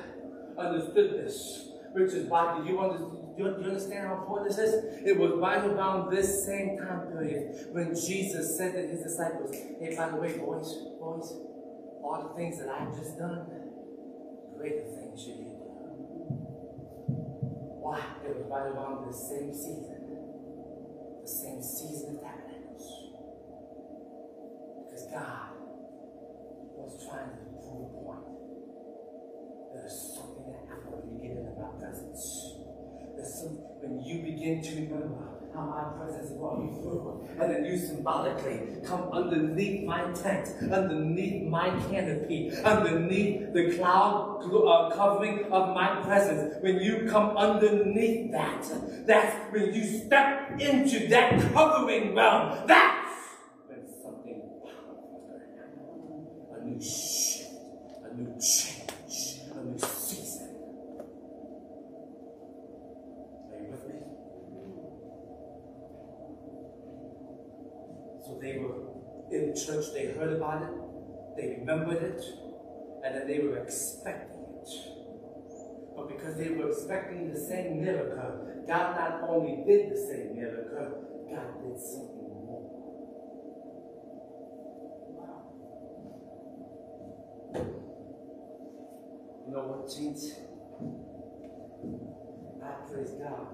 understood 0.59 1.25
this. 1.25 1.69
Which 1.93 2.13
is 2.13 2.27
why, 2.27 2.59
do 2.59 2.69
you, 2.69 2.79
under, 2.79 2.99
do 3.37 3.43
you, 3.43 3.49
understand 3.49 4.07
how 4.07 4.15
important 4.15 4.49
this 4.49 4.59
is? 4.59 5.01
It 5.05 5.17
was 5.17 5.31
right 5.37 5.63
around 5.63 6.11
this 6.11 6.45
same 6.45 6.77
time 6.77 7.07
period 7.07 7.67
when 7.71 7.95
Jesus 7.95 8.57
said 8.57 8.73
to 8.73 8.81
his 8.81 9.03
disciples, 9.03 9.51
hey, 9.53 9.95
by 9.95 10.09
the 10.09 10.17
way, 10.17 10.37
boys, 10.37 10.75
boys, 10.99 11.31
all 12.03 12.27
the 12.29 12.35
things 12.35 12.59
that 12.59 12.69
I've 12.69 12.95
just 12.97 13.17
done, 13.17 13.45
greater 14.57 14.83
things 14.83 15.21
should 15.21 15.37
you 15.37 15.45
do. 15.45 15.61
Why? 17.81 17.99
It 18.25 18.35
was 18.35 18.45
right 18.49 18.69
around 18.71 19.07
the 19.07 19.13
same 19.13 19.53
season. 19.53 19.97
The 21.21 21.27
same 21.27 21.61
season 21.63 22.15
of 22.15 22.21
tabernacles. 22.21 22.85
Because 24.85 25.05
God 25.11 25.57
was 26.77 26.93
trying 27.07 27.29
to 27.29 27.41
prove 27.61 27.89
a 27.89 28.05
point. 28.05 28.25
There's 29.73 29.97
something 30.15 30.51
that 30.51 30.67
happens 30.67 31.05
when 31.05 31.15
you 31.15 31.21
get 31.21 31.37
into 31.37 31.57
my 31.57 31.73
presence. 31.79 32.61
Some 33.23 33.57
when 33.81 33.99
you 34.03 34.21
begin 34.23 34.61
to 34.61 34.75
remember 34.75 35.27
how 35.53 35.61
my 35.65 35.83
presence 35.97 36.31
brought 36.31 36.59
you 36.61 36.71
through, 36.81 37.27
and 37.39 37.51
then 37.51 37.65
you 37.65 37.77
symbolically 37.77 38.77
come 38.85 39.09
underneath 39.11 39.83
my 39.85 40.01
tent, 40.13 40.47
underneath 40.71 41.47
my 41.49 41.69
canopy, 41.89 42.51
underneath 42.63 43.51
the 43.53 43.75
cloud 43.75 44.41
uh, 44.43 44.95
covering 44.95 45.51
of 45.51 45.73
my 45.75 46.01
presence. 46.03 46.55
When 46.61 46.79
you 46.79 47.07
come 47.09 47.35
underneath 47.35 48.31
that, 48.31 48.65
that's 49.05 49.35
when 49.53 49.73
you 49.73 49.83
step 49.83 50.59
into 50.59 51.07
that 51.09 51.41
covering 51.53 52.15
realm. 52.15 52.65
That's 52.67 53.11
when 53.67 53.85
something 54.01 54.41
powerful. 54.63 55.41
A 56.55 56.63
new 56.63 56.79
shift, 56.81 57.49
a 58.05 58.15
new 58.15 58.33
change, 58.39 59.41
a 59.53 59.63
new 59.65 59.77
season. 59.79 60.47
Are 63.51 63.57
you 63.59 63.67
with 63.71 63.87
me? 63.87 63.95
So 68.23 68.29
they 68.41 68.57
were 68.57 68.91
in 69.31 69.55
church, 69.55 69.93
they 69.93 70.07
heard 70.07 70.33
about 70.33 70.63
it, 70.63 70.69
they 71.37 71.57
remembered 71.59 72.01
it, 72.03 72.23
and 73.03 73.15
then 73.15 73.27
they 73.27 73.39
were 73.39 73.57
expecting 73.57 74.41
it. 74.61 74.69
But 75.95 76.09
because 76.09 76.35
they 76.37 76.49
were 76.49 76.69
expecting 76.69 77.31
the 77.31 77.39
same 77.39 77.81
miracle, 77.81 78.47
God 78.67 78.95
not 78.95 79.29
only 79.29 79.63
did 79.65 79.91
the 79.91 79.97
same 79.97 80.35
miracle, 80.35 81.27
God 81.29 81.61
did 81.63 81.79
something 81.79 82.29
more. 82.45 82.63
Wow. 85.17 85.41
You 89.47 89.53
know 89.53 89.63
what, 89.67 89.91
saints? 89.91 90.31
I 92.63 92.65
praise 92.89 93.11
God 93.11 93.47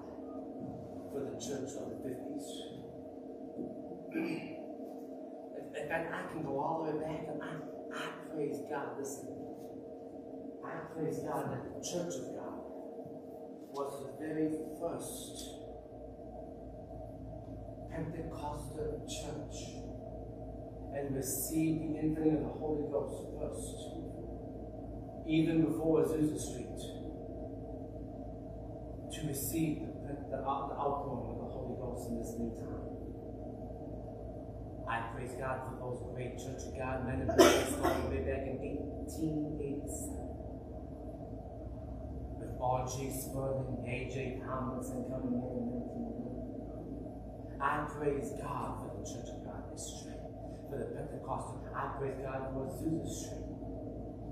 for 1.11 1.19
the 1.19 1.37
church 1.39 1.71
of 1.77 1.89
the 1.91 1.97
50s. 2.09 2.45
In 5.87 5.93
fact, 5.93 6.11
I 6.13 6.33
can 6.33 6.43
go 6.43 6.59
all 6.59 6.83
the 6.83 6.91
way 6.91 6.99
back 6.99 7.31
and 7.31 7.41
I, 7.41 7.55
I 7.95 8.35
praise 8.35 8.59
God. 8.69 8.99
Listen, 8.99 9.39
I 10.59 10.83
praise 10.91 11.19
God 11.19 11.47
that 11.47 11.63
the 11.63 11.79
church 11.79 12.11
of 12.11 12.35
God 12.35 12.59
was 13.71 14.03
the 14.03 14.11
very 14.19 14.51
first 14.83 15.47
Pentecostal 17.89 18.99
church 19.07 19.55
and 20.91 21.15
received 21.15 21.79
the 21.79 22.03
infilling 22.03 22.43
of 22.43 22.51
the 22.51 22.59
Holy 22.59 22.91
Ghost 22.91 23.23
first, 23.39 23.79
even 25.25 25.71
before 25.71 26.03
Azusa 26.03 26.35
Street, 26.35 26.83
to 29.15 29.19
receive 29.25 29.79
the, 29.79 29.87
the, 30.03 30.35
the 30.35 30.43
outpouring 30.43 31.31
of 31.31 31.39
the 31.39 31.47
Holy 31.47 31.79
Ghost 31.79 32.09
in 32.09 32.19
this 32.19 32.35
new 32.37 32.51
time. 32.59 32.86
I 34.89 35.01
praise 35.13 35.35
God 35.37 35.67
for 35.67 35.75
those 35.83 35.99
great 36.15 36.39
Church 36.39 36.63
of 36.63 36.71
God 36.77 37.05
men 37.05 37.19
and 37.27 37.35
women 37.35 37.67
started 37.67 38.07
way 38.07 38.23
back 38.23 38.47
in 38.47 38.55
1887. 39.03 40.15
With 42.39 42.55
R.G. 42.55 43.11
Spurling, 43.11 43.83
A.J. 43.83 44.39
Tomlinson 44.47 45.11
coming 45.11 45.35
in 45.35 45.43
1990. 45.43 47.59
I 47.59 47.83
praise 47.99 48.31
God 48.39 48.79
for 48.79 48.95
the 48.95 49.03
Church 49.03 49.27
of 49.27 49.43
God 49.43 49.67
history, 49.75 50.15
for 50.71 50.79
the 50.79 50.87
Pentecostal. 50.95 51.67
I 51.75 51.91
praise 51.99 52.15
God 52.23 52.47
for 52.55 52.71
Azusa 52.71 53.11
Street 53.11 53.43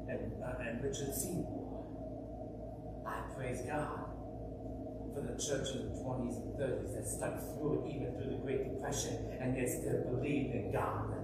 and, 0.08 0.40
uh, 0.40 0.56
and 0.64 0.80
Richard 0.80 1.12
Seymour. 1.12 1.84
I 3.04 3.28
praise 3.36 3.60
God 3.68 4.05
for 5.16 5.22
the 5.22 5.40
church 5.40 5.72
in 5.74 5.88
the 5.88 5.96
20s 5.96 6.36
and 6.44 6.60
30s 6.60 6.94
that 6.94 7.08
stuck 7.08 7.40
through 7.56 7.88
it 7.88 7.96
even 7.96 8.14
through 8.14 8.36
the 8.36 8.42
Great 8.44 8.76
Depression 8.76 9.32
and 9.40 9.56
they 9.56 9.66
still 9.66 10.04
believed 10.12 10.54
in 10.54 10.72
God. 10.74 11.16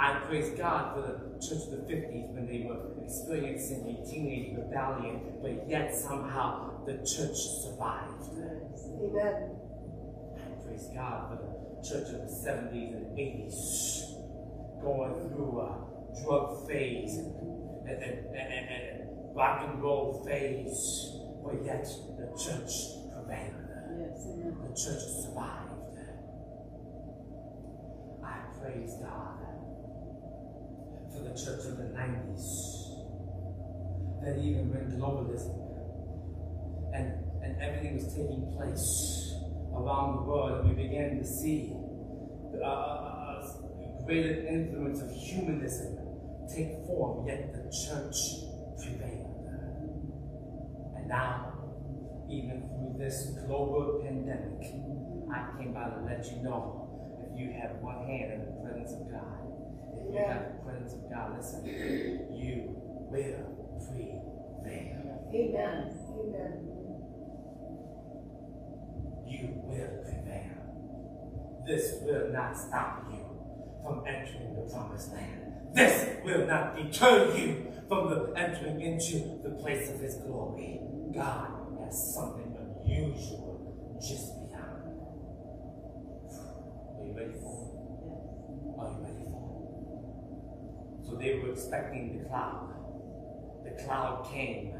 I 0.00 0.20
praise 0.26 0.50
God 0.56 0.94
for 0.94 1.02
the 1.02 1.38
church 1.44 1.68
of 1.68 1.70
the 1.70 1.92
50s 1.92 2.32
when 2.32 2.46
they 2.46 2.64
were 2.64 3.02
experiencing 3.04 3.98
a 3.98 4.08
teenage 4.08 4.56
rebellion, 4.56 5.38
but 5.42 5.68
yet 5.68 5.94
somehow 5.94 6.84
the 6.86 6.98
church 6.98 7.36
survived. 7.62 8.30
Amen. 8.32 9.56
I 10.38 10.64
praise 10.64 10.88
God 10.94 11.28
for 11.28 11.36
the 11.42 11.88
church 11.88 12.14
of 12.14 12.22
the 12.22 12.32
70s 12.32 12.94
and 12.94 13.18
80s 13.18 14.18
going 14.80 15.14
through 15.28 15.60
a 15.60 16.22
drug 16.24 16.68
phase 16.68 17.18
and, 17.18 17.88
and, 17.88 18.02
and, 18.02 18.36
and, 18.36 18.68
and 18.70 19.08
rock 19.34 19.68
and 19.68 19.82
roll 19.82 20.24
phase, 20.26 21.12
but 21.48 21.64
yet 21.64 21.84
the 22.18 22.28
church 22.36 22.72
prevailed. 23.12 23.64
Yes. 23.96 24.24
The 24.24 24.74
church 24.76 25.02
survived. 25.24 25.96
I 28.22 28.36
praise 28.60 28.94
God 29.00 29.38
for 31.10 31.22
the 31.24 31.30
church 31.30 31.64
of 31.66 31.78
the 31.78 31.88
90s 31.96 32.88
that 34.22 34.38
even 34.38 34.68
when 34.68 34.92
globalism 35.00 35.56
and, 36.92 37.14
and 37.42 37.62
everything 37.62 37.94
was 37.94 38.12
taking 38.12 38.52
place 38.56 39.32
around 39.74 40.16
the 40.16 40.22
world, 40.22 40.68
we 40.68 40.74
began 40.74 41.18
to 41.18 41.24
see 41.24 41.72
uh, 42.60 42.64
uh, 42.64 42.68
uh, 42.68 44.04
greater 44.04 44.46
influence 44.46 45.00
of 45.00 45.10
humanism 45.10 45.96
take 46.54 46.72
form, 46.86 47.26
yet 47.26 47.52
the 47.52 47.70
church 47.70 48.16
prevailed. 48.82 49.17
And 51.08 51.16
now, 51.16 51.54
even 52.30 52.68
through 52.68 52.96
this 52.98 53.28
global 53.46 54.00
pandemic, 54.04 54.60
I 55.32 55.56
came 55.56 55.72
by 55.72 55.88
to 55.88 56.04
let 56.04 56.24
you 56.30 56.42
know 56.42 57.24
if 57.24 57.38
you 57.38 57.50
have 57.52 57.76
one 57.80 58.06
hand 58.06 58.32
in 58.32 58.40
the 58.44 58.52
presence 58.62 58.92
of 58.92 59.10
God, 59.10 59.48
if 59.96 60.12
you 60.12 60.18
have 60.18 60.52
the 60.52 60.64
presence 60.64 60.92
of 60.92 61.10
God, 61.10 61.36
listen, 61.36 61.64
you 62.36 62.76
will 63.08 63.56
prevail. 63.80 64.20
Amen. 65.32 65.96
Amen. 66.12 66.68
You 69.26 69.48
will 69.64 70.04
prevail. 70.04 70.60
This 71.66 72.00
will 72.02 72.32
not 72.32 72.56
stop 72.56 73.06
you 73.10 73.24
from 73.82 74.04
entering 74.06 74.54
the 74.56 74.70
promised 74.70 75.12
land. 75.14 75.54
This 75.74 76.22
will 76.24 76.46
not 76.46 76.76
deter 76.76 77.34
you 77.34 77.72
from 77.88 78.10
the 78.10 78.32
entering 78.36 78.80
into 78.80 79.40
the 79.42 79.50
place 79.50 79.88
of 79.90 80.00
His 80.00 80.16
glory. 80.16 80.80
God 81.12 81.50
has 81.80 82.14
something 82.14 82.54
unusual 82.84 83.96
just 84.00 84.34
beyond. 84.34 84.98
Are 86.96 87.04
you 87.04 87.12
ready 87.16 87.32
for 87.32 87.54
it? 87.64 87.78
Are 88.78 88.90
you 88.92 89.00
ready 89.02 89.24
for 89.24 89.42
it? 91.02 91.06
So 91.06 91.16
they 91.16 91.38
were 91.38 91.52
expecting 91.52 92.18
the 92.18 92.28
cloud. 92.28 92.74
The 93.64 93.82
cloud 93.82 94.28
came, 94.30 94.74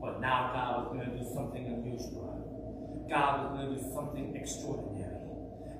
but 0.00 0.20
now 0.20 0.52
God 0.54 0.78
was 0.78 0.96
going 0.96 1.10
to 1.10 1.18
do 1.18 1.34
something 1.34 1.66
unusual. 1.66 3.06
God 3.08 3.40
was 3.40 3.58
going 3.58 3.74
to 3.74 3.82
do 3.82 3.94
something 3.94 4.36
extraordinary. 4.36 5.14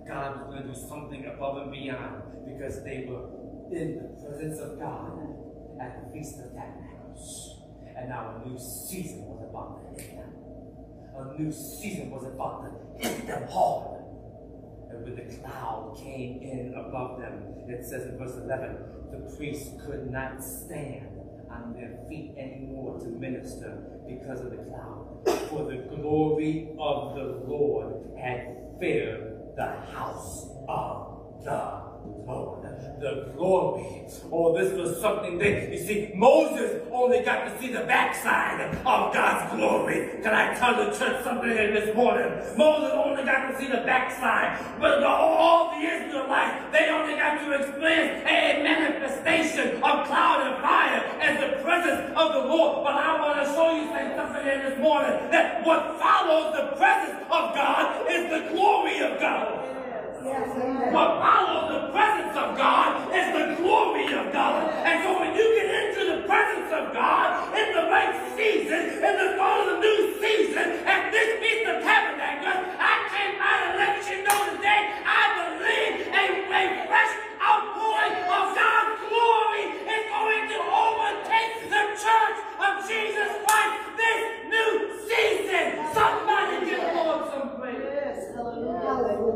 God 0.07 0.41
was 0.41 0.47
going 0.51 0.62
to 0.62 0.69
do 0.69 0.89
something 0.89 1.27
above 1.27 1.57
and 1.62 1.73
beyond 1.73 2.23
because 2.47 2.83
they 2.85 3.07
were 3.09 3.31
in 3.73 3.97
the 3.97 4.09
presence 4.21 4.61
of 4.61 4.79
God 4.79 5.19
at 5.81 6.05
the 6.05 6.12
Feast 6.12 6.39
of 6.41 6.53
Tabernacles. 6.53 7.54
And 7.97 8.09
now 8.09 8.35
a 8.37 8.49
new 8.49 8.59
season 8.59 9.25
was 9.27 9.43
about 9.49 9.97
to 9.97 10.03
hit 10.03 10.16
them. 10.16 10.33
A 11.16 11.41
new 11.41 11.53
season 11.53 12.11
was 12.11 12.25
about 12.25 12.65
to 12.65 13.09
hit 13.09 13.27
them 13.27 13.49
hard. 13.49 14.03
And 14.91 15.05
when 15.05 15.15
the 15.15 15.35
cloud 15.37 15.97
came 16.03 16.43
in 16.43 16.75
above 16.75 17.21
them, 17.21 17.55
it 17.69 17.85
says 17.85 18.07
in 18.07 18.19
verse 18.19 18.37
11, 18.37 18.77
the 19.12 19.37
priests 19.37 19.71
could 19.87 20.11
not 20.11 20.43
stand 20.43 21.09
on 21.51 21.73
their 21.73 21.97
feet 22.09 22.35
anymore 22.37 22.99
to 22.99 23.07
minister 23.07 23.83
because 24.09 24.41
of 24.41 24.51
the 24.51 24.57
cloud. 24.57 25.23
For 25.49 25.65
the 25.65 25.97
glory 25.97 26.71
of 26.79 27.15
the 27.15 27.43
Lord 27.47 28.11
had 28.19 28.57
filled 28.81 29.57
the 29.57 29.73
house 29.93 30.49
of 30.69 31.45
the 31.45 31.84
Lord. 32.05 32.65
The 33.01 33.33
glory. 33.37 34.07
Oh, 34.33 34.57
this 34.57 34.73
was 34.73 35.01
something 35.01 35.37
that, 35.39 35.73
you 35.73 35.79
see, 35.79 36.13
Moses 36.15 36.83
only 36.91 37.21
got 37.23 37.45
to 37.45 37.59
see 37.61 37.69
the 37.69 37.81
backside 37.81 38.61
of 38.61 39.13
God's 39.13 39.55
glory. 39.57 40.23
Can 40.23 40.33
I 40.33 40.55
tell 40.55 40.77
the 40.77 40.97
church 40.97 41.23
something 41.23 41.51
in 41.51 41.75
this 41.75 41.95
morning? 41.95 42.33
Moses 42.57 42.93
only 42.95 43.25
got 43.25 43.51
to 43.51 43.59
see 43.59 43.67
the 43.67 43.83
backside. 43.85 44.59
But 44.81 45.03
all 45.03 45.79
the 45.79 45.85
Israelites, 45.85 46.65
they 46.73 46.89
only 46.89 47.17
got 47.17 47.45
to 47.45 47.53
experience 47.53 48.25
a 48.27 48.63
manifestation 48.63 49.77
of 49.83 50.07
cloud 50.07 50.47
and 50.47 50.63
fire 50.63 51.05
as 51.21 51.41
the 51.41 51.63
presence 51.63 52.09
of 52.17 52.33
the 52.33 52.49
Lord. 52.49 52.85
But 52.85 52.95
I 52.95 53.21
want 53.21 53.45
to 53.45 53.53
show 53.53 53.75
you 53.75 53.89
something 54.17 54.47
in 54.49 54.71
this 54.71 54.79
morning 54.79 55.31
that 55.31 55.67
what 55.67 55.99
follows 55.99 56.55
the 56.57 56.77
presence 56.77 57.21
of 57.25 57.55
God 57.55 58.07
is 58.09 58.31
the 58.31 58.55
glory 58.55 59.01
of 59.01 59.21
God. 59.21 59.74
What 60.25 61.21
follows 61.21 61.69
the 61.69 61.93
presence 61.93 62.33
of 62.33 62.57
God 62.57 63.13
is 63.13 63.29
the 63.29 63.61
glory 63.61 64.09
of 64.09 64.33
God. 64.33 64.73
And 64.73 65.05
so 65.05 65.21
when 65.21 65.37
you 65.37 65.45
get 65.53 65.69
into 65.69 66.17
the 66.17 66.19
presence 66.25 66.73
of 66.73 66.95
God 66.97 67.53
in 67.53 67.77
the 67.77 67.85
right 67.93 68.17
season, 68.33 69.05
in 69.05 69.15
the 69.21 69.37
start 69.37 69.69
of 69.69 69.77
the 69.77 69.79
new 69.85 70.17
season, 70.17 70.81
at 70.89 71.13
this 71.13 71.29
Feast 71.45 71.69
of 71.69 71.85
Tabernacles, 71.85 72.73
I 72.81 72.95
came 73.13 73.37
by 73.37 73.53
to 73.53 73.71
let 73.77 74.01
you 74.01 74.25
know 74.25 74.41
today, 74.57 74.97
I 75.05 75.23
believe 75.45 76.09
a, 76.09 76.25
a 76.41 76.65
fresh 76.89 77.13
outpouring 77.45 78.17
of 78.25 78.45
God's 78.57 78.97
glory 79.05 79.65
is 79.77 80.05
going 80.09 80.45
to 80.57 80.59
overtake 80.73 81.69
the 81.69 81.85
church 82.01 82.39
of 82.65 82.73
Jesus 82.89 83.29
Christ 83.45 83.77
this 84.01 84.21
new 84.49 84.73
season. 85.05 85.85
Somebody 85.93 86.65
give 86.65 86.81
the 86.81 86.97
Lord 86.97 87.29
some 87.29 87.61
praise. 87.61 87.77
Yes. 87.93 88.33
Hallelujah. 88.33 89.34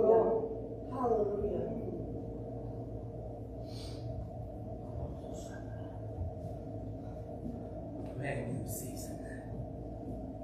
New 8.36 8.68
season. 8.68 9.18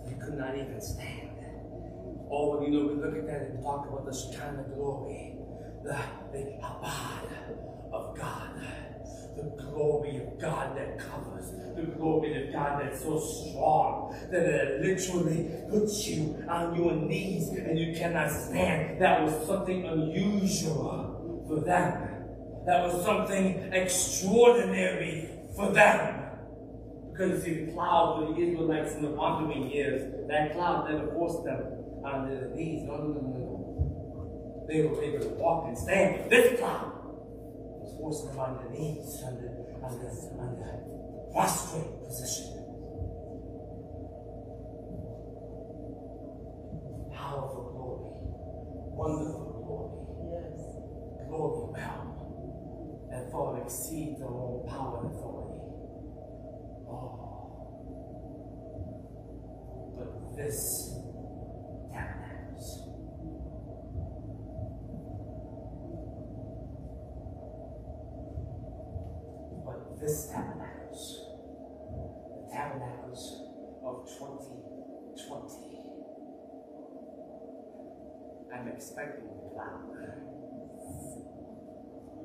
They 0.06 0.14
could 0.14 0.38
not 0.38 0.54
even 0.54 0.80
stand. 0.80 1.30
Oh, 2.30 2.62
you 2.64 2.70
know, 2.70 2.86
we 2.86 2.94
look 2.94 3.16
at 3.16 3.26
that 3.26 3.42
and 3.42 3.62
talk 3.62 3.86
about 3.86 4.06
the 4.06 4.12
Shekinah 4.12 4.64
glory, 4.74 5.36
the, 5.84 5.96
the 6.32 6.58
kavod 6.60 7.28
of 7.92 8.16
God, 8.16 8.50
the 9.36 9.62
glory 9.62 10.16
of 10.16 10.40
God 10.40 10.76
that 10.76 10.98
covers, 10.98 11.52
the 11.76 11.82
glory 11.96 12.46
of 12.46 12.52
God 12.52 12.82
that's 12.82 13.02
so 13.02 13.20
strong 13.20 14.16
that 14.30 14.42
it 14.42 14.80
literally 14.80 15.50
puts 15.70 16.06
you 16.08 16.42
on 16.48 16.74
your 16.74 16.92
knees 16.92 17.50
and 17.50 17.78
you 17.78 17.94
cannot 17.94 18.30
stand. 18.30 19.00
That 19.00 19.22
was 19.22 19.46
something 19.46 19.86
unusual 19.86 21.44
for 21.46 21.60
them. 21.60 22.08
That 22.66 22.82
was 22.84 23.04
something 23.04 23.70
extraordinary 23.72 25.28
for 25.54 25.70
them. 25.70 26.23
Because 27.14 27.46
you 27.46 27.54
see, 27.54 27.64
the 27.66 27.72
cloud 27.72 28.26
for 28.26 28.34
the 28.34 28.40
Israelites 28.40 28.94
in 28.96 29.02
the 29.02 29.10
wandering 29.10 29.70
years, 29.70 30.02
that 30.28 30.52
cloud 30.52 30.90
never 30.90 31.06
forced 31.12 31.44
them 31.44 31.62
on 32.04 32.28
their 32.28 32.50
knees. 32.50 32.82
No, 32.82 32.96
no, 32.96 33.06
no, 33.06 33.20
no. 33.22 34.64
They 34.66 34.82
were 34.82 35.00
able 35.00 35.20
to 35.20 35.28
walk 35.38 35.68
and 35.68 35.78
stand. 35.78 36.28
This 36.28 36.58
cloud 36.58 36.90
was 37.06 37.94
forcing 38.00 38.30
them 38.30 38.40
on 38.40 38.56
their 38.58 38.70
knees, 38.72 39.22
on 39.22 39.34
the, 39.38 39.46
on 39.86 39.94
the, 40.02 40.10
on 40.42 40.58
the 40.58 41.32
prostrate 41.32 42.02
position. 42.04 42.50
Powerful 47.14 47.70
glory, 47.70 48.10
wonderful 48.98 49.62
glory, 49.62 50.02
Yes. 50.34 51.28
glory 51.28 51.78
realm 51.78 52.10
that 53.10 53.30
far 53.30 53.62
exceeds 53.62 54.18
their 54.18 54.28
own 54.28 54.66
power 54.68 55.06
and 55.06 55.14
authority. 55.14 55.43
This 60.36 60.94
tabernacles. 61.92 62.88
But 69.64 70.00
this 70.00 70.26
tabernacles, 70.28 71.02
the 72.30 72.52
tabernacles 72.52 73.22
of 73.84 74.08
2020, 74.08 75.74
I'm 78.52 78.68
expecting 78.68 79.28
a 79.28 79.54
cloud. 79.54 79.80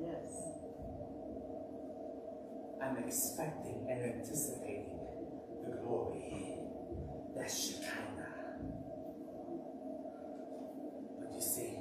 Yes. 0.00 0.32
I'm 2.82 2.96
expecting 3.04 3.86
and 3.90 4.02
anticipating 4.02 4.98
the 5.64 5.76
glory. 5.82 6.60
That's 7.36 7.56
Shekinah. 7.58 8.58
But 11.18 11.32
you 11.34 11.40
see, 11.40 11.78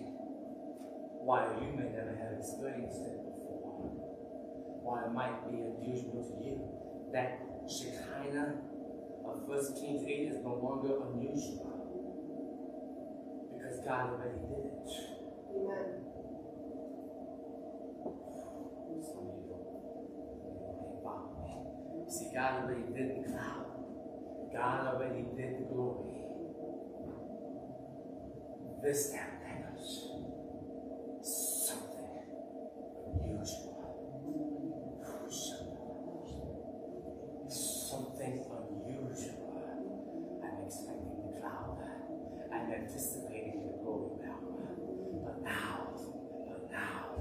while 1.29 1.53
you 1.61 1.77
may 1.77 1.93
never 1.93 2.17
have 2.17 2.33
experienced 2.41 3.05
it 3.05 3.21
before, 3.21 3.85
while 4.81 5.05
it 5.05 5.13
might 5.13 5.45
be 5.45 5.61
unusual 5.61 6.25
to 6.25 6.33
you, 6.41 6.57
that 7.13 7.37
Shekinah 7.69 8.57
of 9.29 9.45
1 9.45 9.77
Kings 9.77 10.09
8 10.09 10.09
is 10.25 10.41
no 10.41 10.57
longer 10.57 11.05
unusual. 11.05 11.69
Because 13.53 13.77
God 13.85 14.17
already 14.17 14.41
did 14.41 14.73
it. 14.73 14.89
Amen. 15.53 16.01
Some 19.05 19.29
of 19.29 19.37
you 19.37 19.53
don't, 19.53 19.69
ain't 19.69 20.97
following 21.05 21.45
me. 21.45 22.09
See, 22.09 22.33
God 22.33 22.65
already 22.65 22.89
did 22.89 23.21
the 23.21 23.29
cloud. 23.29 23.69
God 24.49 24.97
already 24.97 25.29
did 25.37 25.61
the 25.61 25.65
glory. 25.69 26.25
This 28.81 29.13
tabernacles 29.13 30.09
something 31.21 32.09
unusual. 33.05 33.75
Something 37.49 38.45
unusual. 38.45 39.63
I'm 40.43 40.65
expecting 40.65 41.21
the 41.25 41.39
cloud. 41.41 41.77
I'm 42.53 42.71
anticipating 42.71 43.65
the 43.65 43.83
glory 43.83 44.21
realm. 44.21 45.23
But 45.25 45.43
now, 45.43 45.93
but 46.47 46.71
now, 46.71 47.17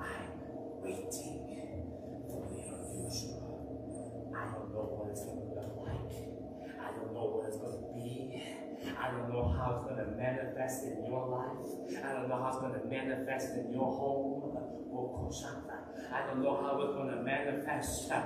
I'm 0.00 0.30
waiting 0.82 1.40
for 2.28 2.44
the 2.48 2.60
unusual. 2.68 4.32
I 4.36 4.44
don't 4.52 4.72
know 4.72 4.86
what 4.94 5.10
it's 5.10 5.24
going 5.24 5.40
to 5.40 5.48
look 5.56 5.74
like. 5.80 6.12
I 6.78 6.90
don't 6.92 7.12
know 7.12 7.26
what 7.34 7.48
it's 7.48 7.56
going 7.56 7.76
to 7.76 7.88
be. 7.94 8.38
I 8.98 9.10
don't 9.10 9.28
know 9.32 9.48
how 9.48 9.74
it's 9.74 9.84
going 9.90 10.04
to 10.04 10.10
manifest 10.16 10.84
in 10.84 11.04
your 11.06 11.26
life. 11.26 12.04
I 12.04 12.12
don't 12.12 12.28
know 12.28 12.38
how 12.38 12.48
it's 12.48 12.58
going 12.58 12.78
to 12.78 12.84
manifest 12.86 13.47
in 13.58 13.72
your 13.72 13.90
home. 13.90 14.44
I 16.10 16.26
don't 16.26 16.42
know 16.42 16.56
how 16.62 16.80
it's 16.80 16.94
going 16.94 17.10
to 17.10 17.22
manifest 17.22 18.10
uh, 18.10 18.22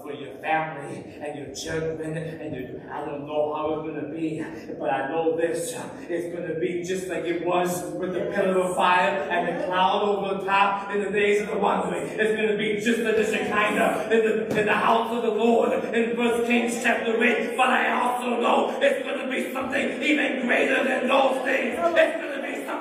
for 0.00 0.12
your 0.12 0.36
family 0.36 1.04
and 1.20 1.36
your 1.38 1.54
children. 1.54 2.16
And 2.16 2.54
your, 2.54 2.92
I 2.92 3.04
don't 3.04 3.26
know 3.26 3.52
how 3.54 3.74
it's 3.74 3.90
going 3.90 4.00
to 4.06 4.12
be. 4.14 4.44
But 4.78 4.90
I 4.90 5.08
know 5.10 5.36
this. 5.36 5.74
uh, 5.74 5.88
It's 6.08 6.34
going 6.34 6.48
to 6.48 6.58
be 6.60 6.84
just 6.84 7.08
like 7.08 7.24
it 7.24 7.44
was 7.44 7.82
with 7.94 8.14
the 8.14 8.30
pillar 8.32 8.60
of 8.60 8.76
fire 8.76 9.10
and 9.28 9.60
the 9.60 9.66
cloud 9.66 10.02
over 10.04 10.38
the 10.38 10.44
top 10.46 10.92
in 10.94 11.02
the 11.02 11.10
days 11.10 11.42
of 11.42 11.48
the 11.48 11.58
wandering. 11.58 12.06
It's 12.08 12.36
going 12.36 12.48
to 12.48 12.56
be 12.56 12.80
just 12.80 13.00
like 13.00 13.16
the 13.16 13.24
Shekinah 13.24 14.08
in 14.12 14.20
the, 14.48 14.60
in 14.60 14.66
the 14.66 14.74
house 14.74 15.12
of 15.12 15.22
the 15.22 15.30
Lord 15.32 15.72
in 15.94 16.16
1 16.16 16.46
Kings 16.46 16.80
chapter 16.82 17.22
8. 17.22 17.56
But 17.56 17.68
I 17.70 17.90
also 18.00 18.40
know 18.40 18.78
it's 18.80 19.04
going 19.04 19.18
to 19.26 19.28
be 19.30 19.52
something 19.52 20.00
even 20.02 20.46
greater 20.46 20.84
than 20.84 21.08
those 21.08 21.42
things. 21.44 21.74
It's 21.76 22.16
going 22.22 22.35
to 22.35 22.35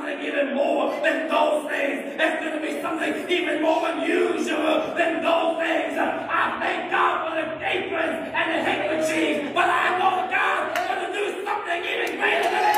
something 0.06 0.26
even 0.26 0.54
more 0.54 0.92
than 1.02 1.28
those 1.28 1.70
things. 1.70 2.14
It's 2.20 2.44
going 2.44 2.54
to 2.54 2.62
be 2.62 2.82
something 2.82 3.30
even 3.30 3.62
more 3.62 3.90
unusual 3.90 4.94
than 4.96 5.24
those 5.24 5.58
things. 5.58 5.98
I 5.98 6.58
thank 6.62 6.92
God 6.92 7.14
for 7.26 7.34
the 7.42 7.66
aprons 7.66 8.30
and 8.34 8.46
the 8.54 8.62
handkerchiefs, 8.62 9.52
but 9.54 9.68
I 9.70 9.98
know 9.98 10.30
God's 10.30 10.78
going 10.78 11.06
to 11.06 11.12
do 11.12 11.46
something 11.46 11.82
even 11.84 12.20
greater 12.20 12.50
than 12.54 12.64
a 12.70 12.75